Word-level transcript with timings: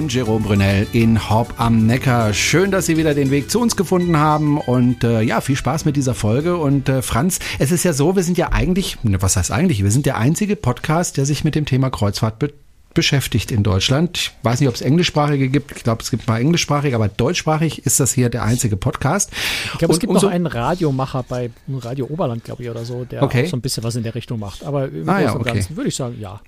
Und 0.00 0.14
Jerome 0.14 0.46
Brunel 0.46 0.86
in 0.94 1.28
Horb 1.28 1.52
am 1.58 1.86
Neckar. 1.86 2.32
Schön, 2.32 2.70
dass 2.70 2.86
Sie 2.86 2.96
wieder 2.96 3.12
den 3.12 3.30
Weg 3.30 3.50
zu 3.50 3.60
uns 3.60 3.76
gefunden 3.76 4.16
haben 4.16 4.56
und 4.56 5.04
äh, 5.04 5.20
ja, 5.20 5.42
viel 5.42 5.56
Spaß 5.56 5.84
mit 5.84 5.94
dieser 5.94 6.14
Folge. 6.14 6.56
Und 6.56 6.88
äh, 6.88 7.02
Franz, 7.02 7.38
es 7.58 7.70
ist 7.70 7.84
ja 7.84 7.92
so, 7.92 8.16
wir 8.16 8.22
sind 8.22 8.38
ja 8.38 8.50
eigentlich, 8.50 9.04
ne, 9.04 9.20
was 9.20 9.36
heißt 9.36 9.52
eigentlich, 9.52 9.84
wir 9.84 9.90
sind 9.90 10.06
der 10.06 10.16
einzige 10.16 10.56
Podcast, 10.56 11.18
der 11.18 11.26
sich 11.26 11.44
mit 11.44 11.54
dem 11.54 11.66
Thema 11.66 11.90
Kreuzfahrt 11.90 12.38
be 12.38 12.50
beschäftigt 12.94 13.52
in 13.52 13.62
Deutschland. 13.62 14.16
Ich 14.16 14.32
weiß 14.42 14.60
nicht, 14.60 14.68
ob 14.70 14.74
es 14.74 14.80
englischsprachige 14.80 15.48
gibt. 15.48 15.76
Ich 15.76 15.84
glaube, 15.84 16.02
es 16.02 16.10
gibt 16.10 16.26
mal 16.26 16.40
englischsprachig, 16.40 16.94
aber 16.94 17.08
deutschsprachig 17.08 17.84
ist 17.84 18.00
das 18.00 18.12
hier 18.12 18.30
der 18.30 18.42
einzige 18.42 18.76
Podcast. 18.76 19.30
Ich 19.74 19.78
glaube, 19.78 19.92
es 19.92 20.00
gibt 20.00 20.12
noch 20.12 20.24
einen 20.24 20.46
Radiomacher 20.46 21.24
bei 21.28 21.50
Radio 21.68 22.06
Oberland, 22.06 22.42
glaube 22.42 22.62
ich, 22.62 22.70
oder 22.70 22.86
so, 22.86 23.04
der 23.04 23.22
okay. 23.22 23.46
so 23.46 23.56
ein 23.56 23.60
bisschen 23.60 23.84
was 23.84 23.96
in 23.96 24.02
der 24.02 24.14
Richtung 24.14 24.40
macht. 24.40 24.64
Aber 24.64 24.88
im 24.88 25.08
Ah, 25.08 25.12
Großen 25.12 25.24
ja, 25.24 25.32
und 25.32 25.40
okay. 25.42 25.52
Ganzen 25.52 25.76
würde 25.76 25.88
ich 25.88 25.94
sagen, 25.94 26.16
ja, 26.18 26.40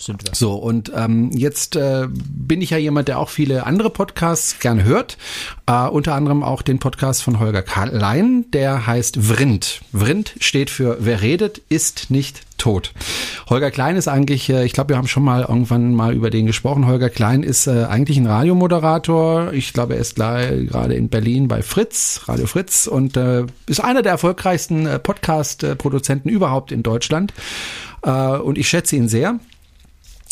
sind 0.00 0.24
wir. 0.24 0.34
So, 0.34 0.54
und 0.54 0.92
ähm, 0.94 1.30
jetzt 1.32 1.76
äh, 1.76 2.06
bin 2.08 2.62
ich 2.62 2.70
ja 2.70 2.78
jemand, 2.78 3.08
der 3.08 3.18
auch 3.18 3.28
viele 3.28 3.66
andere 3.66 3.90
Podcasts 3.90 4.58
gerne 4.58 4.84
hört. 4.84 5.18
Äh, 5.66 5.86
unter 5.88 6.14
anderem 6.14 6.42
auch 6.42 6.62
den 6.62 6.78
Podcast 6.78 7.22
von 7.22 7.38
Holger 7.38 7.62
Klein, 7.62 8.46
der 8.52 8.86
heißt 8.86 9.18
Vrind. 9.20 9.80
Vrind 9.92 10.34
steht 10.40 10.70
für 10.70 10.98
Wer 11.00 11.22
redet, 11.22 11.58
ist 11.68 12.10
nicht 12.10 12.42
tot. 12.60 12.92
Holger 13.48 13.70
Klein 13.70 13.96
ist 13.96 14.06
eigentlich, 14.06 14.48
äh, 14.50 14.64
ich 14.64 14.72
glaube, 14.72 14.90
wir 14.90 14.96
haben 14.96 15.08
schon 15.08 15.24
mal 15.24 15.42
irgendwann 15.42 15.94
mal 15.94 16.14
über 16.14 16.30
den 16.30 16.46
gesprochen. 16.46 16.86
Holger 16.86 17.10
Klein 17.10 17.42
ist 17.42 17.66
äh, 17.66 17.84
eigentlich 17.84 18.18
ein 18.18 18.26
Radiomoderator. 18.26 19.52
Ich 19.52 19.72
glaube, 19.72 19.94
er 19.94 20.00
ist 20.00 20.16
gerade 20.16 20.94
in 20.94 21.08
Berlin 21.08 21.48
bei 21.48 21.62
Fritz, 21.62 22.22
Radio 22.26 22.46
Fritz 22.46 22.86
und 22.86 23.16
äh, 23.16 23.46
ist 23.66 23.80
einer 23.80 24.02
der 24.02 24.12
erfolgreichsten 24.12 24.86
äh, 24.86 24.98
Podcast-Produzenten 24.98 26.28
überhaupt 26.28 26.70
in 26.72 26.82
Deutschland. 26.82 27.32
Äh, 28.02 28.10
und 28.10 28.58
ich 28.58 28.68
schätze 28.68 28.96
ihn 28.96 29.08
sehr 29.08 29.40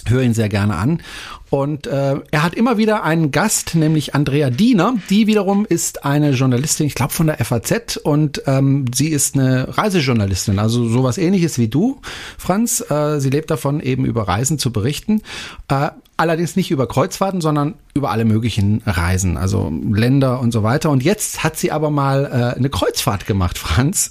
höre 0.07 0.23
ihn 0.23 0.35
sehr 0.35 0.49
gerne 0.49 0.77
an. 0.77 1.03
Und 1.51 1.87
äh, 1.87 2.17
er 2.31 2.43
hat 2.43 2.55
immer 2.55 2.77
wieder 2.77 3.05
einen 3.05 3.31
Gast, 3.31 3.75
nämlich 3.75 4.15
Andrea 4.15 4.51
Diener. 4.51 4.95
Die 5.09 5.27
wiederum 5.27 5.65
ist 5.67 6.05
eine 6.05 6.33
Journalistin, 6.33 6.87
ich 6.87 6.95
glaube 6.95 7.13
von 7.13 7.27
der 7.27 7.43
FAZ. 7.45 7.97
Und 7.97 8.43
ähm, 8.47 8.85
sie 8.95 9.09
ist 9.09 9.35
eine 9.35 9.77
Reisejournalistin, 9.77 10.59
also 10.59 10.89
sowas 10.89 11.17
ähnliches 11.19 11.59
wie 11.59 11.69
du, 11.69 12.01
Franz. 12.37 12.85
Äh, 12.91 13.21
sie 13.21 13.31
lebt 13.31 13.51
davon, 13.51 13.81
eben 13.81 14.05
über 14.05 14.29
Reisen 14.29 14.59
zu 14.59 14.73
berichten. 14.73 15.23
Äh, 15.69 15.91
allerdings 16.19 16.57
nicht 16.57 16.71
über 16.73 16.89
Kreuzfahrten, 16.89 17.41
sondern 17.41 17.75
über 17.95 18.11
alle 18.11 18.25
möglichen 18.25 18.83
Reisen, 18.85 19.37
also 19.37 19.73
Länder 19.91 20.41
und 20.41 20.53
so 20.53 20.65
weiter. 20.65 20.91
Und 20.91 21.05
jetzt 21.05 21.45
hat 21.45 21.57
sie 21.57 21.71
aber 21.71 21.91
mal 21.91 22.25
äh, 22.27 22.59
eine 22.59 22.69
Kreuzfahrt 22.69 23.27
gemacht, 23.27 23.57
Franz. 23.59 24.11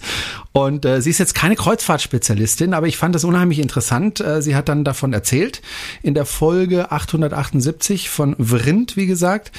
Und 0.53 0.86
äh, 0.86 1.02
sie 1.02 1.09
ist 1.09 1.17
jetzt 1.19 1.36
keine 1.36 1.55
Kreuzfahrtspezialistin, 1.55 2.73
aber 2.73 2.88
ich 2.88 2.97
fand 2.97 3.14
das 3.14 3.25
unheimlich 3.25 3.59
interessant. 3.59 4.22
Äh, 4.22 4.41
sie 4.41 4.55
hat 4.55 4.69
dann 4.69 4.86
davon 4.86 5.11
erzählt 5.11 5.61
in 6.02 6.14
der 6.14 6.25
Folge 6.25 6.91
878 6.91 8.09
von 8.09 8.36
Vrind, 8.39 8.95
wie 8.95 9.05
gesagt. 9.05 9.52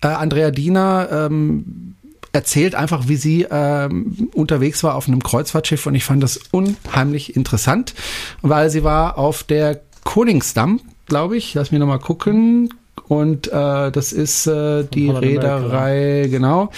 Äh, 0.00 0.06
Andrea 0.06 0.52
Diener 0.52 1.08
ähm, 1.10 1.96
erzählt 2.32 2.76
einfach, 2.76 3.08
wie 3.08 3.16
sie 3.16 3.46
ähm, 3.50 4.30
unterwegs 4.32 4.84
war 4.84 4.94
auf 4.94 5.08
einem 5.08 5.22
Kreuzfahrtschiff 5.22 5.86
und 5.86 5.96
ich 5.96 6.04
fand 6.04 6.22
das 6.22 6.38
unheimlich 6.52 7.34
interessant, 7.34 7.94
weil 8.42 8.70
sie 8.70 8.84
war 8.84 9.18
auf 9.18 9.42
der 9.42 9.80
Koningsdamm, 10.04 10.80
glaube 11.06 11.36
ich. 11.36 11.54
Lass 11.54 11.70
mich 11.70 11.80
noch 11.80 11.86
mal 11.86 11.98
gucken. 11.98 12.70
Und 13.08 13.48
äh, 13.48 13.90
das 13.92 14.12
ist 14.12 14.46
äh, 14.46 14.84
die 14.84 15.08
Holland 15.08 15.24
America, 15.24 15.56
Reederei, 15.56 16.28
genau, 16.28 16.70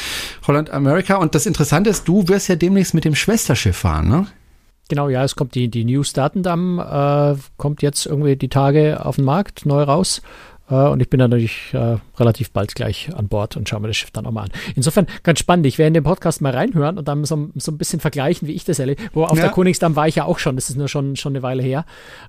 Holland 0.47 0.70
America. 0.70 1.16
Und 1.16 1.34
das 1.34 1.47
Interessante 1.47 1.91
ist, 1.91 2.06
du 2.06 2.28
wirst 2.28 2.48
ja 2.48 2.56
demnächst 2.56 2.92
mit 2.92 3.04
dem 3.04 3.14
Schwesterschiff 3.14 3.76
fahren, 3.76 4.08
ne? 4.08 4.26
Genau, 4.88 5.08
ja, 5.08 5.22
es 5.22 5.36
kommt 5.36 5.54
die, 5.54 5.69
die 5.69 5.84
News 5.84 6.14
Datendamm, 6.14 6.78
äh, 6.78 7.36
kommt 7.58 7.82
jetzt 7.82 8.06
irgendwie 8.06 8.36
die 8.36 8.48
Tage 8.48 9.04
auf 9.04 9.16
den 9.16 9.26
Markt, 9.26 9.66
neu 9.66 9.82
raus. 9.82 10.22
Äh, 10.70 10.74
und 10.88 11.00
ich 11.00 11.08
bin 11.10 11.18
dann 11.18 11.30
natürlich 11.30 11.72
äh, 11.72 11.96
relativ 12.16 12.50
bald 12.50 12.74
gleich 12.74 13.10
an 13.14 13.28
Bord 13.28 13.56
und 13.56 13.68
schaue 13.68 13.80
mir 13.80 13.88
das 13.88 13.96
Schiff 13.96 14.10
dann 14.10 14.26
auch 14.26 14.30
mal 14.32 14.42
an. 14.44 14.50
Insofern 14.74 15.06
ganz 15.22 15.38
spannend. 15.38 15.66
Ich 15.66 15.78
werde 15.78 15.88
in 15.88 15.94
den 15.94 16.04
Podcast 16.04 16.40
mal 16.40 16.52
reinhören 16.52 16.98
und 16.98 17.08
dann 17.08 17.24
so, 17.24 17.50
so 17.56 17.72
ein 17.72 17.78
bisschen 17.78 18.00
vergleichen, 18.00 18.46
wie 18.48 18.52
ich 18.52 18.64
das 18.64 18.78
erlebe. 18.78 19.02
Wo 19.12 19.24
auf 19.24 19.36
Ja. 19.38 19.44
der 19.44 19.52
Königsdamm 19.52 19.96
war 19.96 20.08
ich 20.08 20.16
ja 20.16 20.24
auch 20.24 20.38
schon. 20.38 20.56
Das 20.56 20.70
ist 20.70 20.76
nur 20.76 20.88
schon, 20.88 21.16
schon 21.16 21.32
eine 21.32 21.42
Weile 21.42 21.62
her. 21.62 21.84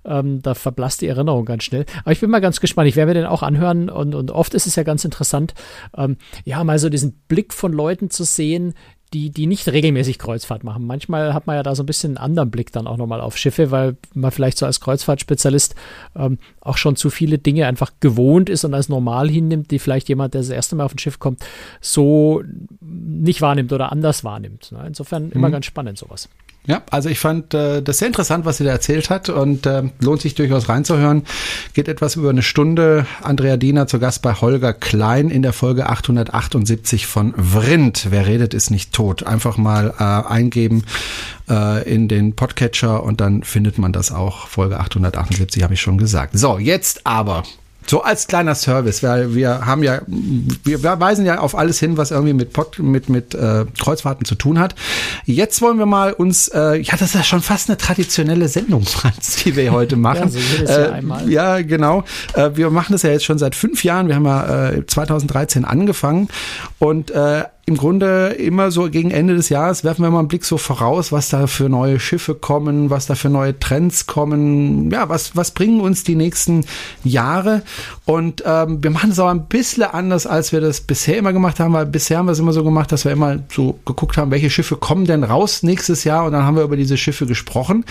Ähm, 0.05 0.41
da 0.41 0.53
verblasst 0.53 1.01
die 1.01 1.07
Erinnerung 1.07 1.45
ganz 1.45 1.63
schnell. 1.63 1.85
Aber 2.01 2.11
ich 2.11 2.19
bin 2.19 2.29
mal 2.29 2.39
ganz 2.41 2.59
gespannt. 2.59 2.87
Ich 2.87 2.95
werde 2.95 3.09
mir 3.09 3.19
den 3.19 3.25
auch 3.25 3.43
anhören 3.43 3.89
und, 3.89 4.15
und 4.15 4.31
oft 4.31 4.53
ist 4.53 4.67
es 4.67 4.75
ja 4.75 4.83
ganz 4.83 5.05
interessant, 5.05 5.53
ähm, 5.97 6.17
ja, 6.45 6.63
mal 6.63 6.79
so 6.79 6.89
diesen 6.89 7.13
Blick 7.27 7.53
von 7.53 7.73
Leuten 7.73 8.09
zu 8.09 8.23
sehen, 8.23 8.73
die, 9.13 9.31
die 9.31 9.47
nicht 9.47 9.67
regelmäßig 9.67 10.19
Kreuzfahrt 10.19 10.63
machen. 10.63 10.85
Manchmal 10.85 11.33
hat 11.33 11.47
man 11.47 11.55
ja 11.55 11.63
da 11.63 11.73
so 11.73 11.83
ein 11.83 11.85
bisschen 11.87 12.17
einen 12.17 12.23
anderen 12.23 12.51
Blick 12.51 12.71
dann 12.71 12.85
auch 12.85 12.97
nochmal 12.97 13.21
auf 13.21 13.37
Schiffe, 13.37 13.71
weil 13.71 13.97
man 14.13 14.31
vielleicht 14.31 14.57
so 14.57 14.65
als 14.65 14.79
Kreuzfahrtspezialist 14.79 15.75
ähm, 16.15 16.37
auch 16.61 16.77
schon 16.77 16.95
zu 16.95 17.09
viele 17.09 17.39
Dinge 17.39 17.65
einfach 17.65 17.91
gewohnt 17.99 18.49
ist 18.49 18.65
und 18.65 18.73
als 18.73 18.87
normal 18.87 19.29
hinnimmt, 19.29 19.71
die 19.71 19.79
vielleicht 19.79 20.09
jemand, 20.09 20.35
der 20.35 20.41
das 20.41 20.49
erste 20.49 20.75
Mal 20.75 20.83
auf 20.83 20.93
ein 20.93 20.99
Schiff 20.99 21.17
kommt, 21.17 21.43
so 21.81 22.43
nicht 22.81 23.41
wahrnimmt 23.41 23.73
oder 23.73 23.91
anders 23.91 24.23
wahrnimmt. 24.23 24.71
Ne? 24.71 24.83
Insofern 24.87 25.31
immer 25.31 25.49
ganz 25.49 25.65
spannend 25.65 25.97
sowas. 25.97 26.29
Ja, 26.65 26.83
also 26.91 27.09
ich 27.09 27.19
fand 27.19 27.53
äh, 27.53 27.81
das 27.81 27.97
sehr 27.97 28.07
interessant, 28.07 28.45
was 28.45 28.57
sie 28.57 28.63
da 28.63 28.71
erzählt 28.71 29.09
hat 29.09 29.29
und 29.29 29.65
äh, 29.65 29.83
lohnt 30.01 30.21
sich 30.21 30.35
durchaus 30.35 30.69
reinzuhören. 30.69 31.23
Geht 31.73 31.87
etwas 31.87 32.15
über 32.15 32.29
eine 32.29 32.43
Stunde. 32.43 33.07
Andrea 33.23 33.57
Diener 33.57 33.87
zu 33.87 33.97
Gast 33.97 34.21
bei 34.21 34.33
Holger 34.33 34.73
Klein 34.73 35.31
in 35.31 35.41
der 35.41 35.53
Folge 35.53 35.87
878 35.87 37.07
von 37.07 37.33
Vrind. 37.35 38.07
Wer 38.11 38.27
redet, 38.27 38.53
ist 38.53 38.69
nicht 38.69 38.93
tot. 38.93 39.23
Einfach 39.23 39.57
mal 39.57 39.93
äh, 39.97 40.03
eingeben 40.03 40.83
äh, 41.49 41.91
in 41.91 42.07
den 42.07 42.35
Podcatcher 42.35 43.03
und 43.03 43.19
dann 43.19 43.41
findet 43.43 43.77
man 43.77 43.91
das 43.91 44.11
auch. 44.11 44.47
Folge 44.47 44.79
878 44.79 45.63
habe 45.63 45.73
ich 45.73 45.81
schon 45.81 45.97
gesagt. 45.97 46.37
So, 46.37 46.59
jetzt 46.59 47.07
aber 47.07 47.43
so 47.89 48.03
als 48.03 48.27
kleiner 48.27 48.53
Service, 48.53 49.01
weil 49.01 49.33
wir 49.33 49.65
haben 49.65 49.81
ja, 49.81 50.01
wir 50.05 50.83
weisen 50.83 51.25
ja 51.25 51.39
auf 51.39 51.57
alles 51.57 51.79
hin, 51.79 51.97
was 51.97 52.11
irgendwie 52.11 52.33
mit 52.33 52.53
Pod, 52.53 52.77
mit 52.77 53.09
mit 53.09 53.33
äh, 53.33 53.65
Kreuzfahrten 53.79 54.25
zu 54.25 54.35
tun 54.35 54.59
hat. 54.59 54.75
Jetzt 55.25 55.61
wollen 55.63 55.79
wir 55.79 55.87
mal 55.87 56.13
uns, 56.13 56.49
äh, 56.49 56.75
ja, 56.77 56.93
das 56.93 57.09
ist 57.09 57.15
ja 57.15 57.23
schon 57.23 57.41
fast 57.41 57.67
eine 57.69 57.77
traditionelle 57.77 58.47
Sendung, 58.47 58.83
Franz, 58.85 59.37
die 59.37 59.55
wir 59.55 59.71
heute 59.71 59.95
machen. 59.95 60.31
Ja, 60.59 60.67
so 60.67 60.91
einmal. 60.91 61.29
Ja, 61.29 61.61
genau. 61.61 62.03
Äh, 62.35 62.51
wir 62.53 62.69
machen 62.69 62.93
das 62.93 63.01
ja 63.01 63.09
jetzt 63.09 63.25
schon 63.25 63.39
seit 63.39 63.55
fünf 63.55 63.83
Jahren. 63.83 64.07
Wir 64.07 64.15
haben 64.15 64.25
ja 64.25 64.69
äh, 64.69 64.85
2013 64.85 65.65
angefangen 65.65 66.27
und 66.77 67.09
äh, 67.09 67.43
im 67.69 67.77
Grunde 67.77 68.29
immer 68.29 68.71
so 68.71 68.89
gegen 68.89 69.11
Ende 69.11 69.35
des 69.35 69.49
Jahres 69.49 69.83
werfen 69.83 70.03
wir 70.03 70.09
mal 70.09 70.19
einen 70.19 70.27
Blick 70.27 70.43
so 70.43 70.57
voraus, 70.57 71.11
was 71.11 71.29
da 71.29 71.45
für 71.45 71.69
neue 71.69 71.99
Schiffe 71.99 72.33
kommen, 72.33 72.89
was 72.89 73.05
da 73.05 73.13
für 73.13 73.29
neue 73.29 73.59
Trends 73.59 74.07
kommen. 74.07 74.89
Ja, 74.89 75.07
was, 75.07 75.35
was 75.35 75.51
bringen 75.51 75.79
uns 75.79 76.03
die 76.03 76.15
nächsten 76.15 76.65
Jahre? 77.03 77.61
Und 78.05 78.41
ähm, 78.43 78.83
wir 78.83 78.89
machen 78.89 79.11
es 79.11 79.19
aber 79.19 79.29
ein 79.29 79.45
bisschen 79.45 79.83
anders, 79.83 80.25
als 80.25 80.51
wir 80.51 80.61
das 80.61 80.81
bisher 80.81 81.17
immer 81.17 81.31
gemacht 81.31 81.59
haben, 81.59 81.73
weil 81.73 81.85
bisher 81.85 82.17
haben 82.17 82.25
wir 82.25 82.31
es 82.31 82.39
immer 82.39 82.53
so 82.53 82.63
gemacht, 82.63 82.91
dass 82.91 83.05
wir 83.05 83.11
immer 83.11 83.37
so 83.51 83.79
geguckt 83.85 84.17
haben, 84.17 84.31
welche 84.31 84.49
Schiffe 84.49 84.75
kommen 84.75 85.05
denn 85.05 85.23
raus 85.23 85.61
nächstes 85.61 86.03
Jahr 86.05 86.25
und 86.25 86.31
dann 86.31 86.43
haben 86.43 86.57
wir 86.57 86.63
über 86.63 86.75
diese 86.75 86.97
Schiffe 86.97 87.27
gesprochen. 87.27 87.85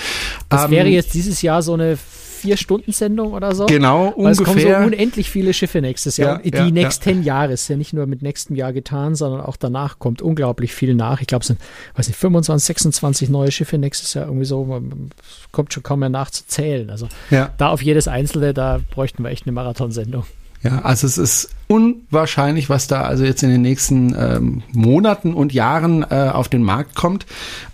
Das 0.49 0.65
Ähm, 0.65 0.72
wäre 0.72 0.88
jetzt 0.88 1.15
dieses 1.15 1.41
Jahr 1.41 1.62
so 1.62 1.75
eine 1.75 1.99
Vier-Stunden-Sendung 2.38 3.32
oder 3.32 3.54
so. 3.54 3.66
Genau, 3.66 4.15
Weil 4.16 4.32
es 4.32 4.38
kommen 4.38 4.50
ungefähr. 4.50 4.81
so 4.81 4.87
unendlich 4.87 5.31
viele 5.31 5.53
Schiffe 5.53 5.81
nächstes 5.81 6.16
Jahr. 6.16 6.37
Ja, 6.37 6.50
die 6.50 6.56
ja, 6.56 6.65
ja. 6.65 6.71
nächsten 6.71 7.22
Jahre 7.22 7.53
ist 7.53 7.69
ja 7.69 7.76
nicht 7.76 7.93
nur 7.93 8.06
mit 8.06 8.22
nächstem 8.22 8.56
Jahr 8.56 8.72
getan, 8.72 9.15
sondern 9.15 9.41
auch 9.43 9.56
danach 9.56 9.99
kommt 9.99 10.22
unglaublich 10.22 10.72
viel 10.75 10.94
nach. 10.94 11.21
Ich 11.21 11.26
glaube, 11.26 11.43
es 11.43 11.49
sind, 11.49 11.60
weiß 11.97 12.09
nicht, 12.09 12.16
25, 12.19 12.66
26 12.66 13.28
neue 13.28 13.50
Schiffe 13.50 13.78
nächstes 13.78 14.15
Jahr 14.15 14.26
irgendwie 14.26 14.44
so. 14.47 14.65
Man- 14.65 15.10
es 15.21 15.53
Kommt 15.53 15.72
schon 15.72 15.82
kaum 15.82 16.00
mehr 16.00 16.09
nachzuzählen. 16.09 16.88
Also 16.91 17.09
Ja. 17.31 17.52
da 17.58 17.69
auf 17.69 17.82
jedes 17.82 18.08
Einzelne, 18.08 18.55
da 18.55 18.81
bräuchten 18.90 19.23
wir 19.25 19.31
echt 19.31 19.46
eine 19.46 19.52
Marathonsendung. 19.52 20.25
Ja, 20.62 20.81
also 20.82 21.06
es 21.06 21.19
ist 21.19 21.50
unwahrscheinlich, 21.69 22.69
was 22.69 22.87
da 22.87 23.03
also 23.03 23.25
jetzt 23.25 23.43
in 23.43 23.50
den 23.50 23.62
nächsten 23.62 24.17
ähm, 24.19 24.62
Monaten 24.73 25.35
und 25.35 25.53
Jahren 25.53 26.03
äh, 26.03 26.31
auf 26.32 26.49
den 26.49 26.62
Markt 26.62 26.94
kommt. 26.94 27.26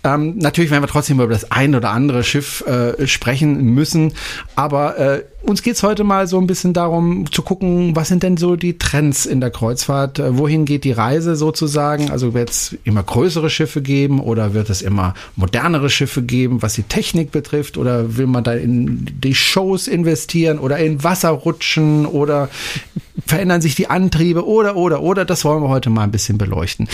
Ähm, 0.03 0.37
natürlich 0.37 0.69
werden 0.69 0.83
wir 0.83 0.89
trotzdem 0.89 1.19
über 1.19 1.33
das 1.33 1.51
ein 1.51 1.73
oder 1.75 1.89
andere 1.89 2.23
Schiff 2.23 2.61
äh, 2.67 3.07
sprechen 3.07 3.73
müssen, 3.73 4.13
aber 4.55 4.99
äh, 4.99 5.23
uns 5.43 5.61
geht's 5.61 5.83
heute 5.83 6.03
mal 6.03 6.27
so 6.27 6.39
ein 6.39 6.47
bisschen 6.47 6.73
darum 6.73 7.31
zu 7.31 7.41
gucken, 7.41 7.95
was 7.95 8.07
sind 8.07 8.23
denn 8.23 8.35
so 8.35 8.55
die 8.55 8.77
Trends 8.77 9.25
in 9.25 9.39
der 9.39 9.51
Kreuzfahrt, 9.51 10.19
äh, 10.19 10.37
wohin 10.37 10.65
geht 10.65 10.83
die 10.83 10.91
Reise 10.91 11.35
sozusagen, 11.35 12.11
also 12.11 12.33
wird 12.33 12.49
es 12.49 12.75
immer 12.83 13.03
größere 13.03 13.49
Schiffe 13.49 13.81
geben 13.81 14.19
oder 14.19 14.53
wird 14.53 14.69
es 14.69 14.81
immer 14.81 15.13
modernere 15.35 15.89
Schiffe 15.89 16.21
geben, 16.21 16.61
was 16.61 16.73
die 16.73 16.83
Technik 16.83 17.31
betrifft? 17.31 17.77
Oder 17.77 18.17
will 18.17 18.27
man 18.27 18.43
da 18.43 18.53
in 18.53 19.07
die 19.23 19.35
Shows 19.35 19.87
investieren 19.87 20.59
oder 20.59 20.77
in 20.79 21.03
Wasserrutschen 21.03 22.05
oder 22.05 22.49
verändern 23.25 23.61
sich 23.61 23.75
die 23.75 23.89
Antriebe 23.89 24.45
oder, 24.47 24.75
oder, 24.75 25.01
oder. 25.01 25.25
Das 25.25 25.45
wollen 25.45 25.61
wir 25.63 25.69
heute 25.69 25.89
mal 25.89 26.03
ein 26.03 26.11
bisschen 26.11 26.37
beleuchten. 26.37 26.87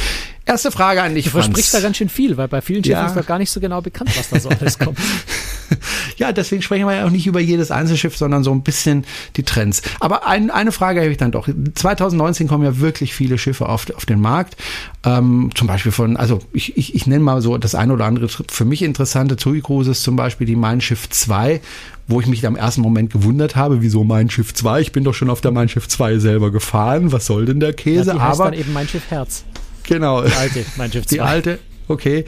Erste 0.46 0.72
Frage 0.72 1.02
an 1.02 1.16
dich, 1.16 1.26
Du 1.26 1.32
Franz. 1.32 1.46
versprichst 1.46 1.74
da 1.74 1.80
ganz 1.80 1.98
schön 1.98 2.10
viel, 2.10 2.38
weil 2.38 2.48
bei 2.48 2.62
vielen 2.62 2.84
Schiffen 2.84 3.00
Ja. 3.00 3.08
ist 3.08 3.16
doch 3.16 3.26
gar 3.26 3.38
nicht 3.40 3.52
so 3.52 3.60
genau 3.60 3.82
bekannt, 3.82 4.12
was 4.18 4.30
da 4.30 4.40
so 4.40 4.50
alles 4.50 4.78
kommt. 4.80 4.98
ja, 6.18 6.32
deswegen 6.32 6.62
sprechen 6.62 6.86
wir 6.88 6.96
ja 6.96 7.06
auch 7.06 7.10
nicht 7.12 7.28
über 7.28 7.40
jedes 7.40 7.72
Einzelschiff, 7.72 8.18
sondern 8.18 8.44
so 8.44 8.52
ein 8.52 8.62
bisschen 8.64 9.06
die 9.38 9.44
Trends. 9.44 9.82
Aber 10.00 10.28
ein, 10.28 10.50
eine 10.52 10.72
Frage 10.72 11.00
habe 11.02 11.12
ich 11.12 11.18
dann 11.18 11.32
doch. 11.32 11.48
2019 11.76 12.48
kommen 12.48 12.64
ja 12.64 12.80
wirklich 12.80 13.14
viele 13.14 13.38
Schiffe 13.38 13.70
auf, 13.70 13.90
auf 13.96 14.06
den 14.06 14.20
Markt. 14.20 14.58
Ähm, 15.06 15.50
zum 15.56 15.68
Beispiel 15.68 15.92
von, 15.92 16.18
also 16.18 16.40
ich, 16.54 16.78
ich, 16.78 16.96
ich 16.96 17.08
nenne 17.08 17.24
mal 17.24 17.42
so 17.42 17.58
das 17.58 17.76
eine 17.76 17.94
oder 17.94 18.06
andere 18.06 18.28
für 18.30 18.66
mich 18.66 18.82
interessante 18.82 19.36
TUI 19.38 19.62
Cruises, 19.62 20.02
zum 20.02 20.16
Beispiel 20.16 20.46
die 20.48 20.56
Mein 20.56 20.82
Schiff 20.82 21.10
2, 21.10 21.62
wo 22.12 22.22
ich 22.22 22.28
mich 22.28 22.46
am 22.46 22.56
ersten 22.56 22.82
Moment 22.82 23.12
gewundert 23.12 23.56
habe, 23.56 23.82
wieso 23.82 24.04
Mein 24.04 24.30
Schiff 24.30 24.54
2? 24.54 24.82
Ich 24.82 24.92
bin 24.92 25.04
doch 25.04 25.14
schon 25.14 25.30
auf 25.30 25.42
der 25.42 25.52
Mein 25.52 25.70
Schiff 25.70 25.88
2 25.88 26.20
selber 26.20 26.52
gefahren. 26.52 27.12
Was 27.12 27.26
soll 27.26 27.46
denn 27.46 27.60
der 27.60 27.74
Käse? 27.74 28.10
Ja, 28.10 28.14
die 28.14 28.22
heißt 28.22 28.40
Aber 28.40 28.52
dann 28.52 28.60
eben 28.60 28.74
Mein 28.74 28.88
Schiff 28.88 29.10
Herz. 29.10 29.44
Genau. 29.84 30.22
Die 30.22 30.34
alte 30.34 30.66
Mein 30.78 30.92
Schiff 30.92 31.08
2. 31.08 31.16
Die 31.16 31.22
alte, 31.22 31.60
okay 31.88 32.26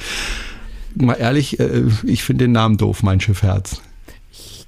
mal 0.95 1.15
ehrlich, 1.15 1.59
äh, 1.59 1.83
ich 2.03 2.23
finde 2.23 2.45
den 2.45 2.51
Namen 2.51 2.77
doof, 2.77 3.03
mein 3.03 3.19
Schiff 3.19 3.41
Herz 3.43 3.81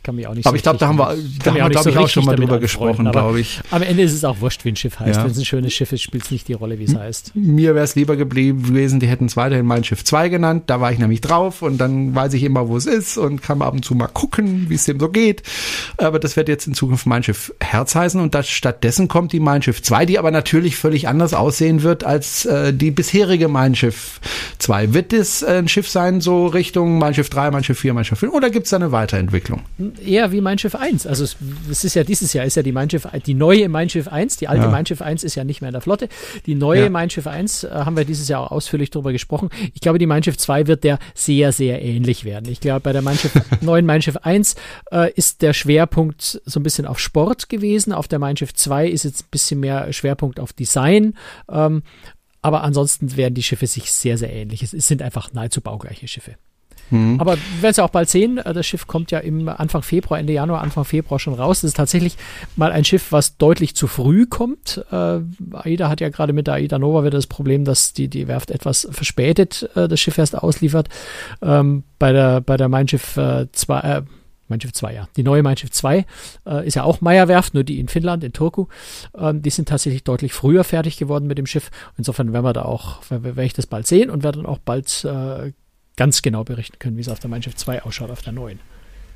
kann 0.06 0.16
mich 0.16 0.28
auch 0.28 0.36
nicht 0.36 0.46
Aber 0.46 0.54
so 0.54 0.58
ich 0.58 0.64
glaube, 0.64 0.78
da 0.78 0.88
haben 0.88 0.98
wir, 0.98 1.18
da 1.44 1.52
haben 1.52 1.56
wir 1.56 1.70
glaube 1.70 1.84
so 1.84 1.90
ich, 1.90 1.98
auch 1.98 2.08
schon 2.08 2.26
mal 2.26 2.36
drüber 2.36 2.60
gesprochen, 2.60 3.12
glaube 3.12 3.40
ich. 3.40 3.60
Am 3.72 3.82
Ende 3.82 4.04
ist 4.04 4.14
es 4.14 4.24
auch 4.24 4.40
wurscht, 4.40 4.64
wie 4.64 4.70
ein 4.70 4.76
Schiff 4.76 5.00
heißt. 5.00 5.18
Ja. 5.18 5.24
Wenn 5.24 5.32
es 5.32 5.38
ein 5.38 5.46
schönes 5.46 5.74
Schiff 5.74 5.92
ist, 5.92 6.04
spielt 6.04 6.24
es 6.24 6.32
nicht 6.32 6.48
die 6.48 6.54
Rolle, 6.54 6.78
wie 6.80 6.84
es 6.84 6.96
heißt. 6.96 7.32
Mir 7.36 7.74
wäre 7.74 7.84
es 7.84 7.96
lieber 7.96 8.16
geblieben 8.16 8.64
gewesen, 8.64 9.00
die 9.00 9.08
hätten 9.08 9.26
es 9.26 9.36
weiterhin 9.36 9.66
mein 9.66 9.84
Schiff 9.84 10.04
2 10.04 10.30
genannt. 10.30 10.64
Da 10.68 10.80
war 10.80 10.92
ich 10.92 11.00
nämlich 11.00 11.22
drauf 11.22 11.64
und 11.64 11.80
dann 11.80 12.14
weiß 12.14 12.34
ich 12.34 12.44
immer, 12.44 12.70
wo 12.70 12.78
es 12.78 12.86
ist 12.86 13.18
und 13.18 13.42
kann 13.42 13.62
ab 13.62 13.74
und 13.74 13.84
zu 13.84 13.96
mal 13.96 14.08
gucken, 14.08 14.70
wie 14.70 14.76
es 14.76 14.86
dem 14.86 15.00
so 15.00 15.10
geht. 15.10 15.42
Aber 15.98 16.20
das 16.20 16.38
wird 16.38 16.48
jetzt 16.50 16.68
in 16.68 16.76
Zukunft 16.76 17.08
mein 17.08 17.24
Schiff 17.24 17.52
Herz 17.60 17.96
heißen 17.96 18.22
und 18.22 18.36
das, 18.36 18.48
stattdessen 18.48 19.08
kommt 19.08 19.34
die 19.34 19.40
Mein 19.40 19.64
Schiff 19.64 19.82
2, 19.82 20.06
die 20.06 20.20
aber 20.20 20.30
natürlich 20.30 20.76
völlig 20.76 21.08
anders 21.08 21.34
aussehen 21.34 21.82
wird 21.82 22.04
als 22.04 22.46
äh, 22.46 22.74
die 22.74 22.92
bisherige 22.92 23.48
Mein 23.48 23.74
Schiff 23.74 24.20
2. 24.60 24.94
Wird 24.94 25.14
es 25.14 25.42
äh, 25.42 25.58
ein 25.58 25.68
Schiff 25.68 25.90
sein, 25.90 26.22
so 26.22 26.46
Richtung 26.46 27.00
Mein 27.00 27.16
Schiff 27.16 27.30
3, 27.30 27.50
Mein 27.50 27.64
Schiff 27.64 27.80
4, 27.80 27.94
Mein 27.96 28.06
Schiff 28.06 28.20
5 28.20 28.32
oder 28.32 28.52
gibt 28.52 28.66
es 28.66 28.70
da 28.70 28.78
eine 28.78 28.92
Weiterentwicklung? 28.92 29.62
Eher 30.00 30.32
wie 30.32 30.42
Mein 30.42 30.58
Schiff 30.58 30.76
1. 30.76 31.08
Also 31.08 31.24
es 31.24 31.84
ist 31.84 31.94
ja 31.94 32.04
dieses 32.04 32.34
Jahr 32.34 32.46
ist 32.46 32.56
ja 32.56 32.64
die 32.64 32.72
Mein 32.72 32.90
Schiff, 32.90 33.08
die 33.26 33.34
neue 33.34 33.70
Mein 33.70 33.90
Schiff 33.90 34.08
1, 34.08 34.38
die 34.38 34.48
alte 34.48 34.64
ja. 34.64 34.70
Mein 34.70 34.86
Schiff 34.86 35.02
1 35.02 35.24
ist 35.24 35.36
ja 35.36 35.44
nicht 35.44 35.62
mehr 35.62 35.70
in 35.70 35.74
der 35.74 35.82
Flotte. 35.82 36.10
Die 36.46 36.56
neue 36.56 36.84
ja. 36.84 36.90
Mein 36.90 37.10
Schiff 37.10 37.28
1 37.28 37.64
äh, 37.64 37.70
haben 37.70 37.98
wir 37.98 38.06
dieses 38.06 38.28
Jahr 38.28 38.42
auch 38.42 38.52
ausführlich 38.52 38.90
darüber 38.90 39.12
gesprochen. 39.12 39.50
Ich 39.74 39.82
glaube, 39.82 40.00
die 40.00 40.06
Mein 40.06 40.24
Schiff 40.24 40.38
2 40.38 40.68
wird 40.68 40.84
der 40.84 41.00
sehr, 41.14 41.52
sehr 41.52 41.82
ähnlich 41.82 42.26
werden. 42.26 42.52
Ich 42.52 42.60
glaube, 42.60 42.82
bei 42.82 42.94
der 42.94 43.02
Mein 43.02 43.18
Schiff, 43.18 43.34
neuen 43.62 43.86
Mein 43.86 44.02
Schiff 44.02 44.18
1 44.18 44.56
äh, 44.92 45.12
ist 45.14 45.42
der 45.42 45.54
Schwerpunkt 45.54 46.42
so 46.46 46.60
ein 46.60 46.64
bisschen 46.64 46.86
auf 46.86 47.00
Sport 47.00 47.50
gewesen. 47.50 47.94
Auf 47.94 48.08
der 48.08 48.20
Mein 48.20 48.38
Schiff 48.38 48.54
2 48.54 48.88
ist 48.88 49.04
jetzt 49.04 49.24
ein 49.24 49.30
bisschen 49.32 49.60
mehr 49.60 49.92
Schwerpunkt 49.94 50.40
auf 50.40 50.54
Design. 50.54 51.14
Ähm, 51.50 51.84
aber 52.42 52.64
ansonsten 52.64 53.18
werden 53.18 53.34
die 53.34 53.42
Schiffe 53.42 53.66
sich 53.66 53.92
sehr, 53.92 54.20
sehr 54.20 54.32
ähnlich. 54.32 54.62
Es 54.62 54.70
sind 54.70 55.02
einfach 55.02 55.34
nahezu 55.34 55.62
baugleiche 55.62 56.08
Schiffe. 56.08 56.36
Mhm. 56.92 57.20
Aber 57.20 57.34
wir 57.34 57.62
werden 57.62 57.72
es 57.72 57.78
ja 57.78 57.84
auch 57.84 57.90
bald 57.90 58.10
sehen. 58.10 58.38
Äh, 58.38 58.54
das 58.54 58.66
Schiff 58.66 58.88
kommt 58.88 59.12
ja 59.12 59.20
im 59.20 59.50
Anfang 59.50 59.82
Februar, 59.82 60.20
Ende 60.20 60.34
Januar, 60.34 60.62
Anfang 60.62 60.86
Februar 60.86 61.20
schon 61.20 61.34
raus. 61.34 61.62
Das 61.62 61.70
ist 61.70 61.78
tatsächlich 61.78 62.18
mal 62.56 62.72
ein 62.72 62.86
Schiff, 62.86 63.12
was 63.12 63.38
deutlich 63.38 63.76
zu 63.76 63.88
früh 63.88 64.26
kommt. 64.26 64.84
Äh, 64.92 65.20
AIDA 65.54 65.90
hat 65.90 66.02
ja 66.02 66.10
gerade 66.10 66.34
mit 66.34 66.48
der 66.48 66.56
AIDA 66.56 66.80
Nova 66.80 67.04
wieder 67.04 67.18
das 67.18 67.28
Problem, 67.28 67.66
dass 67.66 67.94
die, 67.94 68.08
die 68.08 68.28
Werft 68.28 68.52
etwas 68.52 68.88
verspätet 68.92 69.70
äh, 69.76 69.88
das 69.88 70.00
Schiff 70.00 70.18
erst 70.18 70.38
ausliefert. 70.38 70.90
Ähm, 71.42 71.84
bei 72.00 72.12
der, 72.12 72.42
bei 72.42 72.58
der 72.58 72.70
Mein 72.70 72.88
Schiff 72.88 73.14
2, 73.14 73.80
äh, 73.80 74.02
Mein 74.48 74.62
Schiff 74.62 74.74
2, 74.74 74.94
ja. 74.94 75.08
Die 75.16 75.24
neue 75.24 75.44
Mein 75.44 75.58
Schiff 75.58 75.72
2 75.72 76.06
äh, 76.46 76.68
ist 76.68 76.76
ja 76.76 76.84
auch 76.84 77.02
Meyer-Werft, 77.02 77.54
nur 77.54 77.64
die 77.64 77.80
in 77.80 77.88
Finnland, 77.88 78.24
in 78.24 78.34
Turku. 78.34 78.68
Ähm, 79.18 79.42
die 79.42 79.50
sind 79.50 79.70
tatsächlich 79.70 80.04
deutlich 80.04 80.34
früher 80.34 80.64
fertig 80.64 80.98
geworden 80.98 81.26
mit 81.26 81.38
dem 81.38 81.48
Schiff. 81.48 81.72
Insofern 81.98 82.34
werden 82.34 82.46
wir 82.46 82.54
da 82.54 82.64
auch, 82.64 83.00
werde 83.10 83.44
ich 83.44 83.54
das 83.54 83.66
bald 83.66 83.88
sehen 83.88 84.10
und 84.10 84.24
werde 84.24 84.40
dann 84.40 84.46
auch 84.46 84.60
bald 84.60 85.06
äh, 85.06 85.52
ganz 85.96 86.22
genau 86.22 86.44
berichten 86.44 86.80
können, 86.80 86.98
wie 86.98 87.02
es 87.02 87.10
auf 87.10 87.20
der 87.20 87.30
Mein 87.30 87.44
Schiff 87.44 87.56
2 87.56 87.84
ausschaut, 87.84 88.12
auf 88.12 88.22
der 88.22 88.34
neuen. 88.34 88.60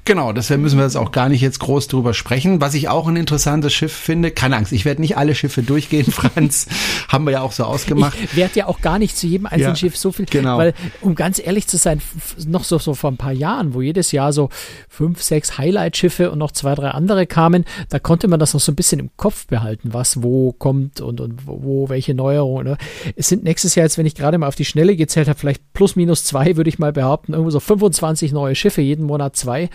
Genau, 0.09 0.33
deshalb 0.33 0.59
müssen 0.59 0.79
wir 0.79 0.85
jetzt 0.85 0.97
auch 0.97 1.11
gar 1.11 1.29
nicht 1.29 1.41
jetzt 1.41 1.59
groß 1.59 1.87
drüber 1.87 2.15
sprechen. 2.15 2.61
Was 2.61 2.73
ich 2.73 2.89
auch 2.89 3.07
ein 3.07 3.15
interessantes 3.15 3.71
Schiff 3.71 3.93
finde, 3.93 4.31
keine 4.31 4.55
Angst, 4.55 4.71
ich 4.71 4.83
werde 4.83 5.01
nicht 5.01 5.17
alle 5.17 5.35
Schiffe 5.35 5.61
durchgehen, 5.61 6.05
Franz, 6.11 6.65
haben 7.09 7.25
wir 7.25 7.33
ja 7.33 7.41
auch 7.41 7.51
so 7.51 7.63
ausgemacht. 7.63 8.17
Ich 8.19 8.35
werde 8.35 8.57
ja 8.57 8.65
auch 8.65 8.81
gar 8.81 8.97
nicht 8.97 9.15
zu 9.15 9.27
jedem 9.27 9.45
einzelnen 9.45 9.69
ja, 9.69 9.75
Schiff 9.75 9.95
so 9.95 10.11
viel, 10.11 10.25
genau. 10.25 10.57
weil 10.57 10.73
um 11.01 11.13
ganz 11.13 11.37
ehrlich 11.37 11.67
zu 11.67 11.77
sein, 11.77 12.01
noch 12.47 12.63
so, 12.63 12.79
so 12.79 12.95
vor 12.95 13.11
ein 13.11 13.17
paar 13.17 13.33
Jahren, 13.33 13.75
wo 13.75 13.83
jedes 13.83 14.11
Jahr 14.11 14.33
so 14.33 14.49
fünf, 14.87 15.21
sechs 15.21 15.59
Highlight-Schiffe 15.59 16.31
und 16.31 16.39
noch 16.39 16.53
zwei, 16.53 16.73
drei 16.73 16.89
andere 16.89 17.27
kamen, 17.27 17.65
da 17.89 17.99
konnte 17.99 18.27
man 18.27 18.39
das 18.39 18.55
noch 18.55 18.61
so 18.61 18.71
ein 18.71 18.75
bisschen 18.75 18.99
im 18.99 19.11
Kopf 19.15 19.45
behalten, 19.45 19.93
was 19.93 20.23
wo 20.23 20.53
kommt 20.53 21.01
und, 21.01 21.21
und 21.21 21.45
wo 21.45 21.87
welche 21.87 22.15
Neuerungen. 22.15 22.65
Ne? 22.65 22.77
Es 23.15 23.27
sind 23.27 23.43
nächstes 23.43 23.75
Jahr 23.75 23.85
jetzt, 23.85 23.99
wenn 23.99 24.07
ich 24.07 24.15
gerade 24.15 24.39
mal 24.39 24.47
auf 24.47 24.55
die 24.55 24.65
Schnelle 24.65 24.95
gezählt 24.95 25.27
habe, 25.27 25.37
vielleicht 25.37 25.71
plus 25.73 25.95
minus 25.95 26.23
zwei, 26.23 26.57
würde 26.57 26.69
ich 26.69 26.79
mal 26.79 26.93
behaupten, 26.93 27.33
irgendwo 27.33 27.51
so 27.51 27.59
25 27.59 28.31
neue 28.31 28.55
Schiffe, 28.55 28.81
jeden 28.81 29.05
Monat 29.05 29.35
zwei 29.35 29.69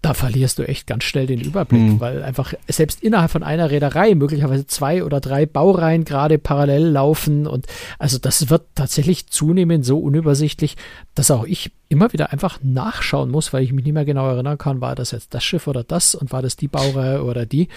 da 0.00 0.14
verlierst 0.14 0.60
du 0.60 0.62
echt 0.62 0.86
ganz 0.86 1.02
schnell 1.02 1.26
den 1.26 1.40
Überblick, 1.40 1.80
mhm. 1.80 2.00
weil 2.00 2.22
einfach 2.22 2.54
selbst 2.68 3.02
innerhalb 3.02 3.32
von 3.32 3.42
einer 3.42 3.70
Reederei 3.70 4.14
möglicherweise 4.14 4.64
zwei 4.66 5.02
oder 5.02 5.20
drei 5.20 5.44
Baureihen 5.44 6.04
gerade 6.04 6.38
parallel 6.38 6.86
laufen 6.86 7.48
und 7.48 7.66
also 7.98 8.18
das 8.18 8.48
wird 8.48 8.66
tatsächlich 8.76 9.26
zunehmend 9.26 9.84
so 9.84 9.98
unübersichtlich, 9.98 10.76
dass 11.16 11.32
auch 11.32 11.44
ich 11.44 11.72
immer 11.88 12.12
wieder 12.12 12.32
einfach 12.32 12.60
nachschauen 12.62 13.28
muss, 13.30 13.52
weil 13.52 13.64
ich 13.64 13.72
mich 13.72 13.84
nicht 13.84 13.94
mehr 13.94 14.04
genau 14.04 14.28
erinnern 14.28 14.56
kann, 14.56 14.80
war 14.80 14.94
das 14.94 15.10
jetzt 15.10 15.34
das 15.34 15.42
Schiff 15.42 15.66
oder 15.66 15.82
das 15.82 16.14
und 16.14 16.30
war 16.30 16.42
das 16.42 16.54
die 16.54 16.68
Baureihe 16.68 17.24
oder 17.24 17.44
die. 17.44 17.68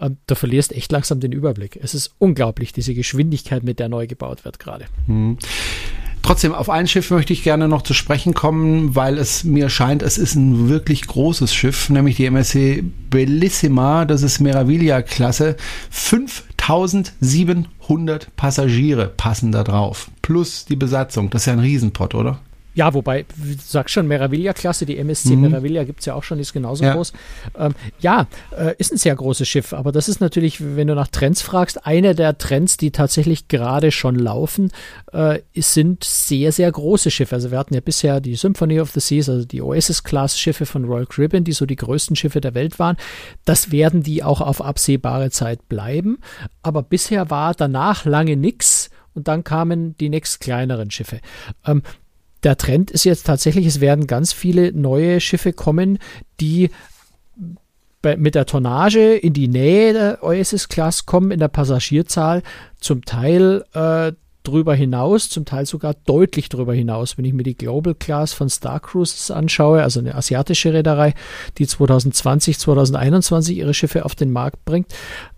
Ähm, 0.00 0.16
du 0.26 0.34
verlierst 0.34 0.72
echt 0.72 0.90
langsam 0.92 1.20
den 1.20 1.32
Überblick. 1.32 1.78
Es 1.82 1.92
ist 1.94 2.14
unglaublich, 2.18 2.72
diese 2.72 2.94
Geschwindigkeit, 2.94 3.64
mit 3.64 3.80
der 3.80 3.90
neu 3.90 4.06
gebaut 4.06 4.46
wird 4.46 4.58
gerade. 4.58 4.86
Mhm. 5.06 5.36
Trotzdem, 6.26 6.54
auf 6.54 6.70
ein 6.70 6.88
Schiff 6.88 7.12
möchte 7.12 7.32
ich 7.32 7.44
gerne 7.44 7.68
noch 7.68 7.82
zu 7.82 7.94
sprechen 7.94 8.34
kommen, 8.34 8.96
weil 8.96 9.16
es 9.16 9.44
mir 9.44 9.70
scheint, 9.70 10.02
es 10.02 10.18
ist 10.18 10.34
ein 10.34 10.68
wirklich 10.68 11.06
großes 11.06 11.54
Schiff, 11.54 11.88
nämlich 11.88 12.16
die 12.16 12.24
MSC 12.24 12.82
Bellissima, 13.10 14.04
das 14.04 14.24
ist 14.24 14.40
Meraviglia-Klasse. 14.40 15.54
5700 15.90 18.34
Passagiere 18.34 19.06
passen 19.06 19.52
da 19.52 19.62
drauf, 19.62 20.10
plus 20.20 20.64
die 20.64 20.74
Besatzung. 20.74 21.30
Das 21.30 21.42
ist 21.42 21.46
ja 21.46 21.52
ein 21.52 21.60
Riesenpott, 21.60 22.16
oder? 22.16 22.40
Ja, 22.76 22.92
wobei, 22.92 23.22
du 23.22 23.56
sagst 23.58 23.94
schon, 23.94 24.06
Meraviglia-Klasse, 24.06 24.84
die 24.84 24.98
MSC 24.98 25.34
mhm. 25.34 25.48
Meraviglia 25.48 25.84
gibt 25.84 26.00
es 26.00 26.06
ja 26.06 26.12
auch 26.12 26.22
schon, 26.22 26.36
die 26.36 26.42
ist 26.42 26.52
genauso 26.52 26.84
ja. 26.84 26.92
groß. 26.92 27.14
Ähm, 27.58 27.74
ja, 28.00 28.26
äh, 28.54 28.74
ist 28.76 28.92
ein 28.92 28.98
sehr 28.98 29.16
großes 29.16 29.48
Schiff, 29.48 29.72
aber 29.72 29.92
das 29.92 30.10
ist 30.10 30.20
natürlich, 30.20 30.76
wenn 30.76 30.86
du 30.86 30.94
nach 30.94 31.08
Trends 31.08 31.40
fragst, 31.40 31.86
eine 31.86 32.14
der 32.14 32.36
Trends, 32.36 32.76
die 32.76 32.90
tatsächlich 32.90 33.48
gerade 33.48 33.90
schon 33.92 34.14
laufen, 34.14 34.72
äh, 35.14 35.38
sind 35.54 36.04
sehr, 36.04 36.52
sehr 36.52 36.70
große 36.70 37.10
Schiffe. 37.10 37.34
Also 37.36 37.50
wir 37.50 37.58
hatten 37.58 37.72
ja 37.72 37.80
bisher 37.80 38.20
die 38.20 38.36
Symphony 38.36 38.78
of 38.78 38.90
the 38.90 39.00
Seas, 39.00 39.30
also 39.30 39.46
die 39.46 39.62
Oasis-Class-Schiffe 39.62 40.66
von 40.66 40.84
Royal 40.84 41.06
Caribbean, 41.06 41.44
die 41.44 41.52
so 41.52 41.64
die 41.64 41.76
größten 41.76 42.14
Schiffe 42.14 42.42
der 42.42 42.54
Welt 42.54 42.78
waren. 42.78 42.98
Das 43.46 43.72
werden 43.72 44.02
die 44.02 44.22
auch 44.22 44.42
auf 44.42 44.60
absehbare 44.60 45.30
Zeit 45.30 45.66
bleiben. 45.70 46.18
Aber 46.62 46.82
bisher 46.82 47.30
war 47.30 47.54
danach 47.54 48.04
lange 48.04 48.36
nichts 48.36 48.90
und 49.14 49.28
dann 49.28 49.44
kamen 49.44 49.96
die 49.96 50.10
nächst 50.10 50.40
kleineren 50.40 50.90
Schiffe. 50.90 51.20
Ähm, 51.64 51.82
der 52.46 52.56
Trend 52.56 52.92
ist 52.92 53.02
jetzt 53.02 53.26
tatsächlich, 53.26 53.66
es 53.66 53.80
werden 53.80 54.06
ganz 54.06 54.32
viele 54.32 54.70
neue 54.72 55.20
Schiffe 55.20 55.52
kommen, 55.52 55.98
die 56.38 56.70
mit 58.16 58.36
der 58.36 58.46
Tonnage 58.46 59.16
in 59.16 59.32
die 59.32 59.48
Nähe 59.48 59.92
der 59.92 60.22
Oasis 60.22 60.68
Class 60.68 61.06
kommen, 61.06 61.32
in 61.32 61.40
der 61.40 61.48
Passagierzahl 61.48 62.44
zum 62.78 63.04
Teil 63.04 63.64
äh, 63.72 64.12
drüber 64.44 64.76
hinaus, 64.76 65.28
zum 65.28 65.44
Teil 65.44 65.66
sogar 65.66 65.94
deutlich 66.06 66.48
drüber 66.48 66.72
hinaus. 66.72 67.18
Wenn 67.18 67.24
ich 67.24 67.32
mir 67.32 67.42
die 67.42 67.56
Global 67.56 67.96
Class 67.96 68.32
von 68.32 68.48
Star 68.48 68.78
Cruises 68.78 69.32
anschaue, 69.32 69.82
also 69.82 69.98
eine 69.98 70.14
asiatische 70.14 70.72
Reederei, 70.72 71.14
die 71.58 71.66
2020, 71.66 72.60
2021 72.60 73.56
ihre 73.56 73.74
Schiffe 73.74 74.04
auf 74.04 74.14
den 74.14 74.30
Markt 74.30 74.64
bringt, 74.64 74.94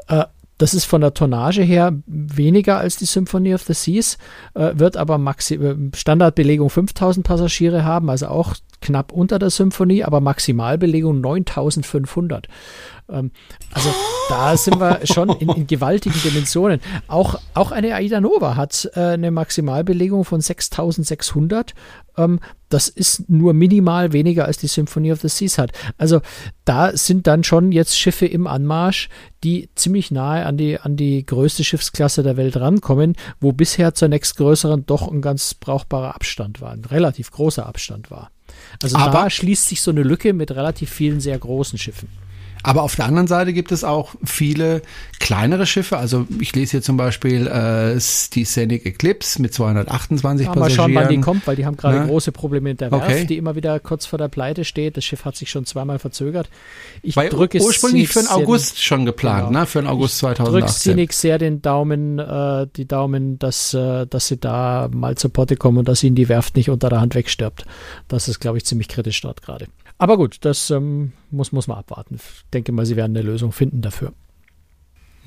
äh, 0.09 0.25
das 0.59 0.75
ist 0.75 0.85
von 0.85 1.01
der 1.01 1.15
Tonnage 1.15 1.63
her 1.63 1.95
weniger 2.07 2.79
als 2.79 2.97
die 2.97 3.07
Symphony 3.07 3.55
of 3.55 3.63
the 3.63 3.75
Seas, 3.75 4.19
äh, 4.55 4.73
wird 4.75 4.97
aber 4.97 5.19
Maxi 5.19 5.55
äh, 5.55 5.77
Standardbelegung 5.95 6.69
5000 6.69 7.27
Passagiere 7.27 7.85
haben, 7.85 8.11
also 8.11 8.27
auch 8.27 8.55
knapp 8.81 9.13
unter 9.13 9.39
der 9.39 9.51
Symphonie, 9.51 10.05
aber 10.05 10.21
Maximalbelegung 10.21 11.21
9500. 11.21 12.49
Ähm, 13.11 13.31
also 13.73 13.93
da 14.29 14.57
sind 14.57 14.81
wir 14.81 15.01
schon 15.05 15.31
in, 15.31 15.49
in, 15.49 15.67
gewaltigen 15.67 16.21
Dimensionen. 16.23 16.81
Auch, 17.07 17.41
auch 17.55 17.73
eine 17.73 17.95
Aida 17.95 18.21
Nova 18.21 18.57
hat 18.57 18.91
äh, 18.95 19.01
eine 19.01 19.31
Maximalbelegung 19.31 20.25
von 20.25 20.41
6600. 20.41 21.75
Ähm, 22.17 22.41
das 22.69 22.89
ist 22.89 23.31
nur 23.31 23.55
minimal 23.55 24.13
weniger 24.13 24.45
als 24.45 24.59
die 24.59 24.67
Symphony 24.67 25.13
of 25.13 25.21
the 25.21 25.29
Seas 25.29 25.57
hat. 25.57 25.73
Also 25.97 26.21
da 26.65 26.95
sind 26.97 27.27
dann 27.27 27.45
schon 27.45 27.73
jetzt 27.73 27.99
Schiffe 27.99 28.27
im 28.27 28.47
Anmarsch, 28.47 29.09
die 29.43 29.71
ziemlich 29.75 30.11
nahe 30.11 30.45
an 30.45 30.57
die, 30.57 30.79
an 30.79 30.97
die 30.97 31.25
größte 31.25 31.65
Schiffsklasse 31.65 32.23
der 32.23 32.37
Welt 32.37 32.57
rankommen, 32.57 33.15
wo 33.41 33.53
bisher 33.53 33.95
zur 33.95 34.09
nächstgrößeren 34.09 34.85
doch 34.85 35.11
ein 35.11 35.23
ganz 35.23 35.55
brauchbarer 35.55 36.15
Abstand 36.15 36.61
war, 36.61 36.73
ein 36.73 36.85
relativ 36.85 37.31
großer 37.31 37.65
Abstand 37.65 38.11
war. 38.11 38.31
Also 38.83 38.97
Aber 38.97 39.13
da 39.13 39.31
schließt 39.31 39.69
sich 39.69 39.83
so 39.83 39.91
eine 39.91 40.03
Lücke 40.03 40.33
mit 40.33 40.51
relativ 40.51 40.91
vielen 40.91 41.21
sehr 41.21 41.39
großen 41.39 41.79
Schiffen. 41.79 42.09
Aber 42.63 42.83
auf 42.83 42.97
der 42.97 43.07
anderen 43.07 43.29
Seite 43.29 43.53
gibt 43.53 43.73
es 43.73 43.85
auch 43.85 44.15
viele 44.25 44.83
kleinere 45.21 45.67
Schiffe. 45.67 45.97
Also 45.97 46.27
ich 46.41 46.55
lese 46.55 46.73
hier 46.73 46.83
zum 46.83 46.97
Beispiel 46.97 47.47
äh, 47.47 47.99
die 48.33 48.45
Scenic 48.45 48.87
Eclipse 48.87 49.41
mit 49.41 49.55
228 49.55 50.47
ja, 50.47 50.53
Passagieren. 50.53 50.59
Mal 50.61 50.71
schauen, 50.71 50.95
wann 50.95 51.09
die 51.09 51.21
kommt, 51.21 51.47
weil 51.47 51.57
die 51.57 51.67
haben 51.67 51.77
gerade 51.77 51.99
ja. 51.99 52.07
große 52.07 52.33
Probleme 52.33 52.71
mit 52.71 52.81
der 52.81 52.91
Werft, 52.91 53.05
okay. 53.05 53.25
die 53.27 53.37
immer 53.37 53.55
wieder 53.55 53.79
kurz 53.81 54.07
vor 54.07 54.19
der 54.19 54.29
Pleite 54.29 54.65
steht. 54.65 54.97
Das 54.97 55.05
Schiff 55.05 55.25
hat 55.25 55.37
sich 55.37 55.51
schon 55.51 55.67
zweimal 55.67 55.99
verzögert. 55.99 56.49
Ich 57.03 57.15
drücke 57.15 57.61
ursprünglich 57.61 58.09
für 58.09 58.21
den 58.21 58.29
August 58.29 58.83
schon 58.83 59.05
geplant, 59.07 59.49
genau. 59.49 59.61
ne? 59.61 59.67
Für 59.67 59.81
den 59.81 59.89
August 59.89 60.15
ich 60.15 60.21
2018. 60.21 60.97
Drücke 60.97 61.15
sehr 61.15 61.39
den 61.39 61.63
Daumen, 61.63 62.19
äh, 62.19 62.67
die 62.77 62.87
Daumen, 62.87 63.39
dass, 63.39 63.75
äh, 63.75 64.07
dass 64.07 64.29
sie 64.29 64.39
da 64.39 64.89
mal 64.93 65.17
zur 65.17 65.33
Potte 65.33 65.57
kommen 65.57 65.79
und 65.79 65.89
dass 65.89 66.03
ihnen 66.03 66.17
die 66.17 66.29
Werft 66.29 66.57
nicht 66.57 66.71
unter 66.71 66.89
der 66.89 67.01
Hand 67.01 67.15
wegstirbt. 67.15 67.65
Das 68.09 68.29
ist, 68.29 68.41
glaube 68.41 68.59
ich, 68.59 68.65
ziemlich 68.65 68.89
kritisch 68.89 69.21
dort 69.21 69.43
gerade. 69.43 69.67
Aber 69.99 70.17
gut, 70.17 70.39
das 70.43 70.71
ähm, 70.71 71.13
muss, 71.31 71.53
muss 71.53 71.67
man 71.67 71.79
abwarten. 71.79 72.17
Ich 72.17 72.45
denke 72.53 72.73
mal, 72.73 72.87
sie 72.87 72.97
werden 72.97 73.17
eine 73.17 73.27
Lösung 73.27 73.53
finden 73.53 73.83
dafür. 73.83 74.13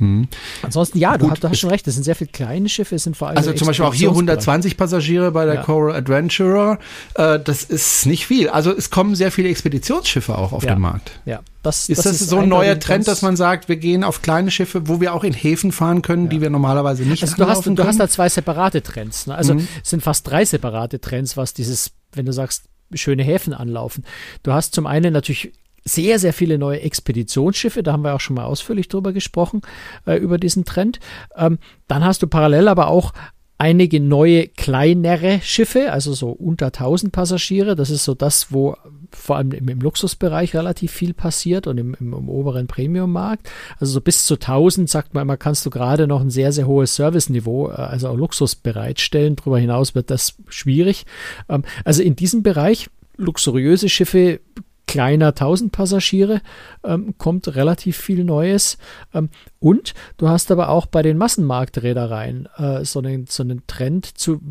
Hm. 0.01 0.27
Ansonsten, 0.63 0.97
ja, 0.97 1.15
du, 1.15 1.29
hast, 1.29 1.43
du 1.43 1.49
hast 1.49 1.59
schon 1.59 1.69
recht, 1.69 1.87
es 1.87 1.93
sind 1.93 2.03
sehr 2.03 2.15
viele 2.15 2.31
kleine 2.31 2.67
Schiffe, 2.69 2.95
es 2.95 3.03
sind 3.03 3.15
vor 3.15 3.27
allem. 3.27 3.37
Also 3.37 3.53
zum 3.53 3.67
Beispiel 3.67 3.85
auch 3.85 3.93
hier 3.93 4.09
120 4.09 4.75
Passagiere 4.75 5.31
bei 5.31 5.45
der 5.45 5.55
ja. 5.55 5.61
Coral 5.61 5.95
Adventurer. 5.95 6.79
Äh, 7.13 7.37
das 7.39 7.63
ist 7.63 8.07
nicht 8.07 8.25
viel. 8.25 8.49
Also 8.49 8.75
es 8.75 8.89
kommen 8.89 9.13
sehr 9.13 9.31
viele 9.31 9.49
Expeditionsschiffe 9.49 10.35
auch 10.35 10.53
auf 10.53 10.63
ja. 10.63 10.73
den 10.73 10.81
Markt. 10.81 11.11
Ja, 11.25 11.41
das, 11.61 11.87
ist 11.87 11.99
das, 11.99 12.05
das 12.05 12.21
ist 12.21 12.29
so 12.29 12.39
ein 12.39 12.49
neuer 12.49 12.79
Trend, 12.79 13.07
dass 13.07 13.21
man 13.21 13.35
sagt, 13.35 13.69
wir 13.69 13.75
gehen 13.75 14.03
auf 14.03 14.23
kleine 14.23 14.49
Schiffe, 14.49 14.87
wo 14.87 15.01
wir 15.01 15.13
auch 15.13 15.23
in 15.23 15.33
Häfen 15.33 15.71
fahren 15.71 16.01
können, 16.01 16.23
ja. 16.23 16.29
die 16.29 16.41
wir 16.41 16.49
normalerweise 16.49 17.03
nicht 17.03 17.21
also 17.21 17.35
du 17.35 17.45
hast, 17.45 17.67
du 17.67 17.83
hast 17.83 17.99
da 17.99 18.09
zwei 18.09 18.27
separate 18.27 18.81
Trends. 18.81 19.27
Ne? 19.27 19.35
Also 19.35 19.53
mhm. 19.53 19.67
es 19.83 19.91
sind 19.91 20.01
fast 20.01 20.27
drei 20.27 20.45
separate 20.45 20.99
Trends, 20.99 21.37
was 21.37 21.53
dieses, 21.53 21.91
wenn 22.13 22.25
du 22.25 22.33
sagst, 22.33 22.63
schöne 22.97 23.23
Häfen 23.23 23.53
anlaufen. 23.53 24.05
Du 24.43 24.53
hast 24.53 24.73
zum 24.73 24.87
einen 24.87 25.13
natürlich 25.13 25.51
sehr, 25.83 26.19
sehr 26.19 26.33
viele 26.33 26.57
neue 26.57 26.81
Expeditionsschiffe, 26.81 27.83
da 27.83 27.93
haben 27.93 28.03
wir 28.03 28.13
auch 28.13 28.19
schon 28.19 28.35
mal 28.35 28.45
ausführlich 28.45 28.87
drüber 28.87 29.13
gesprochen, 29.13 29.61
äh, 30.05 30.17
über 30.17 30.37
diesen 30.37 30.63
Trend. 30.65 30.99
Ähm, 31.35 31.57
dann 31.87 32.05
hast 32.05 32.21
du 32.21 32.27
parallel 32.27 32.67
aber 32.67 32.87
auch 32.87 33.13
einige 33.57 33.99
neue 33.99 34.47
kleinere 34.47 35.39
Schiffe, 35.41 35.91
also 35.91 36.13
so 36.13 36.29
unter 36.29 36.67
1000 36.67 37.11
Passagiere. 37.11 37.75
Das 37.75 37.89
ist 37.89 38.03
so 38.03 38.15
das, 38.15 38.51
wo 38.51 38.75
vor 39.11 39.37
allem 39.37 39.51
im, 39.51 39.67
im 39.67 39.79
Luxusbereich 39.79 40.55
relativ 40.55 40.91
viel 40.91 41.13
passiert 41.13 41.67
und 41.67 41.77
im, 41.77 41.95
im, 41.99 42.13
im 42.13 42.29
oberen 42.29 42.67
Premium-Markt. 42.67 43.49
Also 43.79 43.93
so 43.93 44.01
bis 44.01 44.25
zu 44.25 44.35
1000 44.35 44.89
sagt 44.89 45.13
man 45.13 45.23
immer, 45.23 45.37
kannst 45.37 45.65
du 45.65 45.69
gerade 45.69 46.07
noch 46.07 46.21
ein 46.21 46.29
sehr, 46.29 46.51
sehr 46.51 46.67
hohes 46.67 46.95
Serviceniveau, 46.95 47.69
äh, 47.69 47.73
also 47.73 48.09
auch 48.09 48.17
Luxus 48.17 48.55
bereitstellen. 48.55 49.35
Darüber 49.35 49.59
hinaus 49.59 49.95
wird 49.95 50.09
das 50.09 50.35
schwierig. 50.47 51.05
Ähm, 51.49 51.63
also 51.83 52.03
in 52.03 52.15
diesem 52.15 52.43
Bereich 52.43 52.89
luxuriöse 53.17 53.89
Schiffe 53.89 54.39
kleiner 54.87 55.29
1000 55.29 55.71
Passagiere 55.71 56.41
ähm, 56.83 57.15
kommt 57.17 57.55
relativ 57.55 57.97
viel 57.97 58.25
Neues. 58.25 58.77
Und 59.61 59.93
du 60.17 60.27
hast 60.27 60.49
aber 60.49 60.69
auch 60.69 60.87
bei 60.87 61.03
den 61.03 61.17
Massenmarktreedereien 61.17 62.49
äh, 62.57 62.83
so, 62.83 62.97
einen, 62.99 63.27
so 63.27 63.43
einen 63.43 63.61
Trend 63.67 64.17
zu 64.17 64.41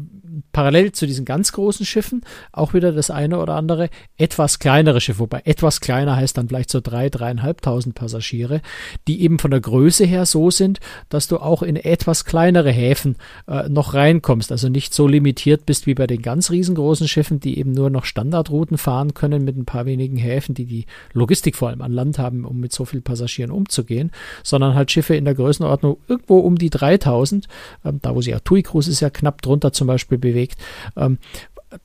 parallel 0.52 0.92
zu 0.92 1.04
diesen 1.04 1.24
ganz 1.24 1.50
großen 1.50 1.84
Schiffen 1.84 2.22
auch 2.52 2.74
wieder 2.74 2.92
das 2.92 3.10
eine 3.10 3.40
oder 3.40 3.56
andere 3.56 3.90
etwas 4.16 4.60
kleinere 4.60 5.00
Schiff, 5.00 5.18
wobei 5.18 5.42
etwas 5.46 5.80
kleiner 5.80 6.14
heißt 6.14 6.38
dann 6.38 6.46
vielleicht 6.46 6.70
so 6.70 6.80
drei, 6.80 7.10
dreieinhalbtausend 7.10 7.96
Passagiere, 7.96 8.62
die 9.08 9.22
eben 9.22 9.40
von 9.40 9.50
der 9.50 9.60
Größe 9.60 10.04
her 10.04 10.26
so 10.26 10.52
sind, 10.52 10.78
dass 11.08 11.26
du 11.26 11.38
auch 11.38 11.64
in 11.64 11.74
etwas 11.74 12.24
kleinere 12.24 12.70
Häfen 12.70 13.16
äh, 13.48 13.68
noch 13.68 13.94
reinkommst, 13.94 14.52
also 14.52 14.68
nicht 14.68 14.94
so 14.94 15.08
limitiert 15.08 15.66
bist 15.66 15.88
wie 15.88 15.94
bei 15.94 16.06
den 16.06 16.22
ganz 16.22 16.52
riesengroßen 16.52 17.08
Schiffen, 17.08 17.40
die 17.40 17.58
eben 17.58 17.72
nur 17.72 17.90
noch 17.90 18.04
Standardrouten 18.04 18.78
fahren 18.78 19.12
können 19.12 19.44
mit 19.44 19.56
ein 19.56 19.64
paar 19.64 19.86
wenigen 19.86 20.18
Häfen, 20.18 20.54
die 20.54 20.66
die 20.66 20.86
Logistik 21.14 21.56
vor 21.56 21.70
allem 21.70 21.82
an 21.82 21.90
Land 21.90 22.20
haben, 22.20 22.44
um 22.44 22.60
mit 22.60 22.72
so 22.72 22.84
vielen 22.84 23.02
Passagieren 23.02 23.50
umzugehen, 23.50 24.12
sondern 24.44 24.76
halt 24.76 24.92
Schiffe 24.92 24.99
in 25.08 25.24
der 25.24 25.34
Größenordnung 25.34 25.98
irgendwo 26.08 26.38
um 26.38 26.56
die 26.56 26.70
3000, 26.70 27.48
ähm, 27.84 27.98
da 28.02 28.14
wo 28.14 28.20
sie 28.20 28.30
ja 28.30 28.40
TUI 28.40 28.62
Cruise 28.62 28.90
ist 28.90 29.00
ja 29.00 29.10
knapp 29.10 29.42
drunter 29.42 29.72
zum 29.72 29.86
Beispiel 29.86 30.18
bewegt. 30.18 30.58
Ähm, 30.96 31.18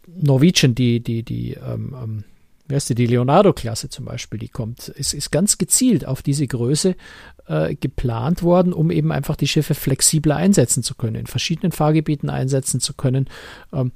Norwegian, 0.07 0.75
die, 0.75 0.99
die, 0.99 1.23
die, 1.23 1.53
ähm, 1.53 1.95
ähm 2.01 2.23
wie 2.67 2.73
heißt 2.75 2.89
die, 2.89 2.95
die 2.95 3.05
Leonardo-Klasse 3.05 3.89
zum 3.89 4.05
Beispiel, 4.05 4.39
die 4.39 4.47
kommt, 4.47 4.87
ist, 4.87 5.13
ist 5.13 5.31
ganz 5.31 5.59
gezielt 5.59 6.07
auf 6.07 6.23
diese 6.23 6.47
Größe 6.47 6.95
äh, 7.47 7.75
geplant 7.75 8.41
worden, 8.41 8.73
um 8.73 8.89
eben 8.89 9.11
einfach 9.11 9.35
die 9.35 9.47
Schiffe 9.47 9.75
flexibler 9.75 10.35
einsetzen 10.35 10.81
zu 10.81 10.95
können, 10.95 11.15
in 11.15 11.27
verschiedenen 11.27 11.71
Fahrgebieten 11.71 12.29
einsetzen 12.29 12.79
zu 12.79 12.93
können. 12.93 13.29
Ähm, 13.71 13.91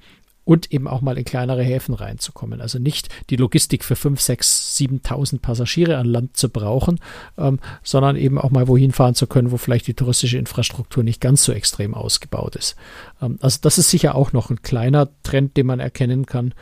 und 0.49 0.73
eben 0.73 0.87
auch 0.87 1.01
mal 1.01 1.15
in 1.15 1.25
kleinere 1.25 1.61
Häfen 1.61 1.93
reinzukommen. 1.93 2.59
Also 2.59 2.79
nicht 2.79 3.09
die 3.29 3.35
Logistik 3.35 3.85
für 3.85 3.95
5, 3.95 4.19
6, 4.19 4.75
7.000 4.79 5.41
Passagiere 5.41 5.97
an 5.97 6.07
Land 6.07 6.37
zu 6.37 6.49
brauchen, 6.49 6.99
ähm, 7.37 7.59
sondern 7.83 8.15
eben 8.15 8.39
auch 8.39 8.49
mal 8.49 8.67
wohin 8.67 8.91
fahren 8.91 9.13
zu 9.13 9.27
können, 9.27 9.51
wo 9.51 9.57
vielleicht 9.57 9.85
die 9.85 9.93
touristische 9.93 10.39
Infrastruktur 10.39 11.03
nicht 11.03 11.21
ganz 11.21 11.43
so 11.43 11.51
extrem 11.51 11.93
ausgebaut 11.93 12.55
ist. 12.55 12.75
Ähm, 13.21 13.37
also 13.41 13.59
das 13.61 13.77
ist 13.77 13.91
sicher 13.91 14.15
auch 14.15 14.33
noch 14.33 14.49
ein 14.49 14.63
kleiner 14.63 15.09
Trend, 15.21 15.55
den 15.55 15.67
man 15.67 15.79
erkennen 15.79 16.25
kann. 16.25 16.55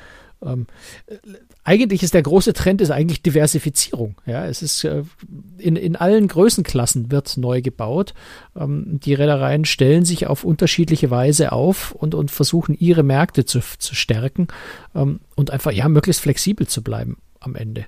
Ähm, 0.44 0.68
eigentlich 1.68 2.02
ist 2.02 2.14
der 2.14 2.22
große 2.22 2.54
Trend 2.54 2.80
ist 2.80 2.92
eigentlich 2.92 3.22
Diversifizierung. 3.22 4.16
Ja, 4.26 4.46
es 4.46 4.62
ist 4.62 4.86
äh, 4.86 5.04
in, 5.58 5.76
in 5.76 5.98
allen 5.98 6.30
Größenklassen 6.30 7.12
wird 7.12 7.36
neu 7.36 7.62
gebaut. 7.62 8.14
Ähm, 8.58 9.02
die 9.04 9.14
Reedereien 9.14 9.66
stellen 9.66 10.06
sich 10.06 10.28
auf 10.28 10.46
unterschiedliche 10.46 11.12
Weise 11.12 11.52
auf 11.52 11.92
und, 11.92 12.16
und 12.16 12.32
versuchen 12.32 12.74
ihre 12.74 13.04
Märkte 13.04 13.44
zu, 13.44 13.60
zu 13.80 13.96
stärken 13.96 14.48
ähm, 14.96 15.20
und 15.36 15.52
einfach 15.52 15.74
ja 15.74 15.90
möglichst 15.90 16.22
flexibel 16.22 16.68
zu 16.68 16.82
bleiben 16.82 17.18
am 17.42 17.56
Ende. 17.56 17.86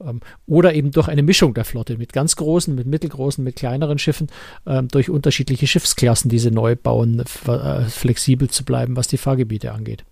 Ähm, 0.00 0.20
oder 0.48 0.74
eben 0.74 0.90
durch 0.90 1.06
eine 1.06 1.22
Mischung 1.22 1.54
der 1.54 1.64
Flotte 1.64 1.98
mit 1.98 2.12
ganz 2.12 2.34
großen, 2.34 2.74
mit 2.74 2.88
mittelgroßen, 2.88 3.44
mit 3.44 3.54
kleineren 3.54 4.00
Schiffen, 4.00 4.30
durch 4.64 5.10
unterschiedliche 5.10 5.68
Schiffsklassen, 5.68 6.28
diese 6.28 6.50
neu 6.50 6.74
bauen, 6.74 7.22
äh, 7.46 7.82
flexibel 7.84 8.50
zu 8.50 8.64
bleiben, 8.64 8.96
was 8.96 9.06
die 9.06 9.16
Fahrgebiete 9.16 9.70
angeht. 9.70 10.04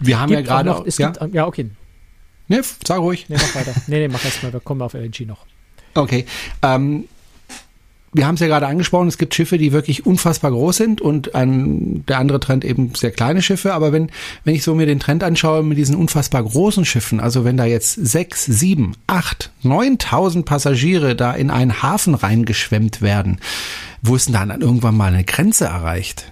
Wir 0.00 0.18
haben 0.18 0.32
ja 0.32 0.40
gerade. 0.40 0.84
Ja? 0.98 1.12
ja, 1.32 1.46
okay. 1.46 1.70
Ne, 2.52 2.62
sag 2.86 2.98
ruhig. 2.98 3.26
Nee, 3.28 3.36
mach 3.38 3.54
weiter. 3.54 3.74
nee, 3.86 3.98
nee, 4.00 4.08
mach 4.08 4.24
erst 4.24 4.42
mal. 4.42 4.52
Wir 4.52 4.60
kommen 4.60 4.82
auf 4.82 4.92
LNG 4.92 5.26
noch. 5.26 5.46
Okay. 5.94 6.26
Ähm, 6.62 7.08
wir 8.14 8.26
haben 8.26 8.34
es 8.34 8.42
ja 8.42 8.46
gerade 8.46 8.66
angesprochen, 8.66 9.08
es 9.08 9.16
gibt 9.16 9.34
Schiffe, 9.34 9.56
die 9.56 9.72
wirklich 9.72 10.04
unfassbar 10.04 10.50
groß 10.50 10.76
sind 10.76 11.00
und 11.00 11.34
ein, 11.34 12.04
der 12.04 12.18
andere 12.18 12.40
Trend 12.40 12.62
eben 12.62 12.94
sehr 12.94 13.10
kleine 13.10 13.40
Schiffe. 13.40 13.72
Aber 13.72 13.90
wenn, 13.92 14.10
wenn 14.44 14.54
ich 14.54 14.64
so 14.64 14.74
mir 14.74 14.84
den 14.84 15.00
Trend 15.00 15.24
anschaue 15.24 15.62
mit 15.62 15.78
diesen 15.78 15.96
unfassbar 15.96 16.42
großen 16.42 16.84
Schiffen, 16.84 17.20
also 17.20 17.46
wenn 17.46 17.56
da 17.56 17.64
jetzt 17.64 17.94
sechs, 17.94 18.44
sieben, 18.44 18.96
acht, 19.06 19.50
neuntausend 19.62 20.44
Passagiere 20.44 21.16
da 21.16 21.32
in 21.32 21.50
einen 21.50 21.82
Hafen 21.82 22.14
reingeschwemmt 22.14 23.00
werden, 23.00 23.40
wo 24.02 24.14
ist 24.14 24.26
denn 24.26 24.34
dann 24.34 24.60
irgendwann 24.60 24.96
mal 24.96 25.10
eine 25.10 25.24
Grenze 25.24 25.64
erreicht? 25.64 26.30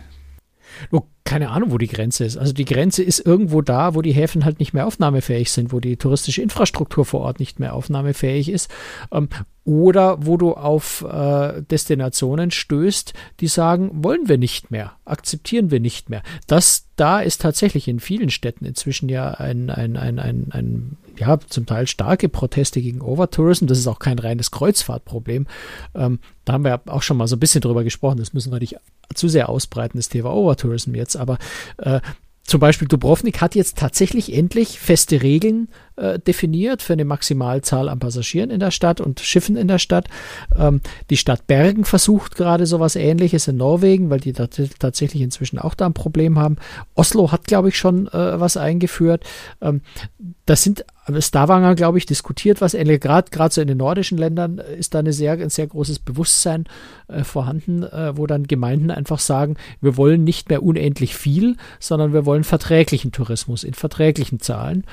Oh, 0.91 1.05
keine 1.31 1.51
Ahnung, 1.51 1.71
wo 1.71 1.79
die 1.79 1.87
Grenze 1.87 2.25
ist. 2.25 2.37
Also 2.37 2.53
die 2.53 2.65
Grenze 2.65 3.05
ist 3.05 3.25
irgendwo 3.25 3.63
da, 3.63 3.95
wo 3.95 4.03
die 4.03 4.11
Häfen 4.11 4.45
halt 4.45 4.59
nicht 4.59 4.75
mehr 4.75 4.85
aufnahmefähig 4.85 5.53
sind, 5.53 5.73
wo 5.73 5.79
die 5.79 5.97
touristische 5.97 6.43
Infrastruktur 6.43 7.05
vor 7.05 7.21
Ort 7.21 7.39
nicht 7.39 7.61
mehr 7.61 7.75
aufnahmefähig 7.75 8.49
ist. 8.49 8.69
Ähm, 9.13 9.29
oder 9.65 10.27
wo 10.27 10.37
du 10.37 10.55
auf 10.55 11.07
äh, 11.09 11.63
Destinationen 11.63 12.51
stößt, 12.51 13.15
die 13.39 13.47
sagen, 13.47 14.03
wollen 14.03 14.29
wir 14.29 14.39
nicht 14.39 14.73
mehr, 14.73 14.95
akzeptieren 15.05 15.71
wir 15.71 15.79
nicht 15.79 16.11
mehr. 16.11 16.25
Das 16.49 16.89
da 16.97 17.21
ist 17.21 17.43
tatsächlich 17.43 17.87
in 17.87 18.01
vielen 18.01 18.31
Städten 18.31 18.65
inzwischen 18.65 19.09
ja 19.09 19.31
ein, 19.31 19.71
ein, 19.71 19.97
ein, 19.97 20.19
ein, 20.19 20.49
ein 20.51 20.97
ja, 21.21 21.39
zum 21.39 21.67
Teil 21.67 21.87
starke 21.87 22.29
Proteste 22.29 22.81
gegen 22.81 23.01
Overtourism. 23.01 23.67
Das 23.67 23.79
ist 23.79 23.87
auch 23.87 23.99
kein 23.99 24.19
reines 24.19 24.51
Kreuzfahrtproblem. 24.51 25.47
Ähm, 25.95 26.19
da 26.45 26.55
haben 26.55 26.65
wir 26.65 26.81
auch 26.87 27.03
schon 27.03 27.17
mal 27.17 27.29
so 27.29 27.37
ein 27.37 27.41
bisschen 27.41 27.61
drüber 27.61 27.85
gesprochen. 27.85 28.19
Das 28.19 28.33
müssen 28.33 28.53
wir 28.53 28.59
nicht 28.59 28.77
zu 29.15 29.29
sehr 29.29 29.49
ausbreiten, 29.49 29.99
das 29.99 30.09
Thema 30.09 30.33
Overtourism 30.33 30.95
jetzt. 30.95 31.17
Aber 31.17 31.39
äh, 31.79 32.01
zum 32.45 32.59
Beispiel 32.59 32.89
Dubrovnik 32.89 33.41
hat 33.41 33.55
jetzt 33.55 33.79
tatsächlich 33.79 34.35
endlich 34.35 34.81
feste 34.81 35.23
Regeln 35.23 35.69
äh, 36.01 36.19
definiert 36.19 36.83
für 36.83 36.95
eine 36.95 37.05
Maximalzahl 37.05 37.89
an 37.89 37.99
Passagieren 37.99 38.51
in 38.51 38.61
der 38.61 38.71
Stadt 38.71 39.01
und 39.01 39.21
Schiffen 39.21 39.57
in 39.57 39.69
der 39.69 39.79
Stadt. 39.79 40.09
Ähm, 40.57 40.81
die 41.11 41.17
Stadt 41.17 41.47
Bergen 41.47 41.85
versucht 41.85 42.37
gerade 42.37 42.67
sowas 42.67 42.97
ähnliches 42.97 43.49
in 43.49 43.57
Norwegen, 43.57 44.11
weil 44.11 44.21
die 44.21 44.33
tatsächlich 44.33 45.23
inzwischen 45.23 45.59
auch 45.59 45.75
da 45.75 45.87
ein 45.87 45.95
Problem 45.95 46.39
haben. 46.39 46.57
Oslo 46.95 47.33
hat, 47.33 47.45
glaube 47.45 47.69
ich, 47.69 47.79
schon 47.79 48.09
äh, 48.09 48.41
was 48.41 48.57
eingeführt. 48.57 49.25
Ähm, 49.61 49.83
das 50.47 50.63
sind 50.63 50.85
Stavanger, 51.19 51.75
glaube 51.75 51.99
ich, 51.99 52.07
diskutiert 52.07 52.61
was. 52.61 52.73
Gerade 52.73 53.31
gerade 53.31 53.55
so 53.55 53.61
in 53.61 53.69
den 53.69 53.79
nordischen 53.79 54.19
Ländern 54.19 54.59
ist 54.59 54.95
da 54.95 55.01
eine 55.01 55.13
sehr, 55.13 55.33
ein 55.33 55.51
sehr 55.51 55.67
großes 55.67 55.99
Bewusstsein 55.99 56.65
äh, 57.09 57.25
vorhanden, 57.25 57.83
äh, 57.83 58.17
wo 58.17 58.27
dann 58.27 58.47
Gemeinden 58.47 58.91
einfach 58.91 59.19
sagen, 59.19 59.57
wir 59.81 59.97
wollen 59.97 60.25
nicht 60.25 60.49
mehr 60.49 60.63
unendlich 60.63 61.17
viel, 61.17 61.57
sondern 61.79 62.13
wir 62.13 62.27
wollen 62.27 62.45
verträglichen 62.45 63.13
Tourismus 63.13 63.65
in 63.65 63.75
verträglichen 63.75 64.41
Zahlen. 64.41 64.85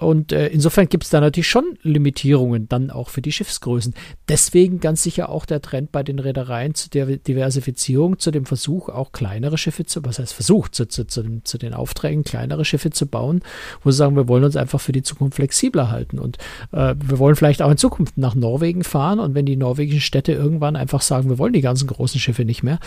Und 0.00 0.32
äh, 0.32 0.48
insofern 0.48 0.88
gibt 0.88 1.04
es 1.04 1.10
da 1.10 1.20
natürlich 1.20 1.48
schon 1.48 1.78
Limitierungen 1.82 2.68
dann 2.68 2.90
auch 2.90 3.10
für 3.10 3.20
die 3.20 3.32
Schiffsgrößen. 3.32 3.92
Deswegen 4.30 4.80
ganz 4.80 5.02
sicher 5.02 5.28
auch 5.28 5.44
der 5.44 5.60
Trend 5.60 5.92
bei 5.92 6.02
den 6.02 6.18
Reedereien 6.18 6.74
zu 6.74 6.88
der 6.88 7.04
Diversifizierung, 7.04 8.18
zu 8.18 8.30
dem 8.30 8.46
Versuch, 8.46 8.88
auch 8.88 9.12
kleinere 9.12 9.58
Schiffe 9.58 9.84
zu, 9.84 10.02
was 10.02 10.18
heißt 10.18 10.32
Versuch, 10.32 10.70
zu, 10.70 10.86
zu, 10.86 11.06
zu, 11.06 11.42
zu 11.44 11.58
den 11.58 11.74
Aufträgen, 11.74 12.24
kleinere 12.24 12.64
Schiffe 12.64 12.88
zu 12.88 13.06
bauen, 13.06 13.42
wo 13.84 13.90
sie 13.90 13.98
sagen, 13.98 14.16
wir 14.16 14.26
wollen 14.26 14.44
uns 14.44 14.56
einfach 14.56 14.80
für 14.80 14.92
die 14.92 15.02
Zukunft 15.02 15.36
flexibler 15.36 15.90
halten. 15.90 16.18
Und 16.18 16.38
äh, 16.72 16.94
wir 16.98 17.18
wollen 17.18 17.36
vielleicht 17.36 17.60
auch 17.60 17.70
in 17.70 17.76
Zukunft 17.76 18.16
nach 18.16 18.34
Norwegen 18.34 18.84
fahren. 18.84 19.20
Und 19.20 19.34
wenn 19.34 19.44
die 19.44 19.56
norwegischen 19.56 20.00
Städte 20.00 20.32
irgendwann 20.32 20.76
einfach 20.76 21.02
sagen, 21.02 21.28
wir 21.28 21.36
wollen 21.36 21.52
die 21.52 21.60
ganzen 21.60 21.86
großen 21.86 22.18
Schiffe 22.18 22.46
nicht 22.46 22.62
mehr, 22.62 22.78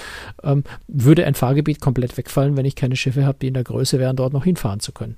ähm, 0.42 0.64
würde 0.88 1.28
ein 1.28 1.36
Fahrgebiet 1.36 1.80
komplett 1.80 2.18
wegfallen, 2.18 2.58
wenn 2.58 2.66
ich 2.66 2.76
keine 2.76 2.96
Schiffe 2.96 3.24
habe, 3.24 3.38
die 3.40 3.50
in 3.50 3.54
der 3.54 3.64
Größe 3.64 4.00
wären, 4.00 4.16
dort 4.16 4.34
noch 4.34 4.46
hinfahren 4.46 4.80
zu 4.80 4.94
können. 4.94 5.16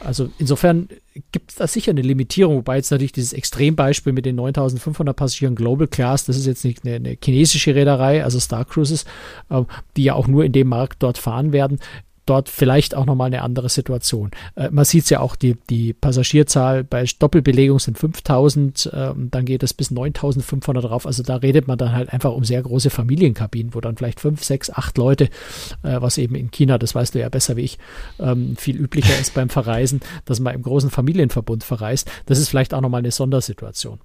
Also 0.00 0.30
insofern 0.38 0.88
gibt 1.32 1.50
es 1.50 1.56
da 1.56 1.66
sicher 1.66 1.90
eine 1.90 2.02
Limitierung, 2.02 2.56
wobei 2.56 2.76
jetzt 2.76 2.90
natürlich 2.90 3.12
dieses 3.12 3.32
Extrembeispiel 3.32 4.12
mit 4.12 4.26
den 4.26 4.36
9500 4.36 5.16
Passagieren 5.16 5.54
Global 5.54 5.86
Class, 5.86 6.24
das 6.24 6.36
ist 6.36 6.46
jetzt 6.46 6.64
nicht 6.64 6.84
eine, 6.84 6.96
eine 6.96 7.16
chinesische 7.22 7.74
Reederei, 7.74 8.24
also 8.24 8.40
Star 8.40 8.64
Cruises, 8.64 9.04
äh, 9.50 9.62
die 9.96 10.04
ja 10.04 10.14
auch 10.14 10.26
nur 10.26 10.44
in 10.44 10.52
dem 10.52 10.68
Markt 10.68 11.02
dort 11.02 11.18
fahren 11.18 11.52
werden 11.52 11.78
dort 12.26 12.48
vielleicht 12.48 12.94
auch 12.94 13.06
nochmal 13.06 13.26
eine 13.26 13.42
andere 13.42 13.68
Situation. 13.68 14.30
Äh, 14.56 14.70
man 14.70 14.84
sieht 14.84 15.04
es 15.04 15.10
ja 15.10 15.20
auch, 15.20 15.36
die, 15.36 15.56
die 15.70 15.92
Passagierzahl 15.92 16.84
bei 16.84 17.04
Doppelbelegung 17.18 17.78
sind 17.78 17.98
5000, 17.98 18.86
äh, 18.86 19.12
dann 19.16 19.44
geht 19.44 19.62
es 19.62 19.74
bis 19.74 19.90
9500 19.90 20.84
drauf. 20.84 21.06
Also 21.06 21.22
da 21.22 21.36
redet 21.36 21.68
man 21.68 21.78
dann 21.78 21.92
halt 21.92 22.12
einfach 22.12 22.32
um 22.32 22.44
sehr 22.44 22.62
große 22.62 22.90
Familienkabinen, 22.90 23.74
wo 23.74 23.80
dann 23.80 23.96
vielleicht 23.96 24.20
fünf, 24.20 24.42
sechs, 24.44 24.70
acht 24.70 24.98
Leute, 24.98 25.24
äh, 25.82 26.00
was 26.00 26.18
eben 26.18 26.34
in 26.34 26.50
China, 26.50 26.78
das 26.78 26.94
weißt 26.94 27.14
du 27.14 27.20
ja 27.20 27.28
besser 27.28 27.56
wie 27.56 27.62
ich, 27.62 27.78
ähm, 28.18 28.56
viel 28.56 28.76
üblicher 28.76 29.18
ist 29.20 29.34
beim 29.34 29.48
Verreisen, 29.48 30.00
dass 30.24 30.40
man 30.40 30.54
im 30.54 30.62
großen 30.62 30.90
Familienverbund 30.90 31.64
verreist. 31.64 32.10
Das 32.26 32.38
ist 32.38 32.48
vielleicht 32.48 32.74
auch 32.74 32.80
nochmal 32.80 33.00
eine 33.00 33.10
Sondersituation. 33.10 33.98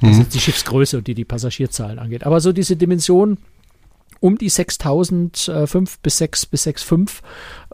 Das 0.00 0.16
mhm. 0.16 0.22
ist 0.22 0.34
die 0.34 0.40
Schiffsgröße 0.40 0.98
und 0.98 1.06
die 1.06 1.14
die 1.14 1.24
Passagierzahlen 1.24 1.98
angeht. 1.98 2.26
Aber 2.26 2.40
so 2.40 2.52
diese 2.52 2.76
Dimension, 2.76 3.38
um 4.22 4.38
die 4.38 4.48
6005 4.48 5.98
bis 5.98 6.18
6 6.18 6.46
bis 6.46 6.66
6,5. 6.66 7.20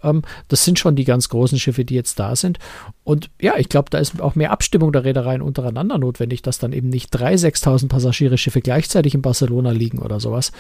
Ähm, 0.02 0.22
das 0.48 0.64
sind 0.64 0.78
schon 0.78 0.96
die 0.96 1.04
ganz 1.04 1.28
großen 1.28 1.58
Schiffe, 1.58 1.84
die 1.84 1.94
jetzt 1.94 2.18
da 2.18 2.34
sind. 2.36 2.58
Und 3.04 3.30
ja, 3.40 3.56
ich 3.58 3.68
glaube, 3.68 3.90
da 3.90 3.98
ist 3.98 4.20
auch 4.20 4.34
mehr 4.34 4.50
Abstimmung 4.50 4.90
der 4.92 5.04
Reedereien 5.04 5.42
untereinander 5.42 5.98
notwendig, 5.98 6.40
dass 6.40 6.58
dann 6.58 6.72
eben 6.72 6.88
nicht 6.88 7.10
drei 7.10 7.36
6000 7.36 7.92
Passagiere-Schiffe 7.92 8.62
gleichzeitig 8.62 9.14
in 9.14 9.22
Barcelona 9.22 9.72
liegen 9.72 9.98
oder 9.98 10.20
sowas. 10.20 10.52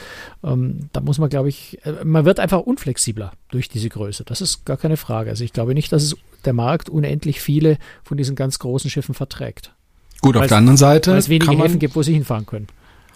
Ähm, 0.44 0.90
da 0.92 1.00
muss 1.00 1.18
man, 1.18 1.30
glaube 1.30 1.48
ich, 1.48 1.78
äh, 1.84 2.04
man 2.04 2.26
wird 2.26 2.38
einfach 2.38 2.60
unflexibler 2.60 3.32
durch 3.50 3.70
diese 3.70 3.88
Größe. 3.88 4.24
Das 4.24 4.42
ist 4.42 4.66
gar 4.66 4.76
keine 4.76 4.98
Frage. 4.98 5.30
Also 5.30 5.42
ich 5.42 5.54
glaube 5.54 5.72
nicht, 5.72 5.90
dass 5.90 6.02
es 6.02 6.16
der 6.44 6.52
Markt 6.52 6.90
unendlich 6.90 7.40
viele 7.40 7.78
von 8.04 8.18
diesen 8.18 8.36
ganz 8.36 8.58
großen 8.58 8.90
Schiffen 8.90 9.14
verträgt. 9.14 9.72
Gut, 10.20 10.36
auf 10.36 10.48
der 10.48 10.58
anderen 10.58 10.76
Seite. 10.76 11.12
Weil 11.12 11.18
es 11.18 11.28
wenige 11.30 11.56
Häfen 11.56 11.78
gibt, 11.78 11.96
wo 11.96 12.02
sie 12.02 12.12
hinfahren 12.12 12.44
können. 12.44 12.66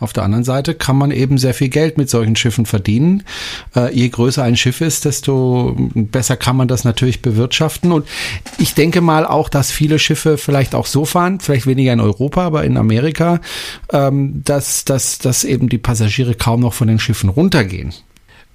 Auf 0.02 0.12
der 0.12 0.24
anderen 0.24 0.44
Seite 0.44 0.74
kann 0.74 0.96
man 0.96 1.12
eben 1.12 1.38
sehr 1.38 1.54
viel 1.54 1.68
Geld 1.68 1.96
mit 1.96 2.10
solchen 2.10 2.34
Schiffen 2.34 2.66
verdienen. 2.66 3.22
Äh, 3.76 3.94
je 3.94 4.08
größer 4.08 4.42
ein 4.42 4.56
Schiff 4.56 4.80
ist, 4.80 5.04
desto 5.04 5.76
besser 5.94 6.36
kann 6.36 6.56
man 6.56 6.66
das 6.66 6.82
natürlich 6.82 7.22
bewirtschaften. 7.22 7.92
Und 7.92 8.06
ich 8.58 8.74
denke 8.74 9.00
mal 9.00 9.24
auch, 9.24 9.48
dass 9.48 9.70
viele 9.70 9.98
Schiffe 9.98 10.38
vielleicht 10.38 10.74
auch 10.74 10.86
so 10.86 11.04
fahren, 11.04 11.38
vielleicht 11.38 11.66
weniger 11.66 11.92
in 11.92 12.00
Europa, 12.00 12.44
aber 12.44 12.64
in 12.64 12.76
Amerika, 12.76 13.40
ähm, 13.92 14.42
dass, 14.44 14.84
dass, 14.84 15.18
dass 15.18 15.44
eben 15.44 15.68
die 15.68 15.78
Passagiere 15.78 16.34
kaum 16.34 16.60
noch 16.60 16.74
von 16.74 16.88
den 16.88 16.98
Schiffen 16.98 17.28
runtergehen 17.28 17.92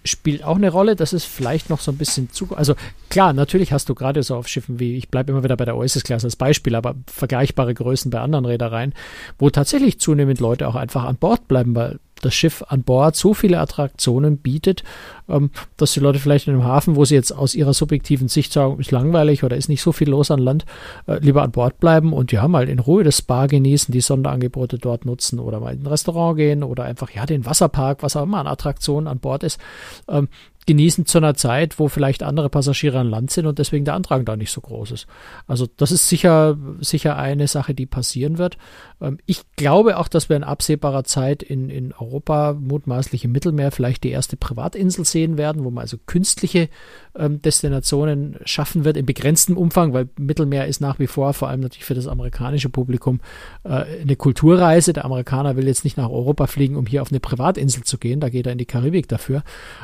spielt 0.07 0.43
auch 0.43 0.55
eine 0.55 0.69
Rolle. 0.69 0.95
Das 0.95 1.13
ist 1.13 1.25
vielleicht 1.25 1.69
noch 1.69 1.79
so 1.79 1.91
ein 1.91 1.97
bisschen 1.97 2.31
zu. 2.31 2.55
Also 2.55 2.75
klar, 3.09 3.33
natürlich 3.33 3.71
hast 3.71 3.89
du 3.89 3.95
gerade 3.95 4.23
so 4.23 4.35
auf 4.35 4.47
Schiffen 4.47 4.79
wie, 4.79 4.97
ich 4.97 5.09
bleibe 5.09 5.31
immer 5.31 5.43
wieder 5.43 5.57
bei 5.57 5.65
der 5.65 5.77
Oasis-Klasse 5.77 6.27
als 6.27 6.35
Beispiel, 6.35 6.75
aber 6.75 6.95
vergleichbare 7.07 7.73
Größen 7.73 8.11
bei 8.11 8.19
anderen 8.19 8.45
Reedereien, 8.45 8.93
wo 9.37 9.49
tatsächlich 9.49 9.99
zunehmend 9.99 10.39
Leute 10.39 10.67
auch 10.67 10.75
einfach 10.75 11.03
an 11.03 11.17
Bord 11.17 11.47
bleiben, 11.47 11.75
weil 11.75 11.99
das 12.21 12.33
Schiff 12.33 12.63
an 12.67 12.83
Bord 12.83 13.15
so 13.15 13.33
viele 13.33 13.59
Attraktionen 13.59 14.37
bietet, 14.37 14.83
ähm, 15.29 15.51
dass 15.77 15.93
die 15.93 15.99
Leute 15.99 16.19
vielleicht 16.19 16.47
in 16.47 16.53
einem 16.53 16.63
Hafen, 16.63 16.95
wo 16.95 17.05
sie 17.05 17.15
jetzt 17.15 17.31
aus 17.31 17.55
ihrer 17.55 17.73
subjektiven 17.73 18.27
Sicht 18.27 18.53
sagen, 18.53 18.79
ist 18.79 18.91
langweilig 18.91 19.43
oder 19.43 19.57
ist 19.57 19.69
nicht 19.69 19.81
so 19.81 19.91
viel 19.91 20.09
los 20.09 20.31
an 20.31 20.39
Land, 20.39 20.65
äh, 21.07 21.19
lieber 21.19 21.43
an 21.43 21.51
Bord 21.51 21.79
bleiben 21.79 22.13
und 22.13 22.31
ja, 22.31 22.47
mal 22.47 22.69
in 22.69 22.79
Ruhe 22.79 23.03
das 23.03 23.19
Spa 23.19 23.47
genießen, 23.47 23.91
die 23.91 24.01
Sonderangebote 24.01 24.77
dort 24.77 25.05
nutzen 25.05 25.39
oder 25.39 25.59
mal 25.59 25.73
in 25.73 25.83
ein 25.83 25.87
Restaurant 25.87 26.37
gehen 26.37 26.63
oder 26.63 26.83
einfach, 26.83 27.11
ja, 27.11 27.25
den 27.25 27.45
Wasserpark, 27.45 28.03
was 28.03 28.15
auch 28.15 28.23
immer 28.23 28.39
an 28.39 28.47
Attraktionen 28.47 29.07
an 29.07 29.19
Bord 29.19 29.43
ist. 29.43 29.59
Ähm, 30.07 30.29
genießen 30.67 31.05
zu 31.05 31.17
einer 31.17 31.33
Zeit, 31.33 31.79
wo 31.79 31.87
vielleicht 31.87 32.21
andere 32.21 32.49
Passagiere 32.49 32.99
an 32.99 33.09
Land 33.09 33.31
sind 33.31 33.47
und 33.47 33.57
deswegen 33.57 33.85
der 33.85 33.95
Antrag 33.95 34.25
da 34.25 34.35
nicht 34.35 34.51
so 34.51 34.61
groß 34.61 34.91
ist. 34.91 35.07
Also 35.47 35.65
das 35.77 35.91
ist 35.91 36.09
sicher, 36.09 36.57
sicher 36.81 37.15
eine 37.15 37.47
Sache, 37.47 37.73
die 37.73 37.85
passieren 37.85 38.37
wird. 38.37 38.57
Ähm, 39.01 39.17
ich 39.25 39.41
glaube 39.55 39.97
auch, 39.97 40.07
dass 40.07 40.29
wir 40.29 40.35
in 40.35 40.43
absehbarer 40.43 41.03
Zeit 41.03 41.43
in, 41.43 41.69
in 41.69 41.93
Europa, 41.93 42.53
mutmaßlich 42.53 43.25
im 43.25 43.31
Mittelmeer, 43.31 43.71
vielleicht 43.71 44.03
die 44.03 44.11
erste 44.11 44.37
Privatinsel 44.37 45.05
sehen 45.05 45.37
werden, 45.37 45.63
wo 45.63 45.71
man 45.71 45.83
also 45.83 45.97
künstliche 46.05 46.69
ähm, 47.15 47.41
Destinationen 47.41 48.37
schaffen 48.45 48.85
wird, 48.85 48.97
in 48.97 49.05
begrenztem 49.05 49.57
Umfang, 49.57 49.93
weil 49.93 50.09
Mittelmeer 50.17 50.67
ist 50.67 50.81
nach 50.81 50.99
wie 50.99 51.07
vor, 51.07 51.33
vor 51.33 51.49
allem 51.49 51.61
natürlich 51.61 51.85
für 51.85 51.95
das 51.95 52.07
amerikanische 52.07 52.69
Publikum, 52.69 53.19
äh, 53.63 53.85
eine 54.01 54.15
Kulturreise. 54.15 54.93
Der 54.93 55.05
Amerikaner 55.05 55.55
will 55.55 55.67
jetzt 55.67 55.83
nicht 55.83 55.97
nach 55.97 56.09
Europa 56.09 56.47
fliegen, 56.47 56.75
um 56.75 56.85
hier 56.85 57.01
auf 57.01 57.11
eine 57.11 57.19
Privatinsel 57.19 57.83
zu 57.83 57.97
gehen, 57.97 58.19
da 58.19 58.29
geht 58.29 58.45
er 58.45 58.51
in 58.51 58.57
die 58.57 58.65
Karibik 58.65 59.07
dafür. 59.07 59.43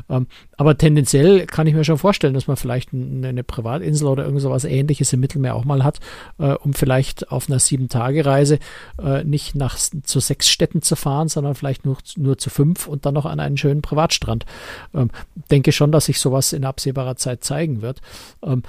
Ähm, 0.10 0.28
aber 0.58 0.78
tendenziell 0.78 1.46
kann 1.46 1.68
ich 1.68 1.74
mir 1.74 1.84
schon 1.84 1.98
vorstellen, 1.98 2.34
dass 2.34 2.48
man 2.48 2.58
vielleicht 2.58 2.94
eine, 2.94 3.28
eine 3.28 3.44
Privatinsel 3.44 4.08
oder 4.08 4.26
irgend 4.26 4.42
sowas 4.42 4.66
ähnliches 4.66 5.14
im 5.14 5.20
Mittelmeer 5.20 5.56
auch 5.56 5.66
mal 5.66 5.84
hat, 5.84 6.00
äh, 6.40 6.54
um 6.54 6.74
vielleicht 6.74 7.32
auf 7.32 7.50
einer 7.50 7.60
Sieben-Tage-Reise 7.60 8.60
äh, 9.04 9.24
nicht 9.24 9.56
nach 9.56 9.78
zu 9.78 10.20
sechs 10.20 10.50
Städten 10.50 10.82
zu 10.82 10.96
fahren, 10.96 11.28
sondern 11.28 11.56
vielleicht 11.56 11.86
nur, 11.86 11.98
nur 12.16 12.38
zu 12.38 12.50
fünf 12.50 12.88
und 12.88 13.06
dann 13.06 13.14
noch 13.14 13.26
an 13.26 13.40
einen 13.40 13.58
schönen 13.58 13.82
Privatstrand. 13.82 14.46
Ähm, 14.94 15.10
denke 15.52 15.72
schon, 15.72 15.92
dass 15.92 16.06
sich 16.06 16.20
sowas 16.20 16.54
in 16.54 16.66
absehbarer 16.66 17.16
Zeit 17.16 17.44
zeigen 17.44 17.82
wird. 17.82 18.02
Ähm, 18.44 18.64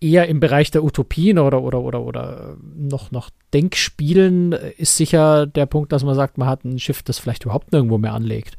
eher 0.00 0.28
im 0.28 0.40
Bereich 0.40 0.70
der 0.70 0.84
Utopien 0.84 1.38
oder, 1.38 1.62
oder, 1.62 1.80
oder, 1.80 2.02
oder 2.02 2.56
noch, 2.76 3.12
noch 3.12 3.30
Denkspielen 3.54 4.52
ist 4.52 4.96
sicher 4.96 5.46
der 5.46 5.66
Punkt, 5.66 5.92
dass 5.92 6.02
man 6.02 6.16
sagt, 6.16 6.38
man 6.38 6.48
hat 6.48 6.64
ein 6.64 6.78
Schiff, 6.78 7.02
das 7.02 7.18
vielleicht 7.18 7.44
überhaupt 7.44 7.72
nirgendwo 7.72 7.98
mehr 7.98 8.14
anlegt 8.14 8.56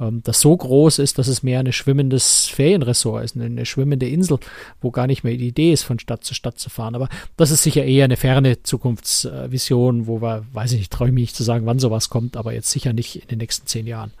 ähm, 0.00 0.22
das 0.24 0.40
so 0.40 0.56
groß 0.56 0.98
ist, 0.98 1.18
dass 1.18 1.28
es 1.28 1.42
mehr 1.42 1.60
ein 1.60 1.72
schwimmendes 1.72 2.46
Ferienressort 2.46 3.24
ist, 3.24 3.36
eine, 3.36 3.66
schwimmende 3.66 4.08
Insel, 4.08 4.38
wo 4.80 4.90
gar 4.90 5.06
nicht 5.06 5.24
mehr 5.24 5.36
die 5.36 5.48
Idee 5.48 5.72
ist, 5.72 5.82
von 5.82 5.98
Stadt 5.98 6.24
zu 6.24 6.34
Stadt 6.34 6.58
zu 6.58 6.70
fahren. 6.70 6.94
Aber 6.94 7.08
das 7.36 7.50
ist 7.50 7.62
sicher 7.62 7.84
eher 7.84 8.04
eine 8.04 8.16
ferne 8.16 8.62
Zukunftsvision, 8.62 10.06
wo 10.06 10.20
wir, 10.20 10.44
weiß 10.52 10.72
ich 10.72 10.78
nicht, 10.78 10.92
traue 10.92 11.08
ich 11.08 11.14
mich 11.14 11.22
nicht 11.22 11.36
zu 11.36 11.42
sagen, 11.42 11.66
wann 11.66 11.78
sowas 11.78 12.08
kommt, 12.10 12.36
aber 12.36 12.52
jetzt 12.52 12.70
sicher 12.70 12.92
nicht 12.92 13.16
in 13.16 13.28
den 13.28 13.38
nächsten 13.38 13.66
zehn 13.66 13.86
Jahren. 13.86 14.12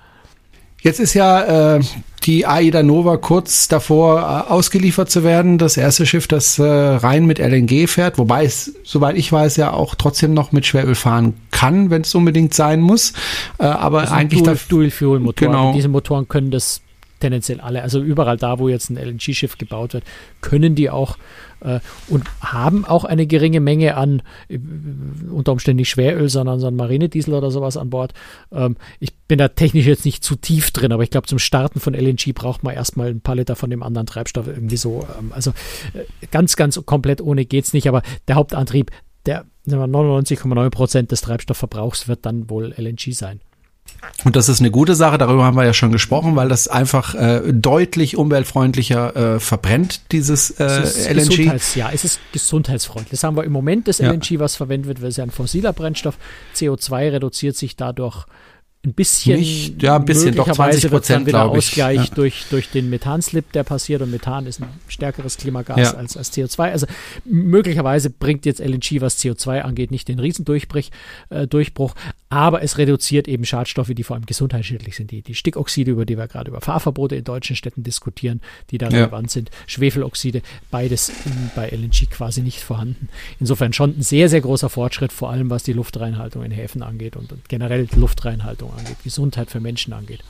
Jetzt 0.86 1.00
ist 1.00 1.14
ja 1.14 1.78
äh, 1.78 1.80
die 2.22 2.46
Aida 2.46 2.84
Nova 2.84 3.16
kurz 3.16 3.66
davor 3.66 4.20
äh, 4.20 4.52
ausgeliefert 4.52 5.10
zu 5.10 5.24
werden. 5.24 5.58
Das 5.58 5.76
erste 5.76 6.06
Schiff, 6.06 6.28
das 6.28 6.60
äh, 6.60 6.62
rein 6.62 7.26
mit 7.26 7.40
LNG 7.40 7.88
fährt, 7.88 8.18
wobei 8.18 8.44
es, 8.44 8.72
soweit 8.84 9.16
ich 9.16 9.32
weiß, 9.32 9.56
ja 9.56 9.72
auch 9.72 9.96
trotzdem 9.96 10.32
noch 10.32 10.52
mit 10.52 10.64
Schweröl 10.64 10.94
fahren 10.94 11.34
kann, 11.50 11.90
wenn 11.90 12.02
es 12.02 12.14
unbedingt 12.14 12.54
sein 12.54 12.80
muss. 12.80 13.14
Äh, 13.58 13.64
aber 13.64 14.12
eigentlich 14.12 14.44
Dual, 14.44 14.56
Dual 14.68 14.90
Fuel 14.92 15.18
Motoren. 15.18 15.50
Genau. 15.50 15.72
Diese 15.72 15.88
Motoren 15.88 16.28
können 16.28 16.52
das 16.52 16.82
tendenziell 17.18 17.60
alle. 17.60 17.82
Also 17.82 18.00
überall 18.00 18.36
da, 18.36 18.60
wo 18.60 18.68
jetzt 18.68 18.88
ein 18.88 18.96
LNG-Schiff 18.96 19.58
gebaut 19.58 19.92
wird, 19.92 20.04
können 20.40 20.76
die 20.76 20.88
auch 20.88 21.16
und 22.08 22.24
haben 22.40 22.84
auch 22.84 23.04
eine 23.04 23.26
geringe 23.26 23.60
Menge 23.60 23.96
an 23.96 24.22
äh, 24.48 24.58
unter 25.30 25.52
Umständen 25.52 25.78
nicht 25.78 25.90
Schweröl, 25.90 26.28
sondern, 26.28 26.60
sondern 26.60 26.76
Marinediesel 26.76 27.34
oder 27.34 27.50
sowas 27.50 27.76
an 27.76 27.90
Bord. 27.90 28.14
Ähm, 28.52 28.76
ich 29.00 29.16
bin 29.28 29.38
da 29.38 29.48
technisch 29.48 29.86
jetzt 29.86 30.04
nicht 30.04 30.22
zu 30.22 30.36
tief 30.36 30.70
drin, 30.70 30.92
aber 30.92 31.02
ich 31.02 31.10
glaube, 31.10 31.26
zum 31.26 31.38
Starten 31.38 31.80
von 31.80 31.94
LNG 31.94 32.34
braucht 32.34 32.62
man 32.62 32.74
erstmal 32.74 33.08
ein 33.08 33.20
paar 33.20 33.36
Liter 33.36 33.56
von 33.56 33.70
dem 33.70 33.82
anderen 33.82 34.06
Treibstoff 34.06 34.46
irgendwie 34.46 34.76
so. 34.76 35.06
Ähm, 35.18 35.32
also 35.32 35.50
äh, 35.94 36.04
ganz, 36.30 36.56
ganz 36.56 36.80
komplett 36.84 37.20
ohne 37.20 37.44
geht's 37.44 37.72
nicht, 37.72 37.88
aber 37.88 38.02
der 38.28 38.36
Hauptantrieb, 38.36 38.90
der 39.26 39.44
99,9 39.66 40.70
Prozent 40.70 41.10
des 41.10 41.20
Treibstoffverbrauchs 41.22 42.06
wird 42.06 42.24
dann 42.24 42.48
wohl 42.48 42.72
LNG 42.76 43.12
sein. 43.12 43.40
Und 44.24 44.34
das 44.34 44.48
ist 44.48 44.60
eine 44.60 44.70
gute 44.70 44.94
Sache, 44.94 45.18
darüber 45.18 45.44
haben 45.44 45.56
wir 45.56 45.64
ja 45.64 45.74
schon 45.74 45.92
gesprochen, 45.92 46.36
weil 46.36 46.48
das 46.48 46.68
einfach 46.68 47.14
äh, 47.14 47.52
deutlich 47.52 48.16
umweltfreundlicher 48.16 49.34
äh, 49.34 49.40
verbrennt, 49.40 50.12
dieses 50.12 50.50
äh, 50.50 50.64
es 50.64 51.06
LNG. 51.06 51.28
Gesundheits, 51.28 51.74
ja, 51.74 51.90
es 51.92 52.04
ist 52.04 52.20
gesundheitsfreundlich. 52.32 53.10
Das 53.10 53.24
haben 53.24 53.36
wir 53.36 53.44
im 53.44 53.52
Moment, 53.52 53.88
das 53.88 53.98
ja. 53.98 54.10
LNG, 54.10 54.38
was 54.38 54.56
verwendet 54.56 54.88
wird, 54.88 55.02
weil 55.02 55.10
es 55.10 55.16
ja 55.16 55.24
ein 55.24 55.30
fossiler 55.30 55.72
Brennstoff. 55.72 56.16
CO2 56.54 57.12
reduziert 57.12 57.56
sich 57.56 57.76
dadurch 57.76 58.26
ein 58.86 58.94
bisschen, 58.94 59.40
Nicht, 59.40 59.82
ja, 59.82 59.96
ein 59.96 60.04
bisschen, 60.04 60.34
doch 60.34 60.50
20 60.50 60.90
Prozent, 60.90 61.26
wieder 61.26 61.44
Ausgleich 61.44 62.08
ja. 62.08 62.14
durch, 62.14 62.46
durch 62.50 62.70
den 62.70 62.88
Methanslip, 62.88 63.50
der 63.52 63.64
passiert 63.64 64.00
und 64.00 64.12
Methan 64.12 64.46
ist 64.46 64.60
ein 64.60 64.68
stärkeres 64.86 65.36
Klimagas 65.36 65.78
ja. 65.78 65.90
als, 65.94 66.16
als 66.16 66.32
CO2. 66.32 66.70
Also 66.70 66.86
möglicherweise 67.24 68.10
bringt 68.10 68.46
jetzt 68.46 68.60
LNG, 68.60 69.00
was 69.00 69.18
CO2 69.18 69.62
angeht, 69.62 69.90
nicht 69.90 70.08
den 70.08 70.20
Riesendurchbruch, 70.20 70.84
äh, 71.30 71.46
Durchbruch, 71.46 71.94
aber 72.28 72.62
es 72.62 72.78
reduziert 72.78 73.28
eben 73.28 73.44
Schadstoffe, 73.44 73.92
die 73.92 74.02
vor 74.02 74.16
allem 74.16 74.26
gesundheitsschädlich 74.26 74.96
sind. 74.96 75.10
Die, 75.10 75.22
die 75.22 75.34
Stickoxide, 75.34 75.92
über 75.92 76.04
die 76.04 76.18
wir 76.18 76.26
gerade 76.26 76.50
über 76.50 76.60
Fahrverbote 76.60 77.14
in 77.14 77.24
deutschen 77.24 77.54
Städten 77.56 77.82
diskutieren, 77.82 78.40
die 78.70 78.78
da 78.78 78.88
ja. 78.88 78.98
relevant 78.98 79.30
sind. 79.30 79.50
Schwefeloxide, 79.66 80.42
beides 80.70 81.08
in, 81.08 81.50
bei 81.54 81.68
LNG 81.68 82.10
quasi 82.10 82.42
nicht 82.42 82.60
vorhanden. 82.60 83.08
Insofern 83.38 83.72
schon 83.72 83.98
ein 83.98 84.02
sehr, 84.02 84.28
sehr 84.28 84.40
großer 84.40 84.68
Fortschritt, 84.68 85.12
vor 85.12 85.30
allem 85.30 85.50
was 85.50 85.62
die 85.62 85.72
Luftreinhaltung 85.72 86.42
in 86.42 86.50
Häfen 86.50 86.82
angeht 86.82 87.16
und, 87.16 87.32
und 87.32 87.48
generell 87.48 87.88
Luftreinhaltung 87.94 88.72
angeht, 88.76 88.96
Gesundheit 89.02 89.50
für 89.50 89.60
Menschen 89.60 89.92
angeht. 89.92 90.22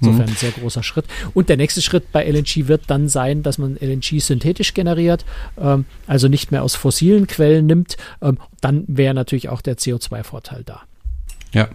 Insofern 0.00 0.28
ein 0.28 0.36
sehr 0.36 0.50
großer 0.50 0.82
Schritt. 0.82 1.04
Und 1.32 1.48
der 1.48 1.56
nächste 1.56 1.80
Schritt 1.80 2.10
bei 2.10 2.28
LNG 2.28 2.66
wird 2.66 2.82
dann 2.88 3.08
sein, 3.08 3.42
dass 3.44 3.58
man 3.58 3.76
LNG 3.76 4.20
synthetisch 4.20 4.74
generiert, 4.74 5.24
ähm, 5.60 5.84
also 6.08 6.26
nicht 6.26 6.50
mehr 6.50 6.64
aus 6.64 6.74
fossilen 6.74 7.28
Quellen 7.28 7.66
nimmt. 7.66 7.96
Ähm, 8.20 8.38
dann 8.60 8.84
wäre 8.88 9.14
natürlich 9.14 9.48
auch 9.48 9.60
der 9.60 9.76
CO2-Vorteil 9.76 10.64
da. 10.64 10.82
Ja, 11.54 11.68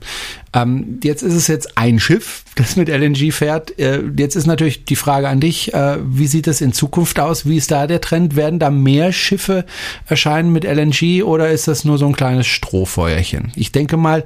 ähm, 0.54 1.00
jetzt 1.04 1.22
ist 1.22 1.36
es 1.36 1.48
jetzt 1.48 1.78
ein 1.78 2.00
Schiff, 2.00 2.44
das 2.56 2.76
mit 2.78 2.90
LNG 2.90 3.32
fährt. 3.32 3.78
Äh, 3.78 4.02
jetzt 4.18 4.36
ist 4.36 4.48
natürlich 4.48 4.86
die 4.86 4.96
Frage 4.96 5.30
an 5.30 5.40
dich, 5.40 5.72
äh, 5.74 5.98
wie 6.04 6.26
sieht 6.26 6.48
es 6.48 6.62
in 6.62 6.74
Zukunft 6.74 7.20
aus? 7.20 7.46
Wie 7.46 7.58
ist 7.58 7.70
da 7.70 7.86
der 7.86 8.02
Trend? 8.02 8.36
Werden 8.36 8.58
da 8.58 8.72
mehr 8.72 9.14
Schiffe 9.14 9.66
erscheinen 10.08 10.52
mit 10.52 10.64
LNG 10.66 11.24
oder 11.24 11.52
ist 11.52 11.68
das 11.68 11.86
nur 11.86 12.00
so 12.00 12.08
ein 12.08 12.16
kleines 12.16 12.48
Strohfeuerchen? 12.48 13.52
Ich 13.56 13.72
denke 13.72 13.98
mal, 13.98 14.26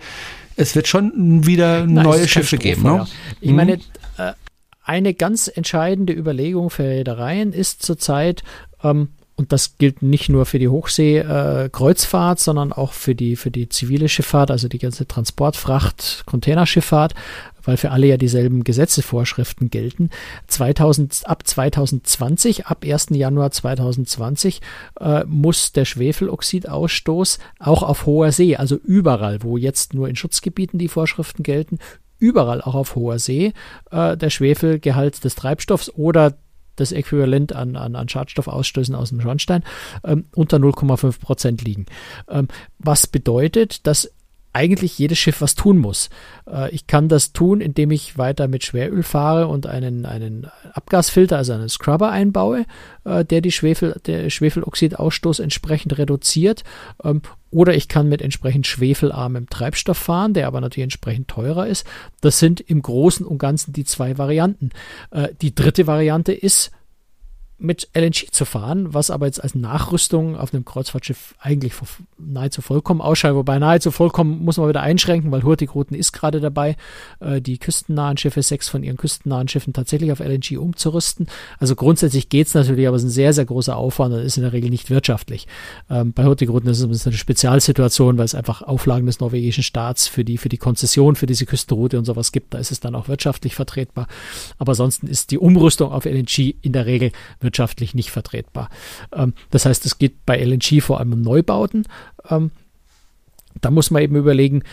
es 0.61 0.75
wird 0.75 0.87
schon 0.87 1.45
wieder 1.45 1.85
Nein, 1.85 2.05
neue 2.05 2.27
Schiffe 2.27 2.57
geben. 2.57 2.83
Ne? 2.83 3.07
Ich 3.39 3.51
meine, 3.51 3.73
äh, 4.17 4.33
eine 4.83 5.13
ganz 5.13 5.51
entscheidende 5.53 6.13
Überlegung 6.13 6.69
für 6.69 6.83
Reedereien 6.83 7.53
ist 7.53 7.83
zurzeit, 7.83 8.43
ähm, 8.83 9.09
und 9.35 9.51
das 9.51 9.77
gilt 9.79 10.03
nicht 10.03 10.29
nur 10.29 10.45
für 10.45 10.59
die 10.59 10.67
Hochseekreuzfahrt, 10.67 12.39
äh, 12.39 12.41
sondern 12.41 12.73
auch 12.73 12.93
für 12.93 13.15
die, 13.15 13.35
für 13.35 13.49
die 13.49 13.69
zivile 13.69 14.07
Schifffahrt, 14.07 14.51
also 14.51 14.67
die 14.67 14.77
ganze 14.77 15.07
Transportfracht, 15.07 16.23
Containerschifffahrt, 16.27 17.15
weil 17.63 17.77
für 17.77 17.91
alle 17.91 18.07
ja 18.07 18.17
dieselben 18.17 18.63
Gesetzesvorschriften 18.63 19.69
gelten. 19.69 20.09
2000, 20.47 21.23
ab 21.25 21.45
2020, 21.45 22.67
ab 22.67 22.83
1. 22.85 23.07
Januar 23.11 23.51
2020 23.51 24.61
äh, 24.99 25.23
muss 25.25 25.71
der 25.71 25.85
Schwefeloxidausstoß 25.85 27.39
auch 27.59 27.83
auf 27.83 28.05
hoher 28.05 28.31
See, 28.31 28.55
also 28.55 28.75
überall, 28.75 29.43
wo 29.43 29.57
jetzt 29.57 29.93
nur 29.93 30.09
in 30.09 30.15
Schutzgebieten 30.15 30.79
die 30.79 30.87
Vorschriften 30.87 31.43
gelten, 31.43 31.79
überall 32.19 32.61
auch 32.61 32.75
auf 32.75 32.95
hoher 32.95 33.19
See 33.19 33.53
äh, 33.89 34.15
der 34.15 34.29
Schwefelgehalt 34.29 35.23
des 35.23 35.35
Treibstoffs 35.35 35.91
oder 35.95 36.37
das 36.75 36.91
Äquivalent 36.91 37.53
an, 37.53 37.75
an, 37.75 37.95
an 37.95 38.09
Schadstoffausstößen 38.09 38.95
aus 38.95 39.09
dem 39.09 39.21
Schornstein 39.21 39.63
ähm, 40.03 40.25
unter 40.35 40.57
0,5 40.57 41.19
Prozent 41.19 41.61
liegen. 41.63 41.85
Ähm, 42.29 42.47
was 42.79 43.07
bedeutet, 43.07 43.85
dass 43.87 44.11
eigentlich 44.53 44.97
jedes 44.97 45.17
Schiff 45.17 45.41
was 45.41 45.55
tun 45.55 45.77
muss. 45.77 46.09
Äh, 46.49 46.71
ich 46.71 46.87
kann 46.87 47.07
das 47.07 47.33
tun, 47.33 47.61
indem 47.61 47.91
ich 47.91 48.17
weiter 48.17 48.47
mit 48.47 48.63
Schweröl 48.63 49.03
fahre 49.03 49.47
und 49.47 49.67
einen, 49.67 50.05
einen 50.05 50.47
Abgasfilter, 50.73 51.37
also 51.37 51.53
einen 51.53 51.69
Scrubber 51.69 52.11
einbaue, 52.11 52.65
äh, 53.05 53.23
der 53.23 53.41
die 53.41 53.51
Schwefel, 53.51 53.99
der 54.05 54.29
Schwefeloxidausstoß 54.29 55.39
entsprechend 55.39 55.97
reduziert. 55.97 56.63
Ähm, 57.03 57.21
oder 57.49 57.75
ich 57.75 57.87
kann 57.87 58.07
mit 58.07 58.21
entsprechend 58.21 58.65
schwefelarmem 58.65 59.49
Treibstoff 59.49 59.97
fahren, 59.97 60.33
der 60.33 60.47
aber 60.47 60.61
natürlich 60.61 60.83
entsprechend 60.85 61.27
teurer 61.27 61.67
ist. 61.67 61.85
Das 62.21 62.39
sind 62.39 62.61
im 62.61 62.81
Großen 62.81 63.25
und 63.25 63.39
Ganzen 63.39 63.73
die 63.73 63.83
zwei 63.83 64.17
Varianten. 64.17 64.69
Äh, 65.11 65.29
die 65.41 65.53
dritte 65.53 65.87
Variante 65.87 66.33
ist, 66.33 66.71
mit 67.61 67.89
LNG 67.93 68.31
zu 68.31 68.43
fahren, 68.43 68.93
was 68.93 69.11
aber 69.11 69.27
jetzt 69.27 69.41
als 69.41 69.53
Nachrüstung 69.53 70.35
auf 70.35 70.53
einem 70.53 70.65
Kreuzfahrtschiff 70.65 71.35
eigentlich 71.39 71.73
nahezu 72.17 72.61
vollkommen 72.61 73.01
ausschaut. 73.01 73.35
Wobei 73.35 73.59
nahezu 73.59 73.91
vollkommen 73.91 74.43
muss 74.43 74.57
man 74.57 74.67
wieder 74.67 74.81
einschränken, 74.81 75.31
weil 75.31 75.43
Hurtigruten 75.43 75.95
ist 75.95 76.11
gerade 76.11 76.39
dabei, 76.39 76.75
äh, 77.19 77.39
die 77.39 77.59
küstennahen 77.59 78.17
Schiffe, 78.17 78.41
sechs 78.41 78.67
von 78.67 78.83
ihren 78.83 78.97
küstennahen 78.97 79.47
Schiffen 79.47 79.73
tatsächlich 79.73 80.11
auf 80.11 80.19
LNG 80.19 80.57
umzurüsten. 80.57 81.27
Also 81.59 81.75
grundsätzlich 81.75 82.29
geht's 82.29 82.55
natürlich, 82.55 82.87
aber 82.87 82.97
es 82.97 83.03
ist 83.03 83.09
ein 83.09 83.13
sehr, 83.13 83.33
sehr 83.33 83.45
großer 83.45 83.77
Aufwand 83.77 84.15
und 84.15 84.21
ist 84.21 84.37
in 84.37 84.43
der 84.43 84.53
Regel 84.53 84.71
nicht 84.71 84.89
wirtschaftlich. 84.89 85.47
Ähm, 85.89 86.13
bei 86.13 86.25
Hurtigruten 86.25 86.69
ist 86.69 86.79
es 86.81 87.07
eine 87.07 87.15
Spezialsituation, 87.15 88.17
weil 88.17 88.25
es 88.25 88.35
einfach 88.35 88.63
Auflagen 88.63 89.05
des 89.05 89.19
norwegischen 89.19 89.63
Staats 89.63 90.07
für 90.07 90.25
die, 90.25 90.39
für 90.39 90.49
die 90.49 90.57
Konzession 90.57 91.15
für 91.15 91.27
diese 91.27 91.45
Küstenroute 91.45 91.99
und 91.99 92.05
sowas 92.05 92.31
gibt. 92.31 92.55
Da 92.55 92.57
ist 92.57 92.71
es 92.71 92.79
dann 92.79 92.95
auch 92.95 93.07
wirtschaftlich 93.07 93.53
vertretbar. 93.53 94.07
Aber 94.57 94.71
ansonsten 94.71 95.05
ist 95.05 95.29
die 95.29 95.37
Umrüstung 95.37 95.91
auf 95.91 96.05
LNG 96.05 96.55
in 96.61 96.73
der 96.73 96.87
Regel 96.87 97.11
wirtschaftlich 97.39 97.50
wirtschaftlich 97.51 97.93
nicht 97.93 98.11
vertretbar. 98.11 98.69
Ähm, 99.13 99.33
das 99.49 99.65
heißt, 99.65 99.85
es 99.85 99.97
geht 99.97 100.25
bei 100.25 100.41
LNG 100.41 100.81
vor 100.81 100.99
allem 100.99 101.13
um 101.13 101.21
Neubauten. 101.21 101.85
Ähm, 102.29 102.51
da 103.59 103.69
muss 103.69 103.91
man 103.91 104.01
eben 104.01 104.15
überlegen, 104.15 104.63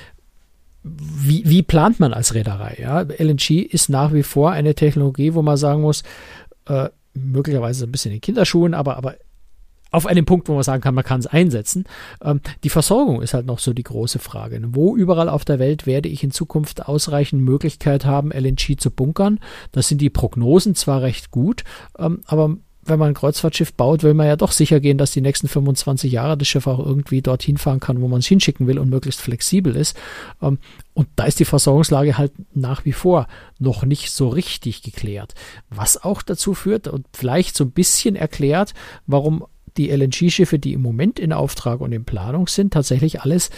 wie, 0.84 1.42
wie 1.44 1.62
plant 1.62 1.98
man 1.98 2.14
als 2.14 2.34
Reederei? 2.34 2.78
Ja? 2.80 3.00
LNG 3.00 3.50
ist 3.50 3.88
nach 3.88 4.12
wie 4.12 4.22
vor 4.22 4.52
eine 4.52 4.74
Technologie, 4.74 5.34
wo 5.34 5.42
man 5.42 5.56
sagen 5.56 5.82
muss, 5.82 6.04
äh, 6.66 6.88
möglicherweise 7.14 7.84
ein 7.84 7.92
bisschen 7.92 8.12
in 8.12 8.20
Kinderschuhen, 8.20 8.74
aber, 8.74 8.96
aber 8.96 9.16
auf 9.90 10.06
einem 10.06 10.24
Punkt, 10.24 10.48
wo 10.48 10.54
man 10.54 10.62
sagen 10.62 10.82
kann, 10.82 10.94
man 10.94 11.04
kann 11.04 11.20
es 11.20 11.26
einsetzen. 11.26 11.84
Ähm, 12.22 12.40
die 12.62 12.68
Versorgung 12.68 13.22
ist 13.22 13.34
halt 13.34 13.46
noch 13.46 13.58
so 13.58 13.72
die 13.72 13.82
große 13.82 14.18
Frage. 14.18 14.60
Wo 14.68 14.96
überall 14.96 15.28
auf 15.28 15.44
der 15.44 15.58
Welt 15.58 15.86
werde 15.86 16.08
ich 16.08 16.22
in 16.22 16.30
Zukunft 16.30 16.86
ausreichend 16.86 17.42
Möglichkeit 17.42 18.04
haben, 18.04 18.30
LNG 18.30 18.76
zu 18.78 18.90
bunkern? 18.90 19.40
Das 19.72 19.88
sind 19.88 20.00
die 20.00 20.10
Prognosen 20.10 20.74
zwar 20.74 21.02
recht 21.02 21.30
gut, 21.30 21.64
ähm, 21.98 22.20
aber 22.26 22.56
wenn 22.88 22.98
man 22.98 23.08
ein 23.08 23.14
Kreuzfahrtschiff 23.14 23.72
baut, 23.74 24.02
will 24.02 24.14
man 24.14 24.26
ja 24.26 24.36
doch 24.36 24.52
sicher 24.52 24.80
gehen, 24.80 24.98
dass 24.98 25.12
die 25.12 25.20
nächsten 25.20 25.48
25 25.48 26.12
Jahre 26.12 26.36
das 26.36 26.48
Schiff 26.48 26.66
auch 26.66 26.78
irgendwie 26.78 27.22
dorthin 27.22 27.56
fahren 27.56 27.80
kann, 27.80 28.00
wo 28.00 28.08
man 28.08 28.20
es 28.20 28.26
hinschicken 28.26 28.66
will 28.66 28.78
und 28.78 28.90
möglichst 28.90 29.20
flexibel 29.20 29.76
ist. 29.76 29.96
Ähm, 30.42 30.58
und 30.94 31.08
da 31.16 31.24
ist 31.24 31.40
die 31.40 31.44
Versorgungslage 31.44 32.18
halt 32.18 32.32
nach 32.54 32.84
wie 32.84 32.92
vor 32.92 33.28
noch 33.58 33.84
nicht 33.84 34.10
so 34.10 34.28
richtig 34.28 34.82
geklärt. 34.82 35.34
Was 35.70 36.02
auch 36.02 36.22
dazu 36.22 36.54
führt 36.54 36.88
und 36.88 37.06
vielleicht 37.12 37.56
so 37.56 37.64
ein 37.64 37.70
bisschen 37.70 38.16
erklärt, 38.16 38.74
warum 39.06 39.44
die 39.76 39.90
LNG-Schiffe, 39.90 40.58
die 40.58 40.72
im 40.72 40.82
Moment 40.82 41.18
in 41.18 41.32
Auftrag 41.32 41.80
und 41.80 41.92
in 41.92 42.04
Planung 42.04 42.48
sind, 42.48 42.72
tatsächlich 42.72 43.22
alles 43.22 43.50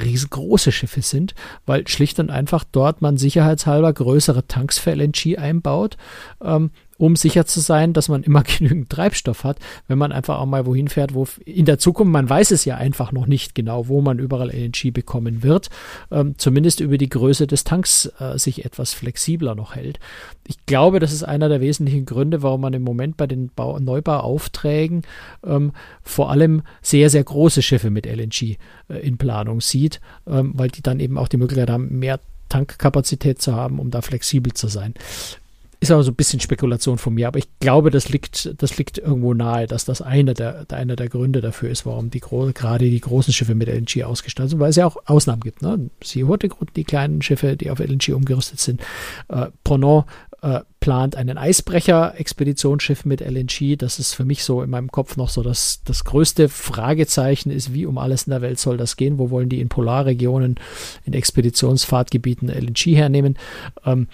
riesengroße 0.00 0.72
Schiffe 0.72 1.02
sind, 1.02 1.34
weil 1.64 1.88
schlicht 1.88 2.18
und 2.20 2.30
einfach 2.30 2.64
dort 2.70 3.02
man 3.02 3.16
sicherheitshalber 3.16 3.92
größere 3.92 4.46
Tanks 4.46 4.78
für 4.78 4.94
LNG 4.94 5.38
einbaut, 5.38 5.96
ähm, 6.42 6.70
um 6.98 7.16
sicher 7.16 7.46
zu 7.46 7.60
sein, 7.60 7.92
dass 7.92 8.08
man 8.08 8.22
immer 8.22 8.42
genügend 8.58 8.90
Treibstoff 8.90 9.44
hat, 9.44 9.58
wenn 9.88 9.98
man 9.98 10.12
einfach 10.12 10.38
auch 10.38 10.46
mal 10.46 10.66
wohin 10.66 10.88
fährt, 10.88 11.14
wo 11.14 11.26
in 11.44 11.64
der 11.64 11.78
Zukunft, 11.78 12.12
man 12.12 12.28
weiß 12.28 12.50
es 12.50 12.64
ja 12.64 12.76
einfach 12.76 13.12
noch 13.12 13.26
nicht 13.26 13.54
genau, 13.54 13.88
wo 13.88 14.00
man 14.00 14.18
überall 14.18 14.50
LNG 14.50 14.92
bekommen 14.92 15.42
wird, 15.42 15.70
ähm, 16.10 16.34
zumindest 16.38 16.80
über 16.80 16.98
die 16.98 17.08
Größe 17.08 17.46
des 17.46 17.64
Tanks 17.64 18.10
äh, 18.18 18.38
sich 18.38 18.64
etwas 18.64 18.94
flexibler 18.94 19.54
noch 19.54 19.74
hält. 19.74 19.98
Ich 20.46 20.64
glaube, 20.66 21.00
das 21.00 21.12
ist 21.12 21.22
einer 21.22 21.48
der 21.48 21.60
wesentlichen 21.60 22.06
Gründe, 22.06 22.42
warum 22.42 22.60
man 22.60 22.74
im 22.74 22.82
Moment 22.82 23.16
bei 23.16 23.26
den 23.26 23.50
Bau 23.54 23.78
Neubauaufträgen 23.78 25.02
ähm, 25.44 25.72
vor 26.02 26.30
allem 26.30 26.62
sehr, 26.82 27.10
sehr 27.10 27.24
große 27.24 27.62
Schiffe 27.62 27.90
mit 27.90 28.06
LNG 28.06 28.56
äh, 28.88 28.98
in 29.00 29.18
Planung 29.18 29.60
sieht, 29.60 30.00
ähm, 30.26 30.52
weil 30.54 30.68
die 30.68 30.82
dann 30.82 31.00
eben 31.00 31.18
auch 31.18 31.28
die 31.28 31.36
Möglichkeit 31.36 31.70
haben, 31.70 31.98
mehr 31.98 32.20
Tankkapazität 32.48 33.42
zu 33.42 33.54
haben, 33.54 33.78
um 33.78 33.90
da 33.90 34.02
flexibel 34.02 34.52
zu 34.52 34.68
sein. 34.68 34.94
Ist 35.78 35.90
aber 35.90 36.02
so 36.02 36.10
ein 36.10 36.16
bisschen 36.16 36.40
Spekulation 36.40 36.98
von 36.98 37.14
mir, 37.14 37.28
aber 37.28 37.38
ich 37.38 37.48
glaube, 37.60 37.90
das 37.90 38.08
liegt, 38.08 38.54
das 38.62 38.78
liegt 38.78 38.98
irgendwo 38.98 39.34
nahe, 39.34 39.66
dass 39.66 39.84
das 39.84 40.00
einer 40.00 40.32
der, 40.32 40.66
einer 40.70 40.96
der 40.96 41.08
Gründe 41.08 41.40
dafür 41.40 41.68
ist, 41.70 41.84
warum 41.84 42.10
die 42.10 42.20
gerade 42.20 42.90
die 42.90 43.00
großen 43.00 43.32
Schiffe 43.32 43.54
mit 43.54 43.68
LNG 43.68 44.04
ausgestattet 44.04 44.50
sind, 44.50 44.60
weil 44.60 44.70
es 44.70 44.76
ja 44.76 44.86
auch 44.86 44.96
Ausnahmen 45.04 45.42
gibt. 45.42 45.62
Ne? 45.62 45.90
Sie 46.02 46.24
Hurtigruten, 46.24 46.72
die 46.74 46.84
kleinen 46.84 47.20
Schiffe, 47.20 47.56
die 47.56 47.70
auf 47.70 47.78
LNG 47.78 48.14
umgerüstet 48.14 48.58
sind. 48.58 48.80
Äh, 49.28 49.48
Ponant 49.64 50.06
äh, 50.42 50.60
plant 50.80 51.16
einen 51.16 51.38
Eisbrecher-Expeditionsschiff 51.38 53.04
mit 53.04 53.20
LNG. 53.20 53.76
Das 53.76 53.98
ist 53.98 54.14
für 54.14 54.24
mich 54.24 54.44
so 54.44 54.62
in 54.62 54.70
meinem 54.70 54.90
Kopf 54.90 55.16
noch 55.16 55.28
so 55.28 55.42
das, 55.42 55.82
das 55.84 56.04
größte 56.04 56.48
Fragezeichen 56.48 57.50
ist, 57.50 57.72
wie 57.72 57.86
um 57.86 57.98
alles 57.98 58.24
in 58.24 58.30
der 58.30 58.42
Welt 58.42 58.60
soll 58.60 58.76
das 58.76 58.96
gehen? 58.96 59.18
Wo 59.18 59.30
wollen 59.30 59.48
die 59.48 59.60
in 59.60 59.68
Polarregionen, 59.68 60.56
in 61.04 61.14
Expeditionsfahrtgebieten 61.14 62.48
LNG 62.48 62.96
hernehmen? 62.96 63.38
Ähm, 63.84 64.08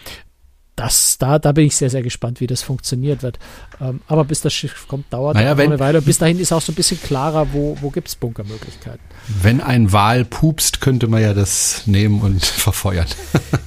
das, 0.76 1.18
da, 1.18 1.38
da 1.38 1.52
bin 1.52 1.66
ich 1.66 1.76
sehr, 1.76 1.90
sehr 1.90 2.02
gespannt, 2.02 2.40
wie 2.40 2.46
das 2.46 2.62
funktioniert 2.62 3.22
wird. 3.22 3.38
Ähm, 3.80 4.00
aber 4.06 4.24
bis 4.24 4.40
das 4.40 4.54
Schiff 4.54 4.88
kommt, 4.88 5.12
dauert 5.12 5.35
naja, 5.35 5.56
wenn, 5.58 5.66
eine 5.66 5.78
Weile. 5.78 6.00
Bis 6.00 6.18
dahin 6.18 6.38
ist 6.38 6.50
auch 6.50 6.62
so 6.62 6.72
ein 6.72 6.74
bisschen 6.74 7.00
klarer, 7.02 7.52
wo, 7.52 7.76
wo 7.82 7.90
gibt 7.90 8.08
es 8.08 8.16
Bunkermöglichkeiten. 8.16 9.00
Wenn 9.42 9.61
ein 9.61 9.92
Wal 9.92 10.24
pupst, 10.24 10.80
könnte 10.80 11.08
man 11.08 11.20
ja 11.20 11.35
das 11.35 11.87
nehmen 11.87 12.22
und 12.22 12.44
verfeuern. 12.44 13.06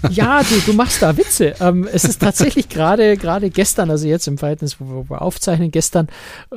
ja, 0.10 0.42
du, 0.42 0.60
du 0.66 0.74
machst 0.74 1.04
da 1.04 1.16
Witze. 1.16 1.54
Ähm, 1.60 1.88
es 1.92 2.06
ist 2.06 2.22
tatsächlich 2.22 2.70
gerade 2.70 3.18
gerade 3.18 3.52
gestern, 3.52 3.92
also 3.92 4.08
jetzt 4.08 4.28
im 4.28 4.40
Verhältnis, 4.40 4.78
wo 4.80 5.06
wir 5.08 5.22
aufzeichnen, 5.22 5.70
gestern, 5.70 6.08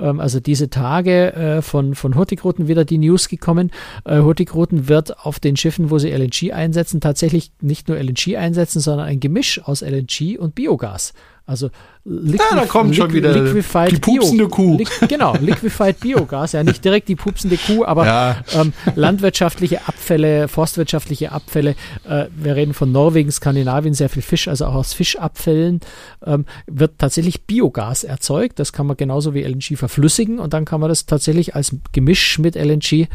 ähm, 0.00 0.18
also 0.18 0.40
diese 0.40 0.70
Tage 0.70 1.34
äh, 1.34 1.62
von, 1.62 1.94
von 1.94 2.14
Hurtigruten 2.14 2.68
wieder 2.68 2.87
die 2.87 2.98
News 2.98 3.28
gekommen. 3.28 3.70
Äh, 4.04 4.20
Hurtigruten 4.20 4.88
wird 4.88 5.18
auf 5.18 5.40
den 5.40 5.56
Schiffen, 5.56 5.90
wo 5.90 5.98
sie 5.98 6.11
LNG 6.11 6.52
einsetzen, 6.52 7.02
tatsächlich 7.02 7.52
nicht 7.61 7.88
nur 7.88 7.98
LNG 7.98 8.37
einsetzen, 8.37 8.80
sondern 8.80 9.06
ein 9.06 9.20
Gemisch 9.20 9.61
aus 9.62 9.82
LNG 9.82 10.38
und 10.38 10.55
Biogas. 10.55 11.12
Also 11.48 11.70
Liquif 12.05 12.40
ja, 12.51 12.57
da 12.57 12.66
kommt 12.66 12.94
schon 12.94 13.11
wieder 13.11 13.33
Liquefied 13.33 13.92
die 13.92 13.96
pupsende 13.96 14.44
Bio, 14.44 14.55
Kuh. 14.55 14.77
Li 14.77 14.87
genau, 15.09 15.35
Liquefied 15.40 15.98
Biogas, 15.98 16.53
ja 16.53 16.62
nicht 16.62 16.85
direkt 16.85 17.09
die 17.09 17.16
pupsende 17.16 17.57
Kuh, 17.57 17.87
aber 17.87 18.05
ja. 18.05 18.37
ähm, 18.53 18.74
landwirtschaftliche 18.96 19.88
Abfälle, 19.88 20.48
forstwirtschaftliche 20.48 21.33
Abfälle. 21.33 21.74
Äh, 22.07 22.27
wir 22.37 22.55
reden 22.55 22.74
von 22.74 22.92
Norwegen, 22.92 23.33
Skandinavien, 23.33 23.94
sehr 23.94 24.11
viel 24.11 24.20
Fisch, 24.20 24.46
also 24.46 24.66
auch 24.66 24.74
aus 24.74 24.92
Fischabfällen 24.92 25.81
ähm, 26.27 26.44
wird 26.66 26.98
tatsächlich 26.98 27.44
Biogas 27.44 28.05
erzeugt. 28.05 28.59
Das 28.59 28.74
kann 28.74 28.87
man 28.87 28.98
genauso 28.98 29.33
wie 29.33 29.42
LNG 29.42 29.79
verflüssigen 29.79 30.40
und 30.40 30.53
dann 30.53 30.66
kann 30.66 30.81
man 30.81 30.90
das 30.90 31.07
tatsächlich 31.07 31.55
als 31.55 31.74
Gemisch 31.92 32.38
mit 32.38 32.57
LNG 32.57 32.92
äh, 32.92 33.07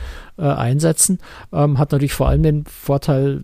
einsetzen. 0.42 1.20
Ähm, 1.52 1.78
hat 1.78 1.92
natürlich 1.92 2.14
vor 2.14 2.30
allem 2.30 2.42
den 2.42 2.66
Vorteil, 2.66 3.44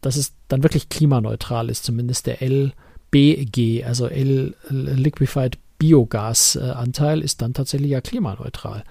dass 0.00 0.16
es 0.16 0.32
dann 0.48 0.62
wirklich 0.62 0.88
klimaneutral 0.88 1.68
ist, 1.68 1.84
zumindest 1.84 2.26
der 2.26 2.40
L 2.40 2.72
BG, 3.10 3.84
also 3.84 4.06
L 4.06 4.54
Liquefied 4.68 5.58
Biogas 5.78 6.56
äh, 6.56 6.70
Anteil 6.70 7.20
ist 7.20 7.42
dann 7.42 7.54
tatsächlich 7.54 7.90
ja 7.90 8.00
klimaneutral. 8.00 8.84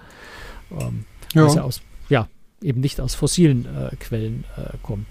Ähm, 0.70 1.04
ja. 1.34 1.52
ja 1.52 1.62
aus, 1.62 1.80
ja, 2.08 2.28
eben 2.62 2.80
nicht 2.80 3.00
aus 3.00 3.14
fossilen 3.14 3.66
äh, 3.66 3.94
Quellen 3.96 4.44
äh, 4.56 4.76
kommt. 4.82 5.08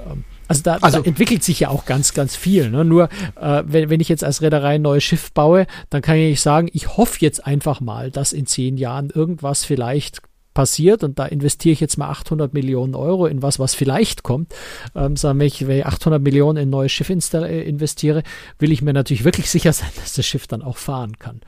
Ähm, 0.00 0.24
also, 0.48 0.62
da, 0.62 0.76
also 0.76 1.00
da, 1.00 1.04
entwickelt 1.04 1.42
sich 1.42 1.60
ja 1.60 1.68
auch 1.68 1.84
ganz, 1.84 2.14
ganz 2.14 2.36
viel. 2.36 2.70
Ne? 2.70 2.84
Nur 2.84 3.08
äh, 3.40 3.62
wenn, 3.66 3.90
wenn 3.90 4.00
ich 4.00 4.08
jetzt 4.08 4.24
als 4.24 4.42
Reederei 4.42 4.76
ein 4.76 4.82
neues 4.82 5.04
Schiff 5.04 5.32
baue, 5.32 5.66
dann 5.90 6.02
kann 6.02 6.16
ich 6.16 6.40
sagen, 6.40 6.68
ich 6.72 6.96
hoffe 6.96 7.18
jetzt 7.20 7.46
einfach 7.46 7.80
mal, 7.80 8.10
dass 8.10 8.32
in 8.32 8.46
zehn 8.46 8.76
Jahren 8.76 9.10
irgendwas 9.10 9.64
vielleicht 9.64 10.22
passiert 10.54 11.04
und 11.04 11.18
da 11.18 11.26
investiere 11.26 11.72
ich 11.72 11.80
jetzt 11.80 11.96
mal 11.96 12.08
800 12.08 12.52
Millionen 12.54 12.94
Euro 12.94 13.26
in 13.26 13.42
was, 13.42 13.58
was 13.58 13.74
vielleicht 13.74 14.22
kommt, 14.22 14.54
ähm, 14.94 15.16
sagen 15.16 15.38
wenn 15.38 15.46
ich, 15.46 15.66
wenn 15.66 15.78
ich 15.78 15.86
800 15.86 16.22
Millionen 16.22 16.58
in 16.58 16.68
ein 16.68 16.70
neues 16.70 16.92
Schiff 16.92 17.10
äh, 17.10 17.62
investiere, 17.62 18.22
will 18.58 18.72
ich 18.72 18.82
mir 18.82 18.92
natürlich 18.92 19.24
wirklich 19.24 19.50
sicher 19.50 19.72
sein, 19.72 19.90
dass 19.96 20.14
das 20.14 20.26
Schiff 20.26 20.46
dann 20.46 20.62
auch 20.62 20.76
fahren 20.76 21.18
kann. 21.18 21.40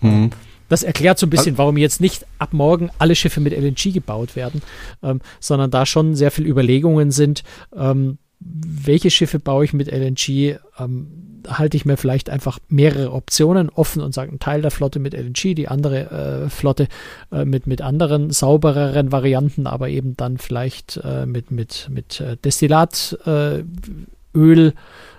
Mhm. 0.00 0.30
Das 0.68 0.82
erklärt 0.82 1.18
so 1.18 1.26
ein 1.26 1.30
bisschen, 1.30 1.58
warum 1.58 1.76
jetzt 1.76 2.00
nicht 2.00 2.26
ab 2.38 2.52
morgen 2.52 2.90
alle 2.98 3.14
Schiffe 3.14 3.40
mit 3.40 3.52
LNG 3.52 3.92
gebaut 3.92 4.34
werden, 4.34 4.62
ähm, 5.02 5.20
sondern 5.38 5.70
da 5.70 5.86
schon 5.86 6.16
sehr 6.16 6.30
viele 6.30 6.48
Überlegungen 6.48 7.12
sind, 7.12 7.44
ähm, 7.74 8.18
welche 8.40 9.10
Schiffe 9.10 9.38
baue 9.38 9.64
ich 9.64 9.72
mit 9.72 9.88
LNG, 9.88 10.58
ähm, 10.78 11.35
halte 11.48 11.76
ich 11.76 11.84
mir 11.84 11.96
vielleicht 11.96 12.30
einfach 12.30 12.58
mehrere 12.68 13.12
Optionen 13.12 13.70
offen 13.70 14.02
und 14.02 14.12
sage, 14.14 14.32
ein 14.32 14.38
Teil 14.38 14.62
der 14.62 14.70
Flotte 14.70 14.98
mit 14.98 15.14
LNG, 15.14 15.54
die 15.54 15.68
andere 15.68 16.44
äh, 16.46 16.50
Flotte 16.50 16.88
äh, 17.32 17.44
mit, 17.44 17.66
mit 17.66 17.82
anderen, 17.82 18.30
saubereren 18.30 19.12
Varianten, 19.12 19.66
aber 19.66 19.88
eben 19.88 20.16
dann 20.16 20.38
vielleicht 20.38 21.00
äh, 21.04 21.26
mit, 21.26 21.50
mit, 21.50 21.88
mit 21.90 22.20
äh, 22.20 22.36
Destillatöl. 22.36 23.64